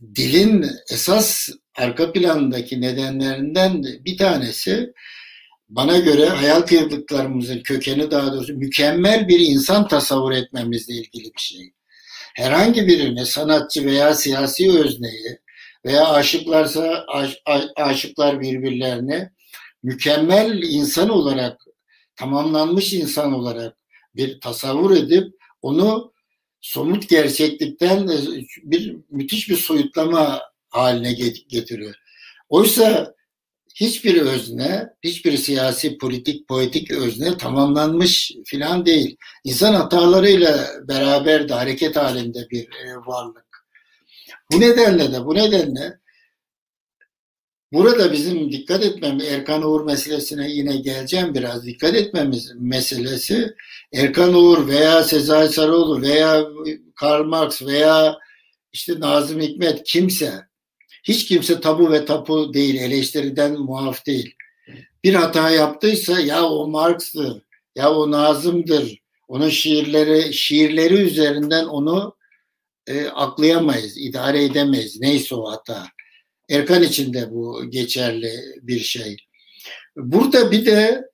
[0.01, 4.93] dilin esas arka plandaki nedenlerinden bir tanesi
[5.69, 11.73] bana göre hayal kırıklıklarımızın kökeni daha doğrusu mükemmel bir insan tasavvur etmemizle ilgili bir şey.
[12.35, 15.39] Herhangi birini sanatçı veya siyasi özneyi
[15.85, 17.37] veya aşıklarsa aş,
[17.75, 19.31] aşıklar birbirlerine
[19.83, 21.61] mükemmel insan olarak
[22.15, 23.77] tamamlanmış insan olarak
[24.15, 26.13] bir tasavvur edip onu
[26.61, 28.09] somut gerçeklikten
[28.63, 31.13] bir müthiş bir soyutlama haline
[31.49, 31.95] getiriyor.
[32.49, 33.13] Oysa
[33.75, 39.17] hiçbir özne, hiçbir siyasi, politik, poetik özne tamamlanmış filan değil.
[39.43, 43.65] İnsan hatalarıyla beraber de hareket halinde bir e, varlık.
[44.51, 45.98] Bu nedenle de bu nedenle
[47.73, 53.53] burada bizim dikkat etmemiz Erkan Uğur meselesine yine geleceğim biraz dikkat etmemiz meselesi
[53.93, 56.45] Erkan Uğur veya Sezai Sarıoğlu veya
[56.95, 58.17] Karl Marx veya
[58.73, 60.49] işte Nazım Hikmet kimse
[61.03, 64.35] hiç kimse tabu ve tapu değil, eleştiriden muaf değil.
[65.03, 67.41] Bir hata yaptıysa ya o Marx'tır,
[67.75, 72.15] ya o Nazım'dır, onun şiirleri şiirleri üzerinden onu
[72.87, 75.01] e, aklayamayız, idare edemeyiz.
[75.01, 75.87] Neyse o hata.
[76.49, 78.31] Erkan için de bu geçerli
[78.61, 79.17] bir şey.
[79.95, 81.09] Burada bir de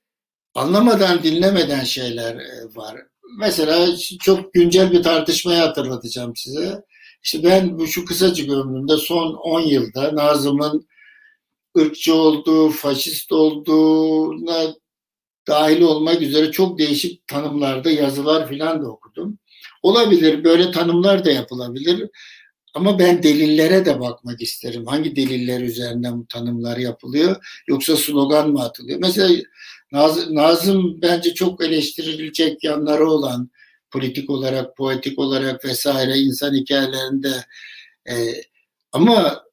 [0.53, 2.98] anlamadan dinlemeden şeyler e, var.
[3.40, 3.88] Mesela
[4.22, 6.84] çok güncel bir tartışmayı hatırlatacağım size.
[7.24, 10.88] İşte ben bu şu kısacık ömrümde son 10 yılda Nazım'ın
[11.78, 14.76] ırkçı olduğu, faşist olduğuna
[15.48, 19.40] dahil olmak üzere çok değişik tanımlarda yazılar filan da okudum.
[19.84, 22.10] Olabilir, böyle tanımlar da yapılabilir.
[22.76, 24.85] Ama ben delillere de bakmak isterim.
[24.85, 27.61] Hangi deliller üzerinden bu tanımlar yapılıyor?
[27.68, 28.99] Yoksa slogan mı atılıyor?
[28.99, 29.43] Mesela
[29.91, 33.49] Nazım, Nazım bence çok eleştirilecek yanları olan
[33.91, 37.45] politik olarak, poetik olarak vesaire insan hikayelerinde
[38.10, 38.15] e,
[38.91, 39.44] ama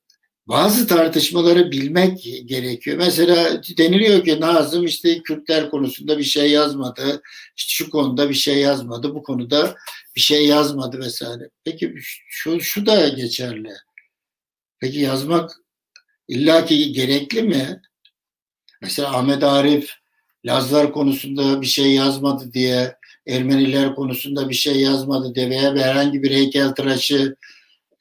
[0.52, 2.96] bazı tartışmaları bilmek gerekiyor.
[2.96, 7.22] Mesela deniliyor ki Nazım işte Kürtler konusunda bir şey yazmadı,
[7.56, 9.76] şu konuda bir şey yazmadı, bu konuda
[10.16, 11.50] bir şey yazmadı vesaire.
[11.64, 11.94] Peki
[12.28, 13.72] şu, şu da geçerli.
[14.80, 15.50] Peki yazmak
[16.28, 17.82] illaki gerekli mi?
[18.82, 19.90] Mesela Ahmet Arif
[20.44, 22.96] Lazlar konusunda bir şey yazmadı diye
[23.26, 27.36] Ermeniler konusunda bir şey yazmadı diye veya herhangi bir heykeltıraşı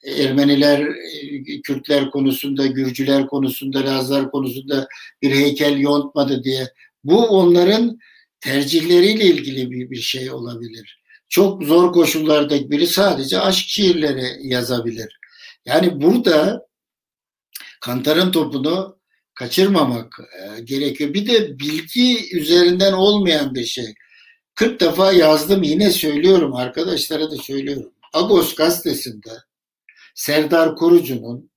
[0.06, 0.88] Ermeniler,
[1.64, 4.88] Kürtler konusunda, Gürcüler konusunda, Lazlar konusunda
[5.22, 6.68] bir heykel yontmadı diye.
[7.04, 7.98] Bu onların
[8.40, 11.02] tercihleriyle ilgili bir, bir şey olabilir.
[11.28, 15.18] Çok zor koşullardaki biri sadece aşk şiirleri yazabilir.
[15.66, 16.66] Yani burada
[17.80, 18.98] Kantar'ın topunu
[19.34, 21.14] kaçırmamak e, gerekiyor.
[21.14, 23.94] Bir de bilgi üzerinden olmayan bir şey.
[24.54, 27.92] 40 defa yazdım yine söylüyorum arkadaşlara da söylüyorum.
[28.12, 29.30] Agos gazetesinde
[30.14, 31.50] Serdar Kurucu'nun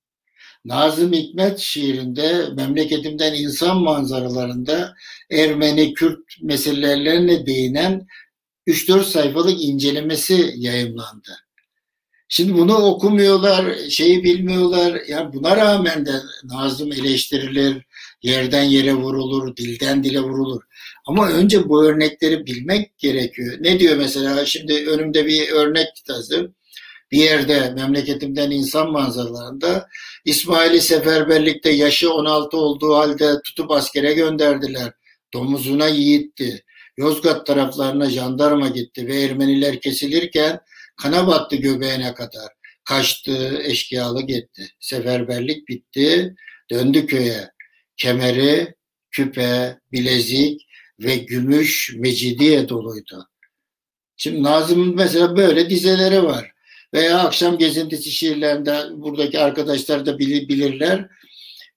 [0.66, 4.94] Nazım Hikmet şiirinde memleketimden insan manzaralarında
[5.32, 8.08] Ermeni Kürt meselelerine değinen
[8.68, 11.46] 3-4 sayfalık incelemesi yayınlandı.
[12.28, 15.02] Şimdi bunu okumuyorlar, şeyi bilmiyorlar.
[15.08, 16.12] Ya buna rağmen de
[16.44, 17.86] Nazım eleştirilir,
[18.24, 20.62] yerden yere vurulur, dilden dile vurulur.
[21.06, 23.58] Ama önce bu örnekleri bilmek gerekiyor.
[23.60, 24.46] Ne diyor mesela?
[24.46, 26.52] Şimdi önümde bir örnek kitası.
[27.16, 29.88] Bir yerde memleketimden insan manzaralarında
[30.26, 34.94] İsmail'i seferberlikte yaşı 16 olduğu halde tutup askere gönderdiler.
[35.34, 36.64] Domuzuna yiğitti.
[36.98, 40.60] Yozgat taraflarına jandarma gitti ve Ermeniler kesilirken
[40.98, 42.48] kana battı göbeğine kadar.
[42.84, 44.68] Kaçtı, eşkıyalı gitti.
[44.80, 46.36] Seferberlik bitti,
[46.72, 47.50] döndü köye.
[47.98, 48.76] Kemeri,
[49.12, 50.62] küpe, bilezik,
[51.00, 53.28] ve gümüş mecidiye doluydu.
[54.18, 56.55] Şimdi Nazım'ın mesela böyle dizeleri var.
[56.96, 61.08] Veya akşam gezintisi şiirlerinde buradaki arkadaşlar da bilir, bilirler.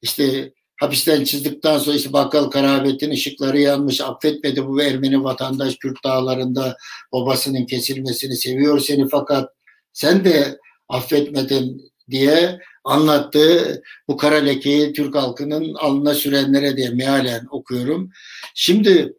[0.03, 6.77] İşte hapisten çıktıktan sonra işte Bakkal Karabet'in ışıkları yanmış affetmedi bu Ermeni vatandaş Kürt dağlarında
[7.13, 9.51] babasının kesilmesini seviyor seni fakat
[9.93, 10.59] sen de
[10.89, 18.11] affetmedin diye anlattığı bu kara lekeyi Türk halkının alnına sürenlere diye mealen okuyorum.
[18.55, 19.13] Şimdi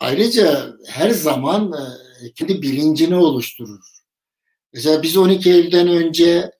[0.00, 1.72] ayrıca her zaman
[2.22, 3.91] e, kendi bilincini oluşturur.
[4.72, 6.50] Mesela biz 12 Eylül'den önce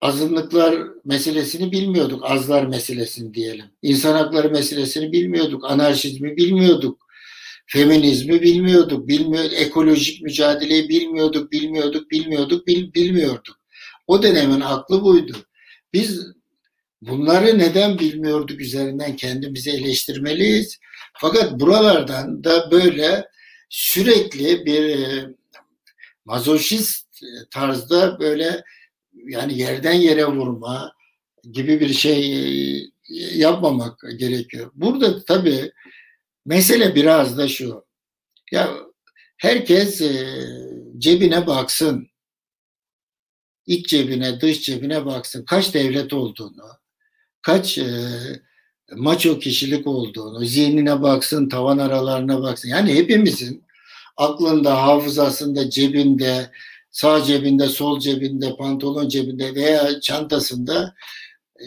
[0.00, 2.30] azınlıklar meselesini bilmiyorduk.
[2.30, 3.66] Azlar meselesini diyelim.
[3.82, 5.64] İnsan hakları meselesini bilmiyorduk.
[5.70, 7.06] Anarşizmi bilmiyorduk.
[7.66, 9.08] Feminizmi bilmiyorduk.
[9.08, 9.52] Bilmiyorduk.
[9.52, 11.52] Ekolojik mücadeleyi bilmiyorduk.
[11.52, 12.10] Bilmiyorduk.
[12.10, 12.66] Bilmiyorduk.
[12.66, 13.56] Bil, bilmiyorduk.
[14.06, 15.36] O dönemin aklı buydu.
[15.92, 16.26] Biz
[17.02, 20.78] bunları neden bilmiyorduk üzerinden kendimizi eleştirmeliyiz.
[21.14, 23.28] Fakat buralardan da böyle
[23.68, 25.26] sürekli bir e,
[26.26, 28.64] mazoşist tarzda böyle
[29.26, 30.92] yani yerden yere vurma
[31.52, 32.90] gibi bir şey
[33.34, 34.70] yapmamak gerekiyor.
[34.74, 35.72] Burada tabii
[36.46, 37.84] mesele biraz da şu.
[38.52, 38.70] Ya
[39.36, 40.26] herkes e,
[40.98, 42.08] cebine baksın.
[43.66, 45.44] İç cebine, dış cebine baksın.
[45.44, 46.64] Kaç devlet olduğunu,
[47.42, 47.86] kaç e,
[48.92, 52.68] maço kişilik olduğunu, zihnine baksın, tavan aralarına baksın.
[52.68, 53.65] Yani hepimizin
[54.16, 56.50] aklında, hafızasında, cebinde,
[56.90, 60.94] sağ cebinde, sol cebinde, pantolon cebinde veya çantasında
[61.60, 61.64] e,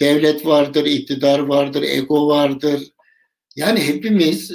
[0.00, 2.82] devlet vardır, iktidar vardır, ego vardır.
[3.56, 4.52] Yani hepimiz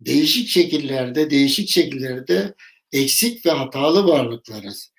[0.00, 2.54] değişik şekillerde, değişik şekillerde
[2.92, 4.92] eksik ve hatalı varlıklarız.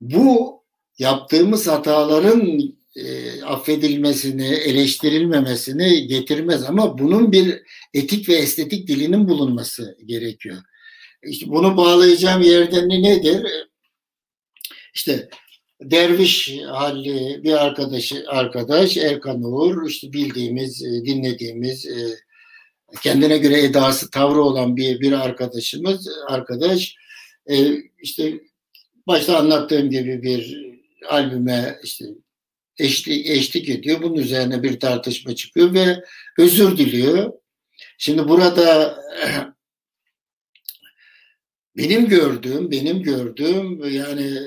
[0.00, 0.62] Bu
[0.98, 7.62] yaptığımız hataların e, affedilmesini, eleştirilmemesini getirmez ama bunun bir
[7.94, 10.56] etik ve estetik dilinin bulunması gerekiyor.
[11.22, 13.42] İşte bunu bağlayacağım yerden nedir?
[14.94, 15.28] İşte
[15.80, 21.96] derviş halli bir arkadaşı arkadaş Erkan Uğur işte bildiğimiz, e, dinlediğimiz e,
[23.02, 26.94] kendine göre edası, tavrı olan bir bir arkadaşımız arkadaş
[27.50, 28.40] e, işte
[29.06, 30.66] başta anlattığım gibi bir
[31.08, 32.04] albüme işte
[32.78, 34.02] eşlik, eşlik ediyor.
[34.02, 36.04] Bunun üzerine bir tartışma çıkıyor ve
[36.38, 37.32] özür diliyor.
[37.98, 38.98] Şimdi burada
[41.76, 44.38] benim gördüğüm, benim gördüğüm yani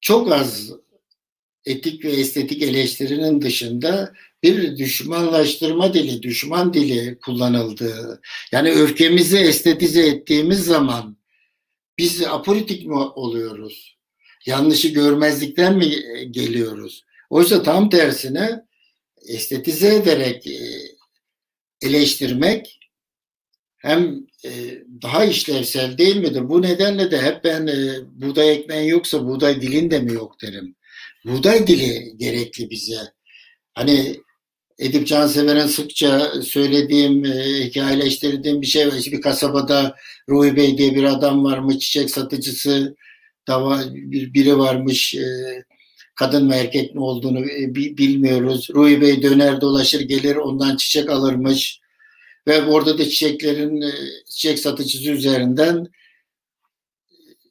[0.00, 0.72] çok az
[1.64, 4.12] etik ve estetik eleştirinin dışında
[4.42, 8.20] bir düşmanlaştırma dili, düşman dili kullanıldığı,
[8.52, 11.16] yani öfkemizi estetize ettiğimiz zaman
[11.98, 13.98] biz apolitik mi oluyoruz?
[14.46, 15.86] Yanlışı görmezlikten mi
[16.30, 17.04] geliyoruz?
[17.32, 18.62] Oysa tam tersine
[19.28, 20.58] estetize ederek e,
[21.82, 22.78] eleştirmek
[23.78, 24.50] hem e,
[25.02, 26.48] daha işlevsel değil midir?
[26.48, 30.76] Bu nedenle de hep ben e, buğday ekmeğin yoksa buğday dilin de mi yok derim.
[31.24, 33.00] Buğday dili gerekli bize.
[33.74, 34.16] Hani
[34.78, 37.24] Edip Cansever'in sıkça söylediğim,
[37.64, 38.94] hikayeleştirdiğim bir şey var.
[39.12, 39.96] Bir kasabada
[40.28, 42.96] Ruhi Bey diye bir adam varmış, çiçek satıcısı,
[43.48, 45.14] dava bir biri varmış,
[46.22, 48.68] kadın mı erkek mi olduğunu e, bilmiyoruz.
[48.74, 51.80] Ruhi Bey döner dolaşır gelir ondan çiçek alırmış
[52.46, 53.92] ve orada da çiçeklerin e,
[54.30, 55.86] çiçek satıcısı üzerinden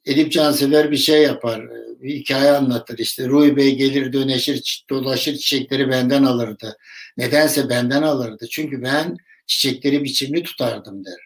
[0.06, 1.62] Edip Cansever bir şey yapar.
[2.02, 3.28] Bir hikaye anlatır işte.
[3.28, 6.78] Ruhi Bey gelir döneşir dolaşır çiçekleri benden alırdı.
[7.18, 8.48] Nedense benden alırdı.
[8.50, 9.18] Çünkü ben
[9.48, 11.20] çiçekleri biçimli tutardım der.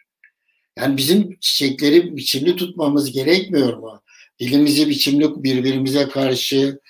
[0.78, 4.02] Yani bizim çiçekleri biçimli tutmamız gerekmiyor mu?
[4.38, 6.80] Dilimizi biçimli birbirimize karşı,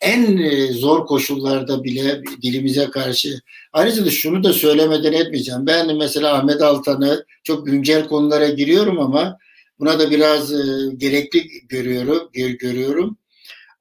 [0.00, 3.40] en e, zor koşullarda bile dilimize karşı
[3.72, 5.66] ayrıca da şunu da söylemeden etmeyeceğim.
[5.66, 9.38] Ben mesela Ahmet Altan'ı çok güncel konulara giriyorum ama
[9.78, 13.18] buna da biraz e, gerekli görüyorum, görüyorum.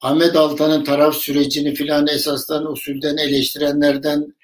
[0.01, 4.35] Ahmet Altan'ın taraf sürecini filan esasdan usulden eleştirenlerden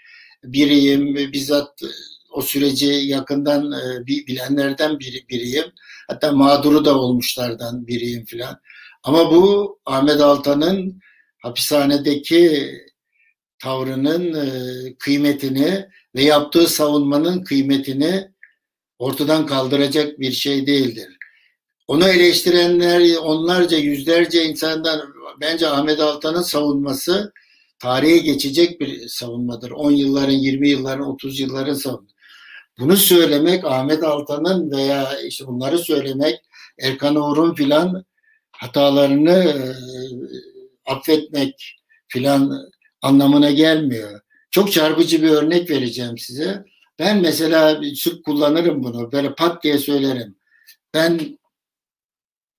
[0.44, 1.16] biriyim.
[1.16, 1.88] Bizzat e,
[2.32, 3.74] o süreci yakından
[4.08, 5.66] bilenlerden biri, biriyim.
[6.08, 8.60] Hatta mağduru da olmuşlardan biriyim filan.
[9.04, 11.02] Ama bu Ahmet Altan'ın
[11.42, 12.72] hapishanedeki
[13.60, 14.50] tavrının e,
[15.00, 15.86] kıymetini
[16.16, 18.32] ve yaptığı savunmanın kıymetini
[19.00, 21.18] ortadan kaldıracak bir şey değildir.
[21.88, 25.02] Onu eleştirenler onlarca yüzlerce insandan
[25.42, 27.34] bence Ahmet Altan'ın savunması
[27.80, 29.72] tarihe geçecek bir savunmadır.
[29.72, 32.16] 10 yılların, 20 yılların, 30 yılların savunması.
[32.80, 36.40] Bunu söylemek Ahmet Altan'ın veya işte bunları söylemek
[36.80, 38.06] Erkan Uğur'un filan
[38.52, 39.62] hatalarını e,
[40.86, 42.72] affetmek filan
[43.02, 44.22] anlamına gelmiyor.
[44.52, 46.66] Çok çarpıcı bir örnek vereceğim size.
[47.00, 49.12] Ben mesela sık kullanırım bunu.
[49.12, 50.36] Böyle pat diye söylerim.
[50.94, 51.40] Ben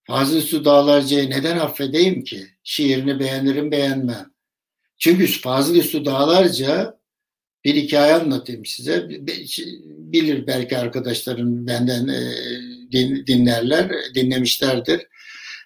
[0.05, 2.47] Fazıl Su Dağlarca'yı neden affedeyim ki?
[2.65, 4.33] Şiirini beğenirim beğenmem.
[4.99, 6.99] Çünkü Fazıl Su Dağlarca
[7.65, 9.09] bir hikaye anlatayım size.
[9.89, 12.35] Bilir belki arkadaşlarım benden e,
[13.27, 15.07] dinlerler, dinlemişlerdir.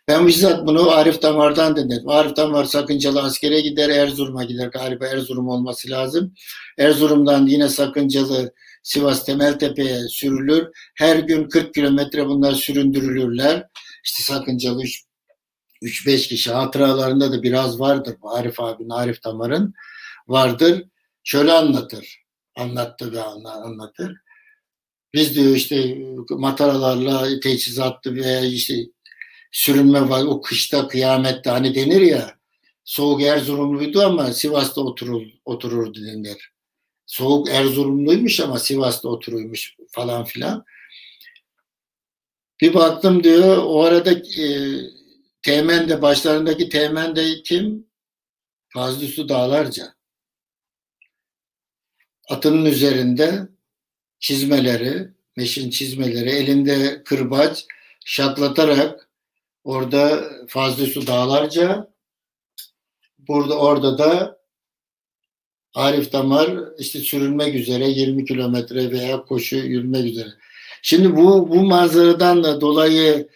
[0.08, 2.08] Ben bizzat bunu Arif Damar'dan dinledim.
[2.08, 4.66] Arif Damar sakıncalı askere gider, Erzurum'a gider.
[4.66, 6.34] Galiba Erzurum olması lazım.
[6.78, 8.52] Erzurum'dan yine sakıncalı
[8.82, 10.68] Sivas Temeltepe'ye sürülür.
[10.94, 13.66] Her gün 40 kilometre bunlar süründürülürler.
[14.04, 14.82] İşte sakıncalı
[15.82, 18.16] 3-5 kişi hatıralarında da biraz vardır.
[18.22, 19.74] Arif abi, Arif Damar'ın
[20.28, 20.84] vardır.
[21.24, 22.24] Şöyle anlatır.
[22.56, 24.16] Anlattı ve anlatır.
[25.14, 25.98] Biz diyor işte
[26.30, 28.74] mataralarla teçhizatlı veya işte
[29.56, 30.24] sürünme var.
[30.24, 32.38] O kışta kıyamette hani denir ya
[32.84, 36.52] soğuk Erzurumluydu ama Sivas'ta oturur, otururdu denir.
[37.06, 40.64] Soğuk Erzurumluymuş ama Sivas'ta oturuymuş falan filan.
[42.60, 44.46] Bir baktım diyor o arada e,
[45.42, 47.86] teğmen de başlarındaki teğmen de kim?
[48.68, 49.94] Fazlı Su Dağlarca.
[52.28, 53.48] atının üzerinde
[54.18, 57.64] çizmeleri, meşin çizmeleri, elinde kırbaç
[58.04, 59.06] şaklatarak
[59.66, 61.92] orada Fazlı Su Dağlarca
[63.18, 64.38] burada orada da
[65.74, 70.28] Arif Damar işte sürülmek üzere 20 kilometre veya koşu yürümek üzere.
[70.82, 73.28] Şimdi bu bu manzaradan da dolayı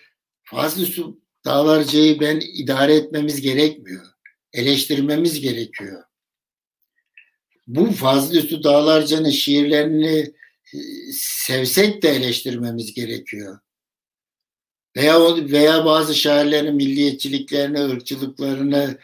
[0.42, 4.06] Fazlı Su Dağlarca'yı ben idare etmemiz gerekmiyor.
[4.52, 6.02] Eleştirmemiz gerekiyor.
[7.66, 10.32] Bu Fazlı Üstü Dağlarca'nın şiirlerini
[10.74, 10.78] e,
[11.12, 13.58] sevsek de eleştirmemiz gerekiyor.
[14.96, 18.98] Veya veya bazı şairlerin milliyetçiliklerini, ırkçılıklarını,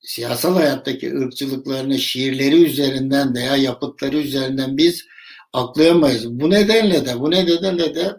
[0.00, 5.06] siyasal hayattaki ırkçılıklarını şiirleri üzerinden veya yapıtları üzerinden biz
[5.52, 6.30] aklayamayız.
[6.40, 8.18] Bu nedenle de bu nedenle de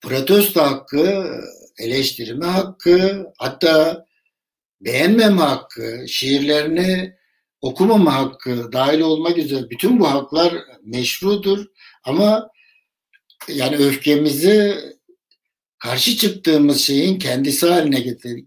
[0.00, 1.26] protesto hakkı,
[1.78, 4.06] eleştirme hakkı, hatta
[4.80, 7.16] beğenmeme hakkı, şiirlerini
[7.60, 11.66] okumama hakkı dahil olmak üzere bütün bu haklar meşrudur
[12.04, 12.50] ama
[13.48, 14.76] yani öfkemizi
[15.86, 18.00] karşı çıktığımız şeyin kendisi haline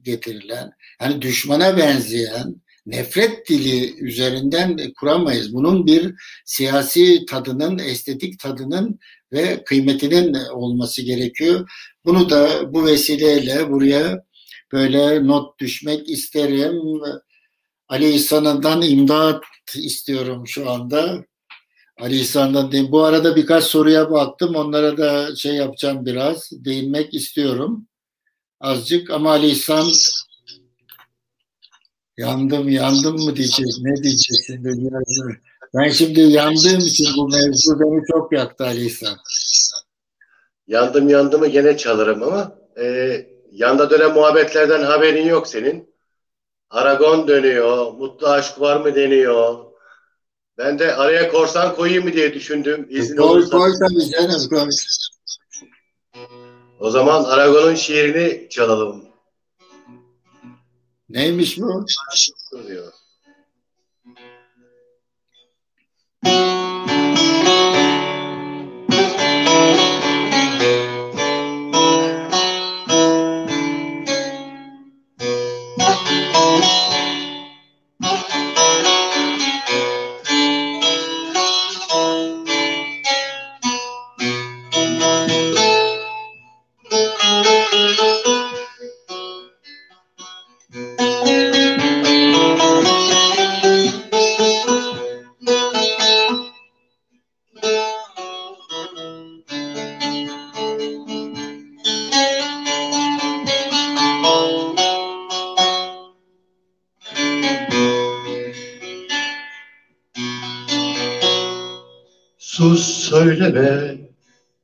[0.04, 0.72] getirilen
[1.02, 2.56] yani düşmana benzeyen
[2.86, 5.54] nefret dili üzerinden kuramayız.
[5.54, 6.14] Bunun bir
[6.46, 9.00] siyasi tadının, estetik tadının
[9.32, 11.70] ve kıymetinin olması gerekiyor.
[12.06, 14.24] Bunu da bu vesileyle buraya
[14.72, 16.82] böyle not düşmek isterim.
[17.88, 19.44] Ali İhsan'dan imdat
[19.76, 21.26] istiyorum şu anda.
[22.00, 22.92] Ali İhsan'dan değil.
[22.92, 24.56] Bu arada birkaç soruya baktım.
[24.56, 26.50] Onlara da şey yapacağım biraz.
[26.52, 27.88] Değinmek istiyorum.
[28.60, 29.86] Azıcık ama Ali İhsan
[32.18, 33.66] yandım yandım mı diyecek.
[33.82, 34.70] Ne diyecek şimdi?
[35.76, 39.18] Ben şimdi yandığım için bu mevzu beni çok yaktı Ali İhsan.
[40.68, 43.16] Yandım yandımı gene çalarım ama e,
[43.52, 45.90] yanda dönen muhabbetlerden haberin yok senin.
[46.70, 49.69] Aragon dönüyor, mutlu aşk var mı deniyor.
[50.60, 52.88] Ben de araya korsan koyayım mı diye düşündüm.
[52.90, 53.58] İzin koy, olursa.
[53.58, 54.70] Koy tabii canım koy.
[56.80, 59.06] O zaman Aragon'un şiirini çalalım.
[61.10, 61.86] Neymiş bu?
[62.68, 62.94] Diyor.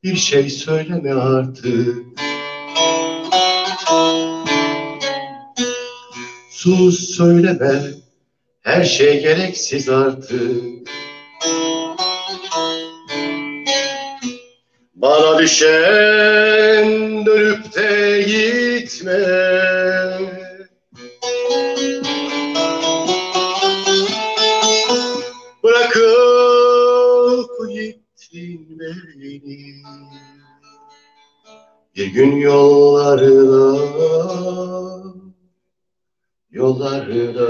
[0.06, 2.06] Bir şey söyleme artık.
[6.49, 7.82] Sus söyleme,
[8.61, 10.64] her şey gereksiz artık.
[14.95, 19.55] Bana düşen dönüp de gitme.
[31.95, 33.77] Bir gün yollarda,
[36.51, 37.49] yollarda.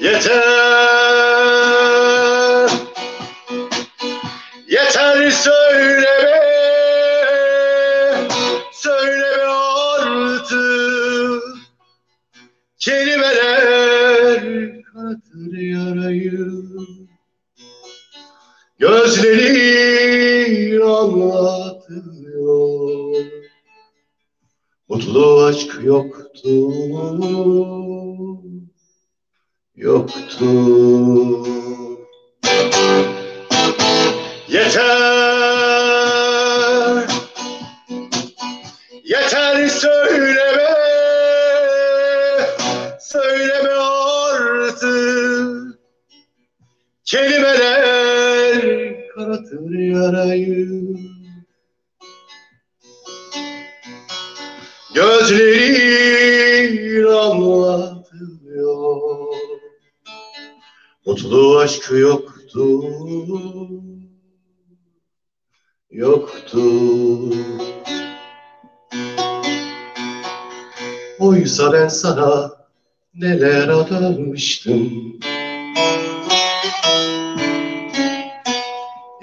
[0.00, 0.30] Yeter,
[4.68, 6.40] yeter söyleme,
[8.72, 11.42] söyleme artık.
[12.78, 14.42] Kelimeler
[14.82, 16.50] kanatır yarayı.
[20.50, 22.44] Gözleri anlatıyor.
[24.88, 26.72] Mutlu aşk yoktu,
[29.76, 30.46] yoktu.
[34.48, 34.80] Yeter,
[39.04, 40.76] yeter söyleme,
[43.00, 45.00] söyleme artık.
[47.04, 47.79] Kelimeler
[49.50, 50.96] kanatır yarayı.
[54.94, 59.00] Gözlerin anlatıyor.
[61.06, 62.82] Mutlu aşkı yoktu.
[65.90, 66.62] Yoktu.
[71.18, 72.52] Oysa ben sana
[73.14, 75.20] neler adarmıştım.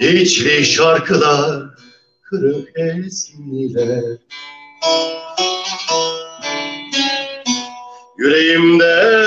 [0.00, 1.62] İçli şarkılar,
[2.22, 4.18] kırık eskiler.
[8.18, 9.22] Yüreğimden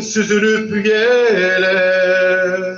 [0.00, 2.76] süzülüp gelen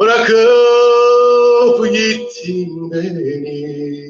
[0.00, 4.02] Bırakıp gittin beni.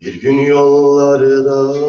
[0.00, 1.88] Bir gün yollarda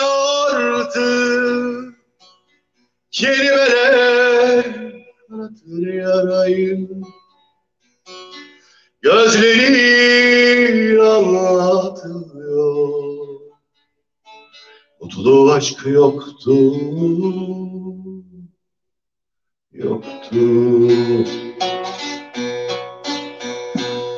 [0.78, 1.96] artık.
[3.10, 4.64] Kelimeler
[5.28, 6.88] kanatır yarayı.
[9.02, 12.36] Gözlerin anlatıyor
[15.00, 16.54] Mutlu aşk yoktu
[19.76, 20.88] Yoktu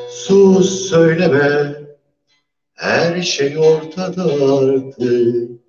[0.09, 1.75] Sus söyleme
[2.73, 5.59] Her şey ortada artık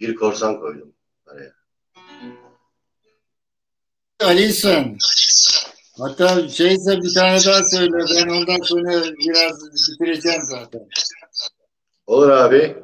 [0.00, 0.94] Bir korsan koydum
[1.26, 1.52] araya.
[4.20, 4.98] Ali sen.
[5.98, 7.92] Hatta şeyse bir tane daha söyle.
[7.92, 10.80] Ben ondan sonra biraz bitireceğim zaten.
[12.06, 12.76] Olur abi.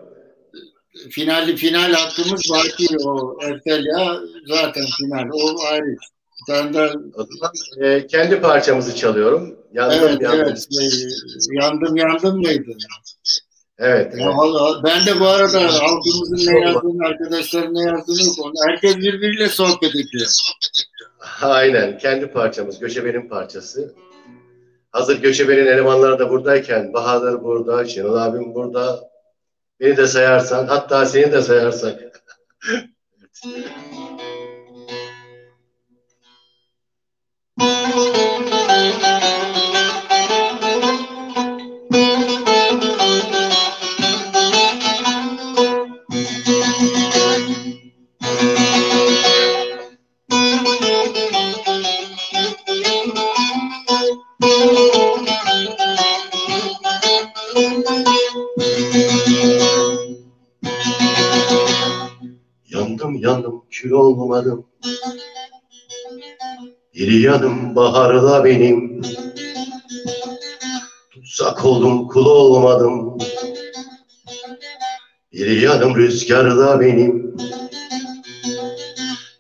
[1.11, 5.29] Finali final hakkımız var ki o Eftelya zaten final.
[5.33, 5.97] O ayrı.
[6.47, 6.93] Tane de
[7.81, 9.57] e, kendi parçamızı çalıyorum.
[9.73, 10.41] Yandım evet yandım.
[10.41, 11.09] evet şey,
[11.63, 12.71] yandım yandım mıydı?
[13.79, 14.15] Evet.
[14.19, 18.53] Ya vallahi ben de bu arada halkımızın ne yazdığını, arkadaşların ne yazdığını konu.
[18.69, 20.31] Herkes birbiriyle sohbet ediyor.
[21.43, 21.99] Aynen.
[21.99, 22.79] Kendi parçamız.
[22.79, 23.95] Göçebe'nin parçası.
[24.93, 29.11] Hazır Göçebe'nin elemanları da buradayken Bahadır burada, Şenol abim burada.
[29.81, 32.23] Beni de sayarsan, hatta seni de sayarsak.
[33.43, 33.71] Yandım
[64.31, 64.67] olmadım.
[66.95, 69.03] Bir yanım baharda benim.
[71.11, 73.19] Tutsak oldum kul olmadım.
[75.33, 77.37] Bir yanım rüzgarda benim.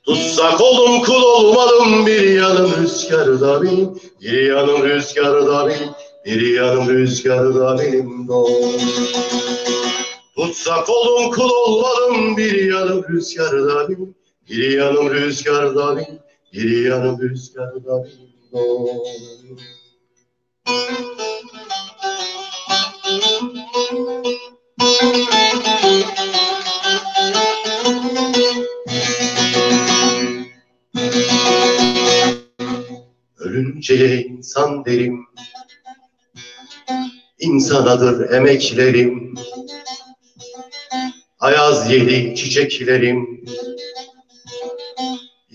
[0.06, 2.06] Tutsak oldum kul olmadım.
[2.06, 3.90] Bir yanım rüzgarda benim.
[4.20, 5.90] Bir yanım rüzgarda benim.
[6.24, 8.28] Bir yanım rüzgarda benim.
[8.28, 8.70] Doğru.
[10.40, 14.14] Tutsak olun kul olmadım bir yanım rüzgarda benim,
[14.50, 16.18] bir yanım rüzgarda benim,
[16.52, 18.30] bir yanım rüzgarda benim.
[18.52, 18.88] Doğru.
[33.38, 35.26] Ölünce insan derim,
[37.38, 39.34] insanadır emeklerim.
[41.40, 43.44] Ayaz yedi çiçeklerim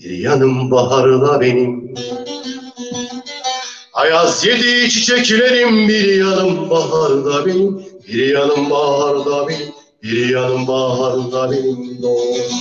[0.06, 1.94] Bir yanım baharda benim.
[3.92, 7.78] Ayaz yedi çiçeklerim Bir yanım baharda benim
[8.08, 9.72] Bir yanım baharda benim
[10.02, 12.02] Bir yanım baharda benim.
[12.02, 12.52] Dost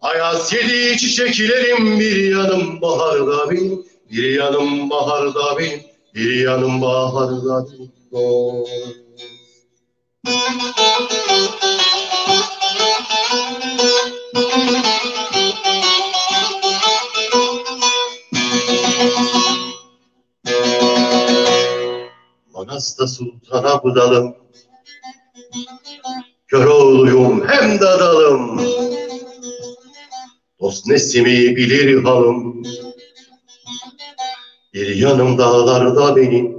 [0.00, 5.80] Ayaz yedi çiçeklerim Bir yanım baharda benim Bir yanım baharda benim
[6.14, 7.92] Bir yanım baharda benim.
[8.12, 9.02] dost
[22.82, 24.34] Manasta sultana budalım.
[26.48, 28.60] Kör oğluyum hem dadalım
[30.60, 32.62] Dost nesimi bilir halım.
[34.74, 36.56] Bir yanım dağlarda benim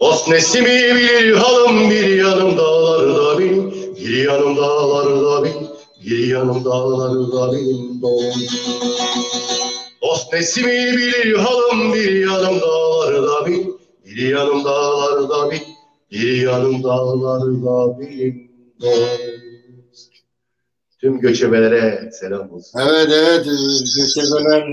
[0.00, 5.68] Dost nesimi bilir halım Bir yanım dağlarda benim Bir yanım dağlarda benim
[6.06, 8.54] Bir yanım dağlarda benim dost
[10.02, 13.63] Dost nesimi bilir halım bir yanım dağlarda benim,
[14.16, 15.62] bir yanım dağlarda benim,
[16.10, 18.50] bir yanım dağlarda benim
[18.80, 20.12] dost.
[21.00, 22.80] tüm göçebelere selam olsun.
[22.80, 23.46] Evet evet
[23.96, 24.64] göçebeler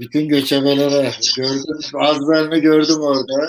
[0.00, 3.48] bütün göçebelere gördüm bazılarını gördüm orada.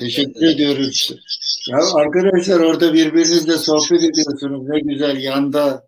[0.00, 1.12] Teşekkür ediyoruz.
[1.68, 4.68] Ya arkadaşlar orada birbirinizle sohbet ediyorsunuz.
[4.68, 5.84] Ne güzel yanda.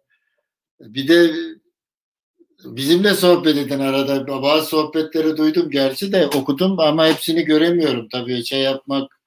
[0.80, 1.30] Bir de
[2.64, 4.42] bizimle sohbet edin arada.
[4.42, 8.44] Bazı sohbetleri duydum gerçi de okudum ama hepsini göremiyorum tabii.
[8.44, 9.20] Şey yapmak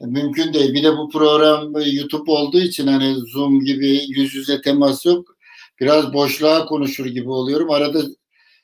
[0.00, 0.74] mümkün değil.
[0.74, 5.36] Bir de bu program YouTube olduğu için hani Zoom gibi yüz yüze temas yok.
[5.80, 7.70] Biraz boşluğa konuşur gibi oluyorum.
[7.70, 8.02] Arada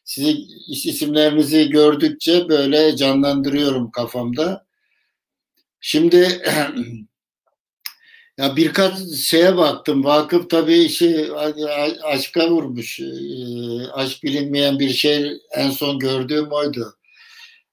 [0.04, 0.30] sizi
[0.68, 4.66] isimlerinizi gördükçe böyle canlandırıyorum kafamda.
[5.80, 6.42] Şimdi
[8.38, 10.04] ya birkaç şeye baktım.
[10.04, 11.28] Vakıf tabii işi
[12.02, 13.00] aşka vurmuş.
[13.92, 16.96] Aşk bilinmeyen bir şey en son gördüğüm oydu.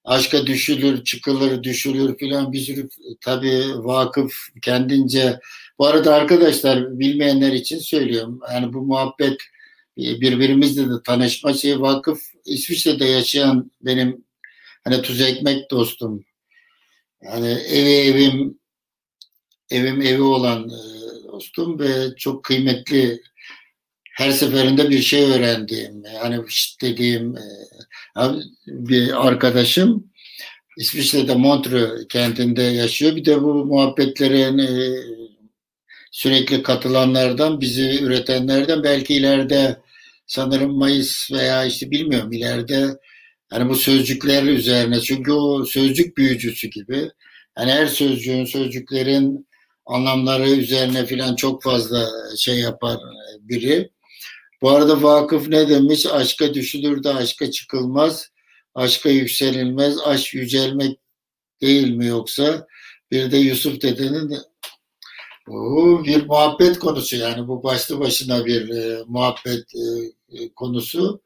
[0.04, 2.90] Aşka düşülür, çıkılır, düşülür filan bir sürü
[3.22, 5.40] tabii vakıf kendince.
[5.80, 8.40] Bu arada arkadaşlar bilmeyenler için söylüyorum.
[8.54, 9.38] Yani bu muhabbet
[9.98, 14.26] birbirimizle de tanışma şeyi vakıf İsviçre'de yaşayan benim
[14.84, 16.26] hani tuz ekmek dostum
[17.24, 18.59] yani evi evim
[19.70, 20.80] evim evi olan e,
[21.28, 23.22] dostum ve çok kıymetli
[24.18, 26.44] her seferinde bir şey öğrendiğim yani
[26.82, 27.44] dediğim e,
[28.68, 30.10] bir arkadaşım
[30.78, 33.16] İsviçre'de Montreux kentinde yaşıyor.
[33.16, 34.70] Bir de bu muhabbetlerin e,
[36.12, 39.78] sürekli katılanlardan, bizi üretenlerden belki ileride
[40.28, 42.88] sanırım Mayıs veya işte bilmiyorum ileride
[43.54, 47.12] yani bu sözcükler üzerine çünkü o sözcük büyücüsü gibi.
[47.58, 49.49] Yani her sözcüğün, sözcüklerin
[49.90, 52.98] anlamları üzerine filan çok fazla şey yapar
[53.40, 53.92] biri.
[54.62, 56.06] Bu arada vakıf ne demiş?
[56.06, 58.30] Aşka düşülür de aşka çıkılmaz.
[58.76, 59.98] Aşka yükselilmez.
[60.06, 61.00] Aşk yücelmek
[61.62, 62.68] değil mi yoksa?
[63.12, 64.38] Bir de Yusuf dedenin
[65.48, 71.22] bu bir muhabbet konusu yani bu başlı başına bir e, muhabbet e, konusu.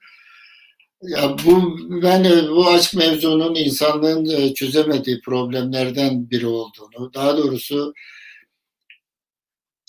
[1.02, 7.94] Ya bu ben bu aşk mevzunun insanlığın e, çözemediği problemlerden biri olduğunu, daha doğrusu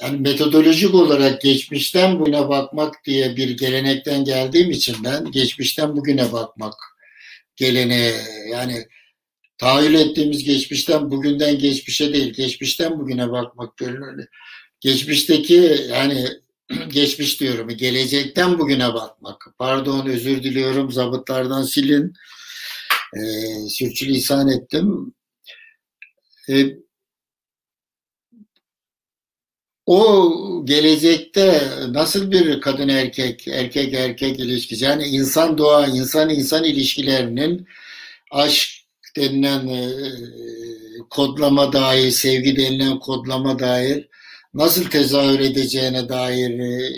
[0.03, 6.75] yani metodolojik olarak geçmişten bugüne bakmak diye bir gelenekten geldiğim için ben geçmişten bugüne bakmak
[7.57, 8.15] geleneği
[8.51, 8.87] yani
[9.59, 14.27] tahayyül ettiğimiz geçmişten bugünden geçmişe değil, geçmişten bugüne bakmak görünür.
[14.81, 16.29] Geçmişteki yani
[16.89, 17.69] geçmiş diyorum.
[17.69, 19.47] Gelecekten bugüne bakmak.
[19.59, 22.13] Pardon özür diliyorum zabıtlardan silin.
[23.17, 23.21] E,
[23.69, 25.15] sürçülisan ettim.
[26.49, 26.84] E,
[29.87, 30.31] o
[30.65, 37.67] gelecekte nasıl bir kadın erkek, erkek erkek ilişkisi yani insan doğa, insan insan ilişkilerinin
[38.31, 38.71] aşk
[39.17, 39.91] denilen e,
[41.11, 44.09] kodlama dair, sevgi denilen kodlama dair
[44.55, 46.93] nasıl tezahür edeceğine dair e,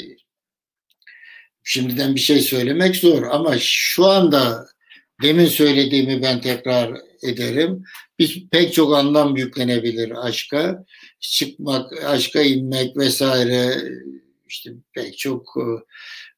[1.64, 4.66] şimdiden bir şey söylemek zor ama şu anda
[5.22, 7.84] demin söylediğimi ben tekrar ederim.
[8.18, 10.84] Bir, pek çok anlam yüklenebilir aşka.
[11.32, 13.76] Çıkmak, aşka inmek vesaire
[14.48, 15.64] işte pek çok e,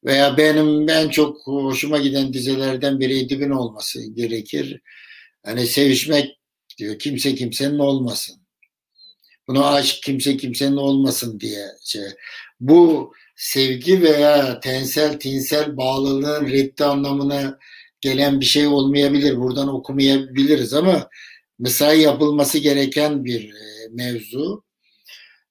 [0.05, 4.81] veya benim ben çok hoşuma giden dizilerden biri Edip'in olması gerekir.
[5.45, 6.39] Hani sevişmek
[6.77, 8.35] diyor kimse kimsenin olmasın.
[9.47, 12.01] Bunu aşk kimse kimsenin olmasın diye şey.
[12.59, 17.57] Bu sevgi veya tensel tinsel bağlılığın reddi anlamına
[18.01, 19.37] gelen bir şey olmayabilir.
[19.37, 21.09] Buradan okumayabiliriz ama
[21.59, 24.63] mesai yapılması gereken bir e, mevzu.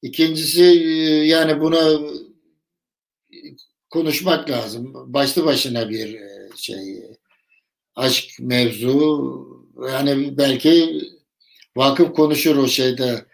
[0.02, 2.00] İkincisi e, yani buna
[3.90, 4.92] konuşmak lazım.
[5.14, 7.02] Başlı başına bir e, şey
[7.94, 9.46] aşk mevzu
[9.92, 11.02] yani belki
[11.76, 13.24] vakıf konuşur o şeyde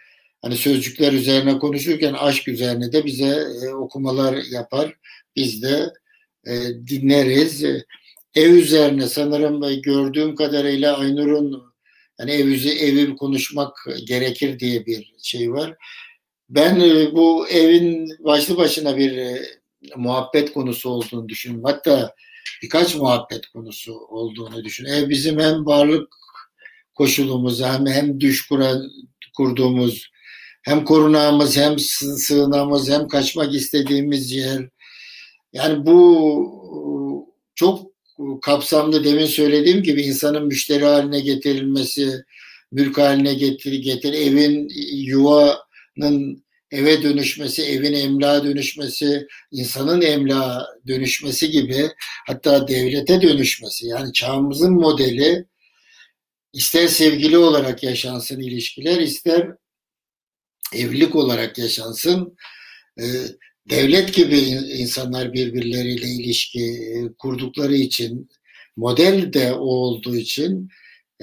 [0.42, 4.94] hani sözcükler üzerine konuşurken aşk üzerine de bize e, okumalar yapar.
[5.36, 5.92] Biz de
[6.86, 7.64] dinleriz.
[8.34, 11.62] Ev üzerine sanırım gördüğüm kadarıyla Aynur'un
[12.18, 13.76] yani ev evi konuşmak
[14.06, 15.76] gerekir diye bir şey var.
[16.48, 19.42] Ben e, bu evin başlı başına bir e,
[19.96, 21.64] muhabbet konusu olduğunu düşünüyorum.
[21.64, 22.14] Hatta
[22.62, 25.04] birkaç muhabbet konusu olduğunu düşünüyorum.
[25.04, 26.08] Ev bizim hem varlık
[26.94, 28.90] koşulumuz hem hem düş kuran,
[29.36, 30.10] kurduğumuz
[30.62, 34.68] hem korunağımız hem sığınağımız hem kaçmak istediğimiz yer.
[35.52, 37.94] Yani bu çok
[38.42, 42.24] kapsamlı demin söylediğim gibi insanın müşteri haline getirilmesi,
[42.72, 44.68] mülk haline getir, getir evin
[45.96, 51.88] yuvanın eve dönüşmesi, evin emlağa dönüşmesi, insanın emlağa dönüşmesi gibi
[52.26, 53.86] hatta devlete dönüşmesi.
[53.86, 55.46] Yani çağımızın modeli
[56.52, 59.48] ister sevgili olarak yaşansın ilişkiler, ister
[60.74, 62.36] evlilik olarak yaşansın.
[63.00, 63.04] E,
[63.70, 68.28] devlet gibi insanlar birbirleriyle ilişki e, kurdukları için
[68.76, 70.68] model de o olduğu için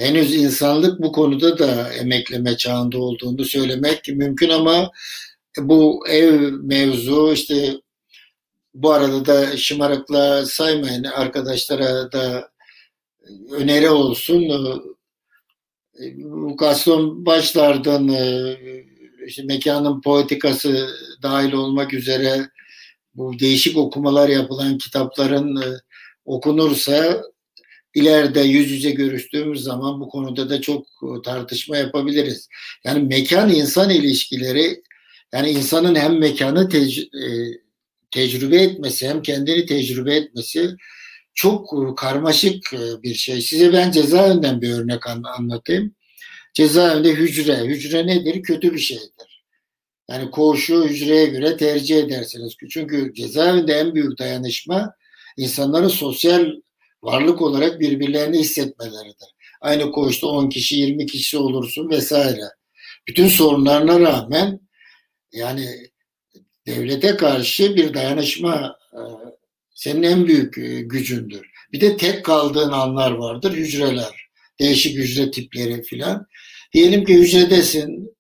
[0.02, 4.92] henüz insanlık bu konuda da emekleme çağında olduğunu söylemek mümkün ama
[5.58, 7.74] bu ev mevzu işte
[8.74, 12.52] bu arada da şımarıkla saymayın arkadaşlara da
[13.52, 14.52] öneri olsun.
[16.58, 18.08] Gaston başlardan
[19.28, 20.90] işte mekanın poetikası
[21.24, 22.50] dahil olmak üzere
[23.16, 25.64] bu değişik okumalar yapılan kitapların
[26.26, 27.24] okunursa
[27.96, 30.88] ileride yüz yüze görüştüğümüz zaman bu konuda da çok
[31.24, 32.48] tartışma yapabiliriz.
[32.86, 34.84] Yani mekan insan ilişkileri
[35.34, 37.58] yani insanın hem mekanı tec- e,
[38.12, 40.76] tecrübe etmesi hem kendini tecrübe etmesi
[41.34, 42.64] çok karmaşık
[43.04, 43.42] bir şey.
[43.42, 45.96] Size ben cezaevinden bir örnek anlatayım.
[46.54, 47.58] Cezaevinde hücre.
[47.58, 48.44] Hücre nedir?
[48.44, 49.44] Kötü bir şeydir.
[50.10, 52.54] Yani koğuşu hücreye göre tercih edersiniz.
[52.70, 54.94] Çünkü cezaevinde en büyük dayanışma
[55.38, 56.52] insanların sosyal
[57.04, 59.28] varlık olarak birbirlerini hissetmeleridir.
[59.62, 62.44] Aynı koğuşta 10 kişi 20 kişi olursun vesaire.
[63.08, 64.60] Bütün sorunlarına rağmen
[65.32, 65.68] yani
[66.68, 69.00] devlete karşı bir dayanışma e,
[69.74, 71.52] senin en büyük e, gücündür.
[71.74, 74.28] Bir de tek kaldığın anlar vardır hücreler.
[74.60, 76.28] Değişik hücre tipleri filan.
[76.74, 78.16] Diyelim ki hücredesin,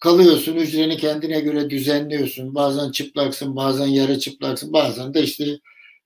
[0.00, 2.54] kalıyorsun, hücreni kendine göre düzenliyorsun.
[2.54, 5.58] Bazen çıplaksın, bazen yarı çıplaksın, bazen de işte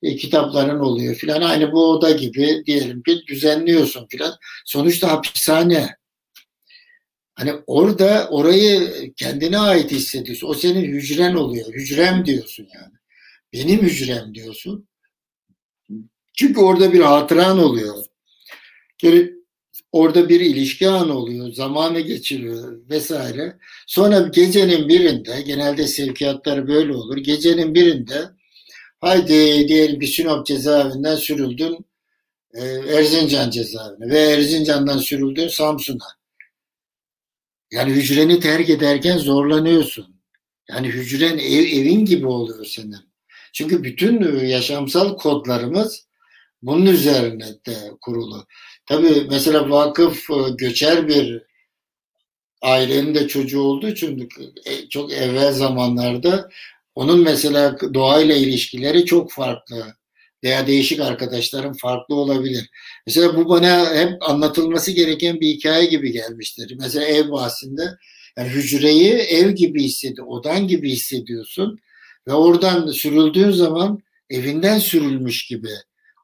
[0.02, 1.42] e, kitapların oluyor filan.
[1.42, 4.34] Aynı bu oda gibi diyelim ki düzenliyorsun filan.
[4.64, 5.96] Sonuçta hapishane.
[7.34, 10.48] Hani orada orayı kendine ait hissediyorsun.
[10.48, 11.72] O senin hücren oluyor.
[11.72, 12.94] Hücrem diyorsun yani.
[13.52, 14.88] Benim hücrem diyorsun.
[16.34, 18.04] Çünkü orada bir hatıran oluyor.
[19.92, 21.52] Orada bir ilişki anı oluyor.
[21.52, 23.56] Zamanı geçiriyor vesaire.
[23.86, 27.16] Sonra gecenin birinde genelde sevkiyatlar böyle olur.
[27.16, 28.37] Gecenin birinde
[29.00, 31.86] haydi diyelim bir Sinop cezaevinden sürüldün
[32.54, 36.18] e, Erzincan cezaevine ve Erzincan'dan sürüldün Samsun'a.
[37.70, 40.18] Yani hücreni terk ederken zorlanıyorsun.
[40.68, 43.08] Yani hücren ev, evin gibi oluyor senin.
[43.52, 46.06] Çünkü bütün yaşamsal kodlarımız
[46.62, 48.46] bunun üzerine de kurulu.
[48.86, 51.42] Tabii mesela vakıf e, göçer bir
[52.62, 54.28] ailenin de çocuğu olduğu için
[54.64, 56.50] e, çok evvel zamanlarda
[56.98, 59.94] onun mesela doğayla ilişkileri çok farklı
[60.44, 62.70] veya değişik arkadaşlarım farklı olabilir.
[63.06, 66.76] Mesela bu bana hep anlatılması gereken bir hikaye gibi gelmiştir.
[66.80, 67.82] Mesela ev bahsinde
[68.38, 71.78] yani hücreyi ev gibi hissedi, odan gibi hissediyorsun
[72.28, 73.98] ve oradan sürüldüğün zaman
[74.30, 75.70] evinden sürülmüş gibi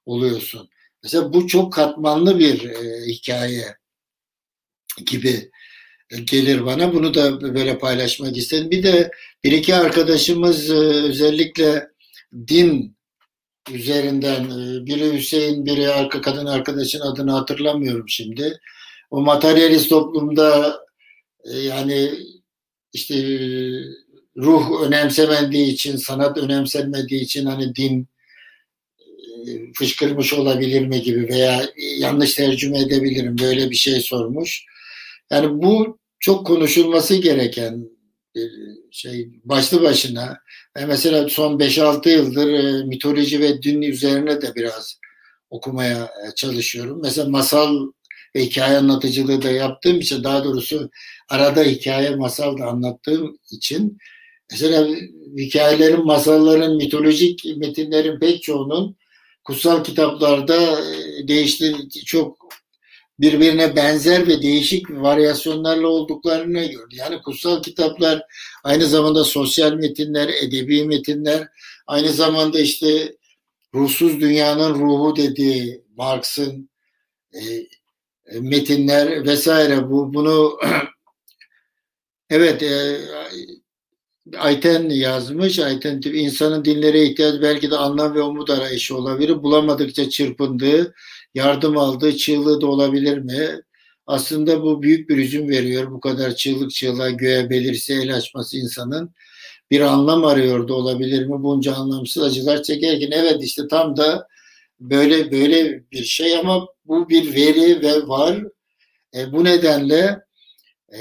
[0.06, 0.68] oluyorsun.
[1.02, 3.76] Mesela bu çok katmanlı bir e, hikaye
[5.06, 5.50] gibi
[6.18, 6.92] gelir bana.
[6.92, 8.70] Bunu da böyle paylaşmak istedim.
[8.70, 9.10] Bir de
[9.44, 11.88] bir iki arkadaşımız e, özellikle
[12.48, 12.96] din
[13.72, 18.60] üzerinden e, biri Hüseyin biri arka kadın arkadaşın adını hatırlamıyorum şimdi.
[19.10, 20.80] O materyalist toplumda
[21.44, 22.10] e, yani
[22.92, 23.14] işte
[24.36, 28.08] ruh önemsemediği için, sanat önemsenmediği için hani din
[29.74, 31.62] fışkırmış olabilir mi gibi veya
[31.98, 34.64] yanlış tercüme edebilirim böyle bir şey sormuş.
[35.30, 37.88] Yani bu çok konuşulması gereken
[38.34, 38.50] bir
[38.90, 40.38] şey başlı başına.
[40.76, 44.98] Ben mesela son 5-6 yıldır e, mitoloji ve din üzerine de biraz
[45.50, 47.00] okumaya e, çalışıyorum.
[47.02, 47.76] Mesela masal
[48.36, 50.90] ve hikaye anlatıcılığı da yaptığım için daha doğrusu
[51.28, 53.98] arada hikaye masal da anlattığım için
[54.50, 54.88] mesela
[55.38, 58.96] hikayelerin, masalların, mitolojik metinlerin pek çoğunun
[59.44, 61.74] kutsal kitaplarda e, değişti
[62.06, 62.43] çok
[63.18, 66.94] birbirine benzer ve değişik varyasyonlarla olduklarını gördü.
[66.96, 68.22] Yani kutsal kitaplar
[68.64, 71.48] aynı zamanda sosyal metinler, edebi metinler,
[71.86, 73.16] aynı zamanda işte
[73.74, 76.70] ruhsuz dünyanın ruhu dediği Marx'ın
[77.32, 77.40] e,
[78.26, 80.58] e metinler vesaire bu bunu
[82.30, 83.00] evet e,
[84.38, 85.58] Ayten yazmış.
[85.58, 89.42] Ayten insanın dinlere ihtiyaç belki de anlam ve umut arayışı olabilir.
[89.42, 90.94] Bulamadıkça çırpındığı,
[91.34, 93.60] yardım aldığı çığlığı da olabilir mi?
[94.06, 95.90] Aslında bu büyük bir üzüm veriyor.
[95.90, 99.14] Bu kadar çığlık çığlığa göğe belirse el açması insanın
[99.70, 101.42] bir anlam arıyor da olabilir mi?
[101.42, 104.28] Bunca anlamsız acılar çekerken evet işte tam da
[104.80, 108.42] böyle böyle bir şey ama bu bir veri ve var.
[109.16, 110.20] E, bu nedenle
[110.92, 111.00] e,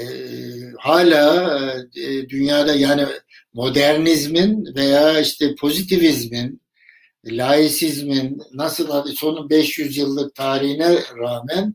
[0.78, 1.58] hala
[1.96, 3.06] e, dünyada yani
[3.52, 6.60] modernizmin veya işte pozitivizmin,
[7.26, 11.74] laisizmin nasıl son 500 yıllık tarihine rağmen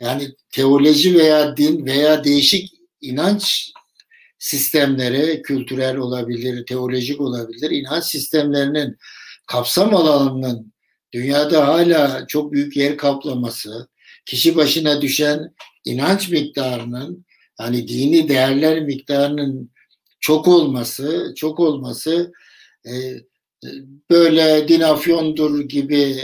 [0.00, 3.72] yani teoloji veya din veya değişik inanç
[4.38, 8.96] sistemleri, kültürel olabilir, teolojik olabilir, inanç sistemlerinin
[9.46, 10.72] kapsam alanının
[11.12, 13.88] dünyada hala çok büyük yer kaplaması,
[14.26, 17.24] kişi başına düşen inanç miktarının,
[17.60, 19.70] yani dini değerler miktarının
[20.20, 22.32] çok olması, çok olması
[22.86, 22.92] e,
[24.10, 26.16] böyle din afyondur gibi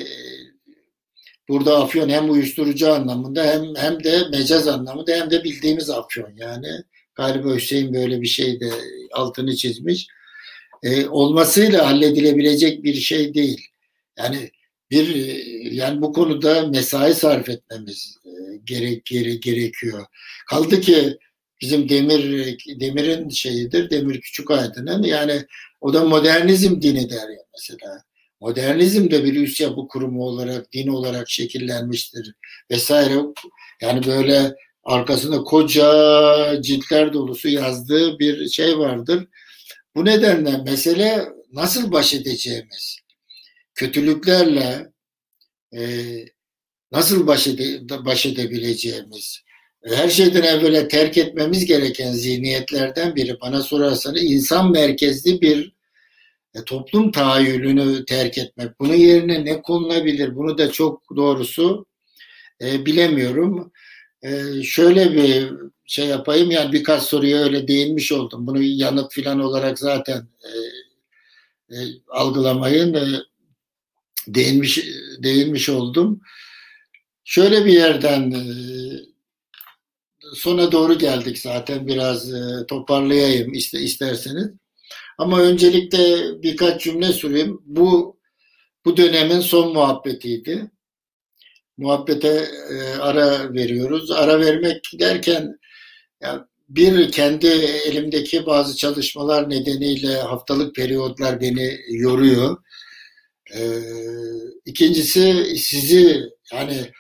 [1.49, 6.33] burada afyon hem uyuşturucu anlamında hem hem de mecaz anlamında hem de bildiğimiz afyon.
[6.37, 6.69] Yani
[7.15, 8.71] galiba Hüseyin böyle bir şey de
[9.13, 10.07] altını çizmiş.
[10.83, 13.67] E, olmasıyla halledilebilecek bir şey değil.
[14.19, 14.51] Yani
[14.91, 15.17] bir
[15.73, 18.19] yani bu konuda mesai sarf etmemiz
[18.65, 20.07] gerek, gerek gerekiyor.
[20.49, 21.19] Kaldı ki
[21.61, 25.47] bizim Demir Demir'in şeyidir Demir Küçük Aydın'ın yani
[25.87, 28.03] o da modernizm dini der ya mesela.
[28.41, 32.35] Modernizm de bir üst yapı kurumu olarak, din olarak şekillenmiştir
[32.71, 33.21] vesaire.
[33.83, 39.29] Yani böyle arkasında koca ciltler dolusu yazdığı bir şey vardır.
[39.95, 42.99] Bu nedenle mesele nasıl baş edeceğimiz,
[43.75, 44.93] kötülüklerle
[45.77, 45.81] e,
[46.93, 49.41] nasıl baş, ede, baş edebileceğimiz,
[49.85, 55.76] her şeyden evvela terk etmemiz gereken zihniyetlerden biri bana sorarsanız insan merkezli bir
[56.57, 58.81] e, toplum tahayyülünü terk etmek.
[58.81, 60.37] Bunun yerine ne konulabilir?
[60.37, 61.87] Bunu da çok doğrusu
[62.63, 63.73] e, bilemiyorum.
[64.23, 65.53] E, şöyle bir
[65.87, 68.47] şey yapayım yani birkaç soruya öyle değinmiş oldum.
[68.47, 70.51] Bunu yanıt filan olarak zaten e,
[71.77, 71.79] e,
[72.09, 73.07] algılamayın e,
[74.29, 74.85] değinmiş
[75.19, 76.21] değinmiş oldum.
[77.25, 78.43] Şöyle bir yerden e,
[80.35, 84.51] sona doğru geldik zaten biraz e, toparlayayım iste, isterseniz.
[85.19, 87.63] Ama öncelikle birkaç cümle sorayım.
[87.67, 88.17] Bu
[88.85, 90.71] bu dönemin son muhabbetiydi.
[91.77, 94.11] Muhabbete e, ara veriyoruz.
[94.11, 95.59] Ara vermek derken
[96.21, 97.47] ya bir kendi
[97.87, 102.57] elimdeki bazı çalışmalar nedeniyle haftalık periyotlar beni yoruyor.
[103.55, 103.81] Ee,
[104.65, 106.23] ikincisi sizi
[106.53, 106.91] yani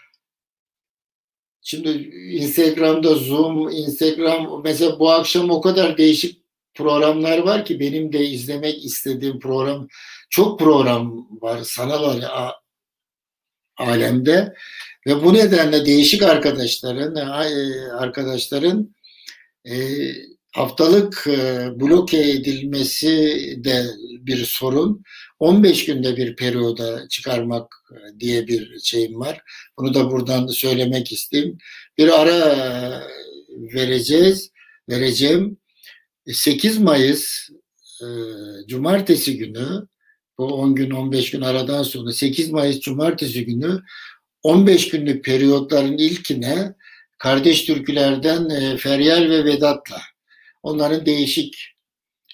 [1.62, 1.88] şimdi
[2.32, 6.45] Instagram'da Zoom, Instagram mesela bu akşam o kadar değişik
[6.76, 9.88] programlar var ki benim de izlemek istediğim program
[10.30, 12.20] çok program var sanal
[13.76, 14.54] alemde
[15.06, 18.94] ve bu nedenle değişik arkadaşların e, arkadaşların
[19.64, 19.74] e,
[20.52, 23.08] haftalık e, bloke edilmesi
[23.64, 23.84] de
[24.20, 25.02] bir sorun.
[25.38, 27.74] 15 günde bir periyoda çıkarmak
[28.20, 29.42] diye bir şeyim var.
[29.78, 31.58] Bunu da buradan söylemek isteyeyim.
[31.98, 33.02] Bir ara
[33.74, 34.50] vereceğiz,
[34.88, 35.58] vereceğim.
[36.32, 37.50] 8 Mayıs
[38.02, 38.06] e,
[38.68, 39.86] Cumartesi günü
[40.38, 43.82] bu 10 gün 15 gün aradan sonra 8 Mayıs Cumartesi günü
[44.42, 46.74] 15 günlük periyotların ilkine
[47.18, 50.00] kardeş türkülerden e, Feryal ve Vedat'la
[50.62, 51.76] onların değişik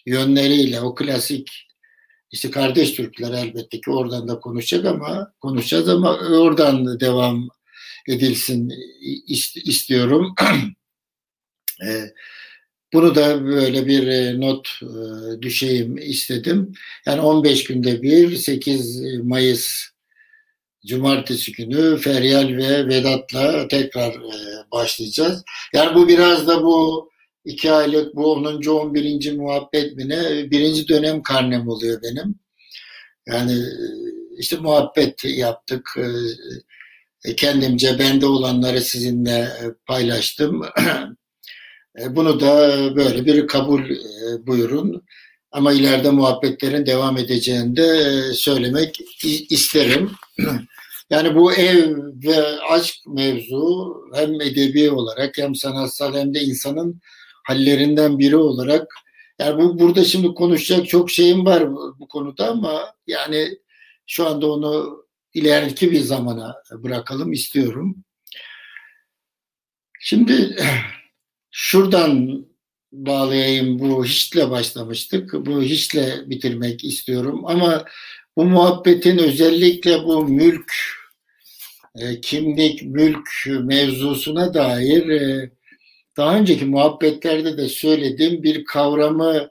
[0.07, 1.69] yönleriyle o klasik
[2.31, 7.49] işte kardeş türküler elbette ki oradan da konuşacak ama konuşacağız ama oradan devam
[8.09, 8.73] edilsin
[9.65, 10.35] istiyorum.
[11.87, 12.13] e,
[12.93, 16.73] bunu da böyle bir e, not e, düşeyim istedim.
[17.07, 19.93] Yani 15 günde bir 8 Mayıs
[20.87, 25.43] Cumartesi günü Feryal ve Vedat'la tekrar e, başlayacağız.
[25.75, 27.11] Yani bu biraz da bu
[27.45, 28.45] iki aylık bu 10.
[28.67, 29.33] 11.
[29.37, 32.35] muhabbet mi ne birinci dönem karnem oluyor benim.
[33.27, 33.59] Yani
[34.39, 35.99] işte muhabbet yaptık.
[37.37, 39.49] Kendimce bende olanları sizinle
[39.87, 40.63] paylaştım.
[42.01, 45.03] E, bunu da böyle bir kabul e, buyurun.
[45.53, 48.99] Ama ileride muhabbetlerin devam edeceğini de e, söylemek
[49.51, 50.11] isterim.
[51.11, 57.01] Yani bu ev ve aşk mevzu hem edebi olarak hem sanatsal hem de insanın
[57.45, 58.95] hallerinden biri olarak
[59.39, 63.59] yani bu burada şimdi konuşacak çok şeyim var bu, bu konuda ama yani
[64.07, 65.05] şu anda onu
[65.35, 68.05] ileriki bir zamana bırakalım istiyorum.
[70.01, 70.57] Şimdi
[71.55, 72.47] Şuradan
[72.93, 75.33] bağlayayım bu hiçle başlamıştık.
[75.35, 77.85] Bu hiçle bitirmek istiyorum ama
[78.37, 80.73] bu muhabbetin özellikle bu mülk,
[81.99, 85.51] e, kimlik, mülk mevzusuna dair e,
[86.17, 89.51] daha önceki muhabbetlerde de söylediğim bir kavramı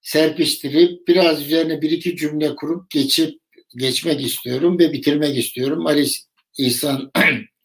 [0.00, 3.40] serpiştirip biraz üzerine bir iki cümle kurup geçip
[3.76, 5.86] geçmek istiyorum ve bitirmek istiyorum.
[5.86, 6.06] Ali
[6.58, 7.12] İhsan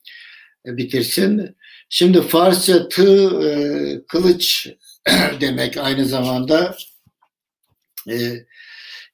[0.66, 1.56] bitirsin.
[1.94, 3.53] Şimdi Farsça tığ e,
[4.08, 4.68] kılıç
[5.42, 6.78] demek aynı zamanda.
[8.10, 8.45] E,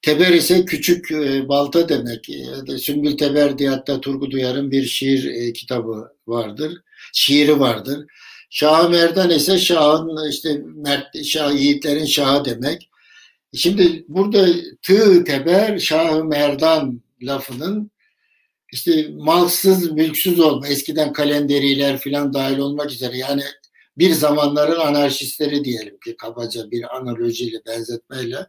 [0.02, 2.30] teber ise küçük e, balta demek.
[2.30, 6.74] E, Sümbül Teber diye hatta Turgut Uyar'ın bir şiir e, kitabı vardır.
[7.14, 8.06] Şiiri vardır.
[8.50, 12.90] Şah Merdan ise Şah'ın işte mert, Şah yiğitlerin Şahı demek.
[13.56, 14.48] Şimdi burada
[14.82, 17.92] tığ teber Şah Merdan lafının
[18.74, 20.68] işte malsız, mülksüz olma.
[20.68, 23.18] Eskiden kalenderiler falan dahil olmak üzere.
[23.18, 23.44] Yani
[23.98, 28.48] bir zamanların anarşistleri diyelim ki kabaca bir analojiyle, benzetmeyle.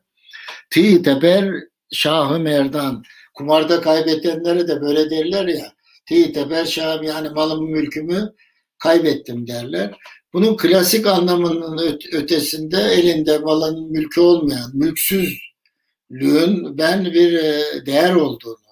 [0.70, 1.54] Tığ teber
[1.92, 3.02] Şahı Merdan.
[3.34, 5.72] Kumarda kaybedenlere de böyle derler ya.
[6.08, 8.32] Tığ teber Şahım yani malımı mülkümü
[8.78, 9.94] kaybettim derler.
[10.32, 18.67] Bunun klasik anlamının ötesinde elinde malın mülkü olmayan, mülksüzlüğün ben bir e, değer olduğunu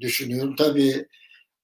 [0.00, 1.06] düşünüyorum tabii.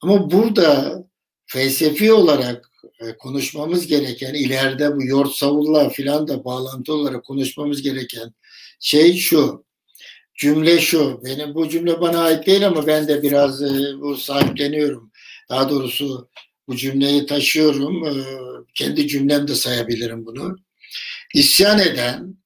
[0.01, 0.99] Ama burada
[1.47, 2.71] felsefi olarak
[3.01, 8.33] e, konuşmamız gereken, ileride bu Yort Savulla filan da bağlantı olarak konuşmamız gereken
[8.81, 9.65] şey şu.
[10.35, 11.21] Cümle şu.
[11.25, 15.13] Benim bu cümle bana ait değil ama ben de biraz e, bu sahipleniyorum.
[15.51, 16.29] Daha doğrusu
[16.69, 18.05] bu cümleyi taşıyorum.
[18.07, 18.13] E,
[18.75, 20.57] kendi cümlemde sayabilirim bunu.
[21.35, 22.37] İsyan eden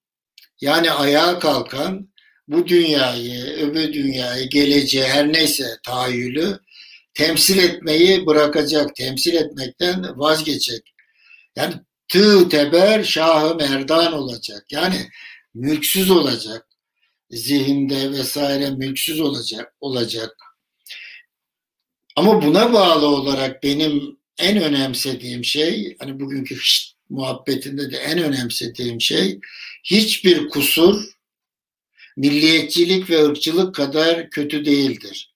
[0.61, 2.09] yani ayağa kalkan
[2.49, 6.59] bu dünyayı, öbür dünyayı, geleceği her neyse tahayyülü
[7.15, 10.95] temsil etmeyi bırakacak, temsil etmekten vazgeçecek.
[11.57, 11.75] Yani
[12.09, 14.67] tığ teber şahı merdan olacak.
[14.71, 15.09] Yani
[15.55, 16.67] mülksüz olacak.
[17.31, 20.37] Zihinde vesaire mülksüz olacak olacak.
[22.17, 26.59] Ama buna bağlı olarak benim en önemsediğim şey, hani bugünkü
[27.11, 29.41] muhabbetinde de en önemsediğim şey
[29.85, 31.16] hiçbir kusur
[32.17, 35.35] milliyetçilik ve ırkçılık kadar kötü değildir.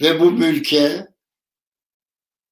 [0.00, 1.06] Ve bu mülke,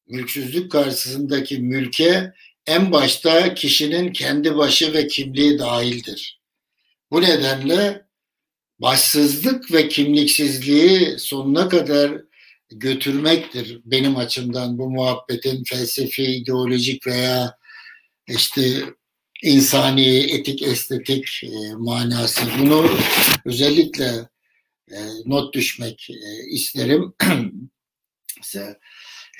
[0.06, 2.32] mülksüzlük karşısındaki mülke
[2.66, 6.40] en başta kişinin kendi başı ve kimliği dahildir.
[7.10, 8.06] Bu nedenle
[8.78, 12.22] başsızlık ve kimliksizliği sonuna kadar
[12.70, 17.58] götürmektir benim açımdan bu muhabbetin felsefi, ideolojik veya
[18.28, 18.82] işte
[19.44, 22.42] insani, etik, estetik e, manası.
[22.58, 22.90] Bunu
[23.44, 24.28] özellikle
[24.90, 27.14] e, not düşmek e, isterim.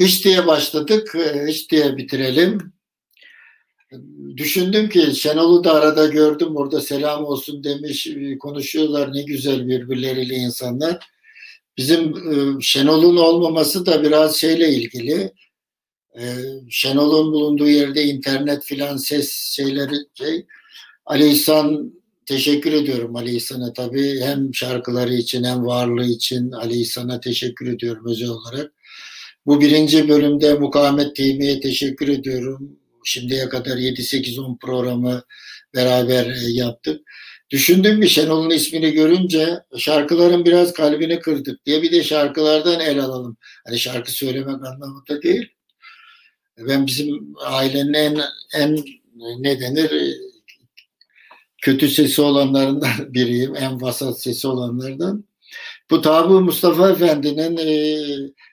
[0.01, 2.75] hiç diye başladık, e, hiç diye bitirelim.
[4.37, 8.09] Düşündüm ki Şenol'u da arada gördüm orada selam olsun demiş
[8.41, 11.07] konuşuyorlar ne güzel birbirleriyle insanlar.
[11.77, 15.33] Bizim e, Şenol'un olmaması da biraz şeyle ilgili
[16.19, 16.35] ee,
[16.71, 20.47] Şenol'un bulunduğu yerde internet filan ses şeyleri şey.
[21.07, 21.93] Ali İhsan
[22.27, 24.21] teşekkür ediyorum Ali İhsan'a tabii.
[24.21, 28.73] Hem şarkıları için hem varlığı için Ali İhsan'a teşekkür ediyorum özel olarak.
[29.47, 32.77] Bu birinci bölümde Mukavemet TV'ye teşekkür ediyorum.
[33.05, 35.23] Şimdiye kadar 7-8-10 programı
[35.75, 37.01] beraber e, yaptık.
[37.51, 43.37] Düşündüm bir Şenol'un ismini görünce şarkıların biraz kalbini kırdık diye bir de şarkılardan el alalım.
[43.67, 45.54] Hani şarkı söylemek anlamında değil.
[46.59, 48.19] Ben bizim ailenin en,
[48.55, 48.85] en
[49.39, 50.17] ne denir
[51.63, 53.57] kötü sesi olanlarından biriyim.
[53.57, 55.25] En vasat sesi olanlardan.
[55.91, 57.97] Bu tabi Mustafa Efendi'nin e,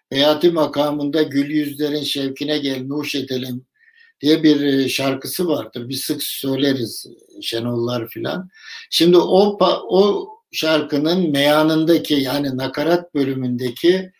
[0.09, 3.65] hayati makamında gül yüzlerin şevkine gel nuş edelim
[4.21, 5.89] diye bir e, şarkısı vardır.
[5.89, 7.07] Bir sık söyleriz
[7.41, 8.49] Şenollar filan.
[8.89, 9.57] Şimdi o
[9.89, 14.11] o şarkının meyanındaki yani nakarat bölümündeki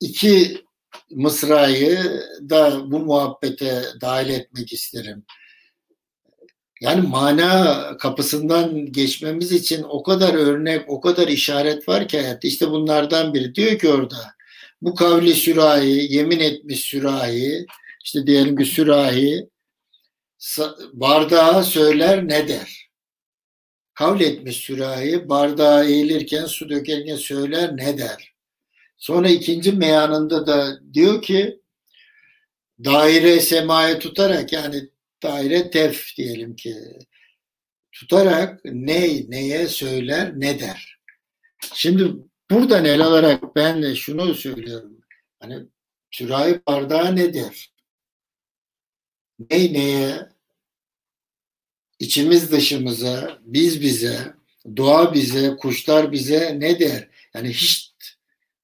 [0.00, 0.64] iki
[1.10, 1.98] Mısra'yı
[2.50, 5.24] da bu muhabbete dahil etmek isterim.
[6.80, 12.48] Yani mana kapısından geçmemiz için o kadar örnek, o kadar işaret var ki hayatta.
[12.48, 13.54] İşte bunlardan biri.
[13.54, 14.34] Diyor ki orada
[14.82, 17.66] bu kavli sürahi, yemin etmiş sürahi,
[18.04, 19.48] işte diyelim ki sürahi
[20.92, 22.90] bardağa söyler ne der?
[23.94, 28.32] Kavl etmiş sürahi bardağa eğilirken su dökerken söyler ne der?
[29.00, 31.60] Sonra ikinci meyanında da diyor ki
[32.84, 34.90] daire semaya tutarak yani
[35.22, 36.76] daire tef diyelim ki
[37.92, 40.98] tutarak ne neye söyler ne der.
[41.74, 42.16] Şimdi
[42.50, 45.00] buradan el alarak ben de şunu söylüyorum.
[45.40, 45.66] Hani
[46.10, 47.72] sürahi bardağı ne der?
[49.50, 50.28] Ne neye
[51.98, 54.34] içimiz dışımıza, biz bize,
[54.76, 57.08] doğa bize, kuşlar bize ne der?
[57.34, 57.89] Yani hiç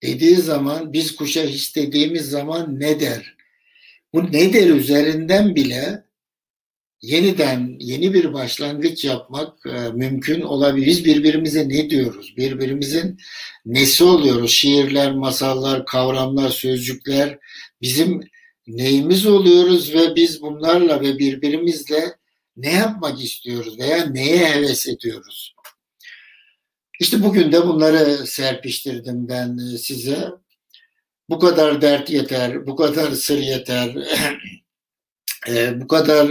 [0.02, 3.36] dediği zaman biz kuşa hiç dediğimiz zaman ne der?
[4.15, 6.05] Bu ne der üzerinden bile
[7.02, 10.86] yeniden yeni bir başlangıç yapmak e, mümkün olabilir.
[10.86, 12.34] Biz birbirimize ne diyoruz?
[12.36, 13.18] Birbirimizin
[13.66, 14.50] nesi oluyoruz?
[14.50, 17.39] Şiirler, masallar, kavramlar, sözcükler
[17.83, 18.20] bizim
[18.66, 22.16] neyimiz oluyoruz ve biz bunlarla ve birbirimizle
[22.57, 25.56] ne yapmak istiyoruz veya neye heves ediyoruz?
[27.00, 30.28] İşte bugün de bunları serpiştirdim ben e, size.
[31.31, 33.97] Bu kadar dert yeter, bu kadar sır yeter.
[35.49, 36.31] Ee, bu kadar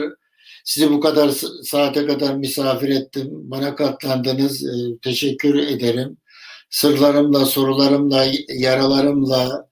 [0.64, 1.30] sizi bu kadar
[1.64, 3.30] saate kadar misafir ettim.
[3.32, 4.66] Bana katlandınız.
[4.66, 6.18] Ee, teşekkür ederim.
[6.70, 9.70] Sırlarımla, sorularımla, yaralarımla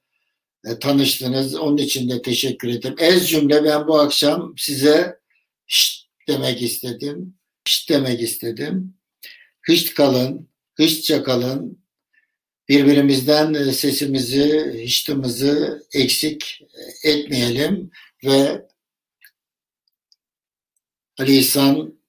[0.66, 1.56] e, tanıştınız.
[1.56, 2.96] Onun için de teşekkür ederim.
[3.00, 5.20] Ez cümle ben bu akşam size
[5.68, 7.36] şşt demek istedim.
[7.68, 8.94] Şşt demek istedim.
[9.62, 11.84] Hışt kalın, hıştça kalın.
[12.70, 16.62] Birbirimizden e, sesimizi, hıştımızı eksik
[17.04, 17.92] etmeyelim
[18.24, 18.68] ve
[21.20, 22.00] Ali İhsan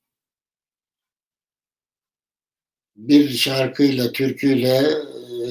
[2.97, 5.49] bir şarkıyla, türküyle e,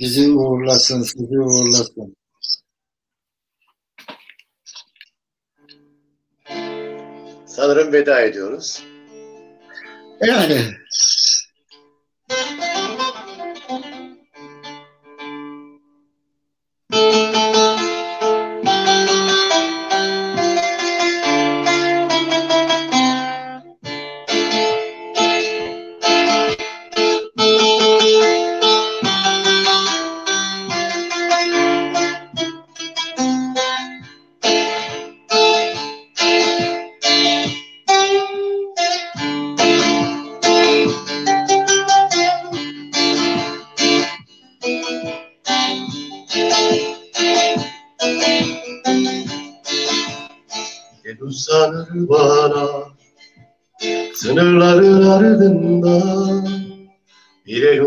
[0.00, 2.16] bizi uğurlasın, sizi uğurlasın.
[7.46, 8.82] Sanırım veda ediyoruz.
[10.26, 10.60] Yani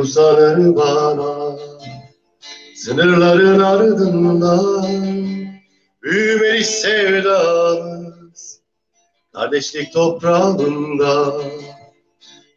[0.07, 1.57] Uzanır bana
[2.75, 4.85] Sınırların ardından.
[6.03, 8.61] Büyümeli sevdamız
[9.33, 11.33] Kardeşlik toprağında.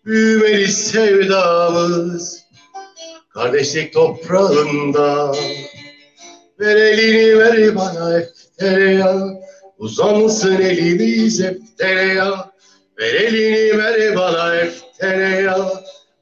[0.04, 2.42] Büyümeli sevdamız
[3.28, 5.34] Kardeşlik toprağında.
[6.60, 9.16] Ver elini ver bana eftereya
[9.78, 12.50] Uzansın elimiz eftereya
[12.98, 15.79] Ver elini ver bana eftereya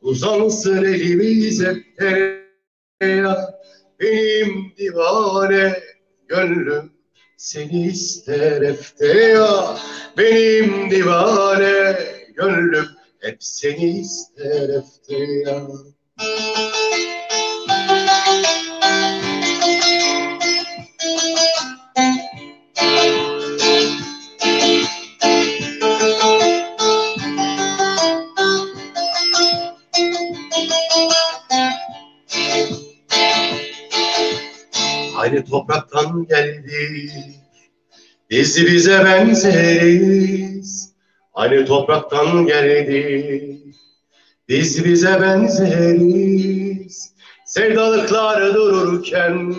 [0.09, 3.55] Uzansın elimiz eftereya
[4.01, 5.81] Benim divane
[6.28, 6.93] gönlüm
[7.37, 9.78] seni ister eftereya
[10.19, 11.97] Benim divane
[12.35, 12.87] gönlüm
[13.20, 15.67] hep seni ister eftereya
[16.19, 17.08] Aynı
[35.51, 37.10] topraktan geldik.
[38.31, 40.93] Biz bize benzeriz.
[41.35, 43.77] Aynı topraktan geldik.
[44.49, 47.12] Biz bize benzeriz.
[47.47, 49.55] Sevdalıklar dururken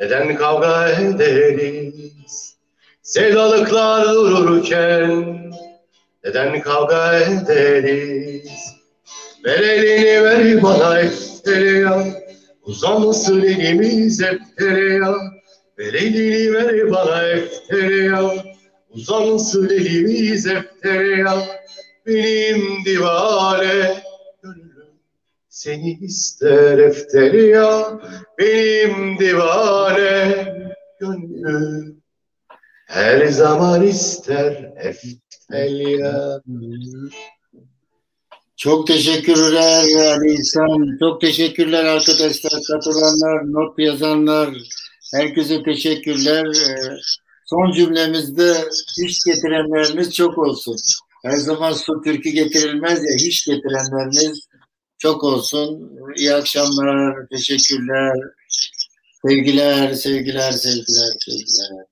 [0.00, 2.56] neden kavga ederiz?
[3.02, 5.38] Sevdalıklar dururken
[6.24, 8.80] neden kavga ederiz?
[9.44, 12.19] Ver elini ver bana eftereya
[12.70, 15.14] Uzansın elimiz eftereya
[15.78, 18.32] Ver elini ver bana eftereya
[18.90, 21.34] Uzansın elimiz eftereya
[22.06, 24.02] Benim divane
[24.42, 25.00] gönlüm
[25.48, 28.00] seni ister eftereya
[28.38, 30.46] Benim divane
[31.00, 32.02] gönlüm
[32.86, 36.40] her zaman ister eftereya
[38.60, 40.98] Çok teşekkürler Ali İhsan.
[40.98, 44.50] Çok teşekkürler arkadaşlar, katılanlar, not yazanlar.
[45.14, 46.46] Herkese teşekkürler.
[46.46, 46.96] Ee,
[47.46, 48.54] Son cümlemizde
[49.02, 50.76] hiç getirenleriniz çok olsun.
[51.24, 54.48] Her zaman su türkü getirilmez ya, hiç getirenleriniz
[54.98, 55.90] çok olsun.
[56.16, 58.12] İyi akşamlar, teşekkürler.
[59.26, 61.89] Sevgiler, sevgiler, sevgiler, sevgiler.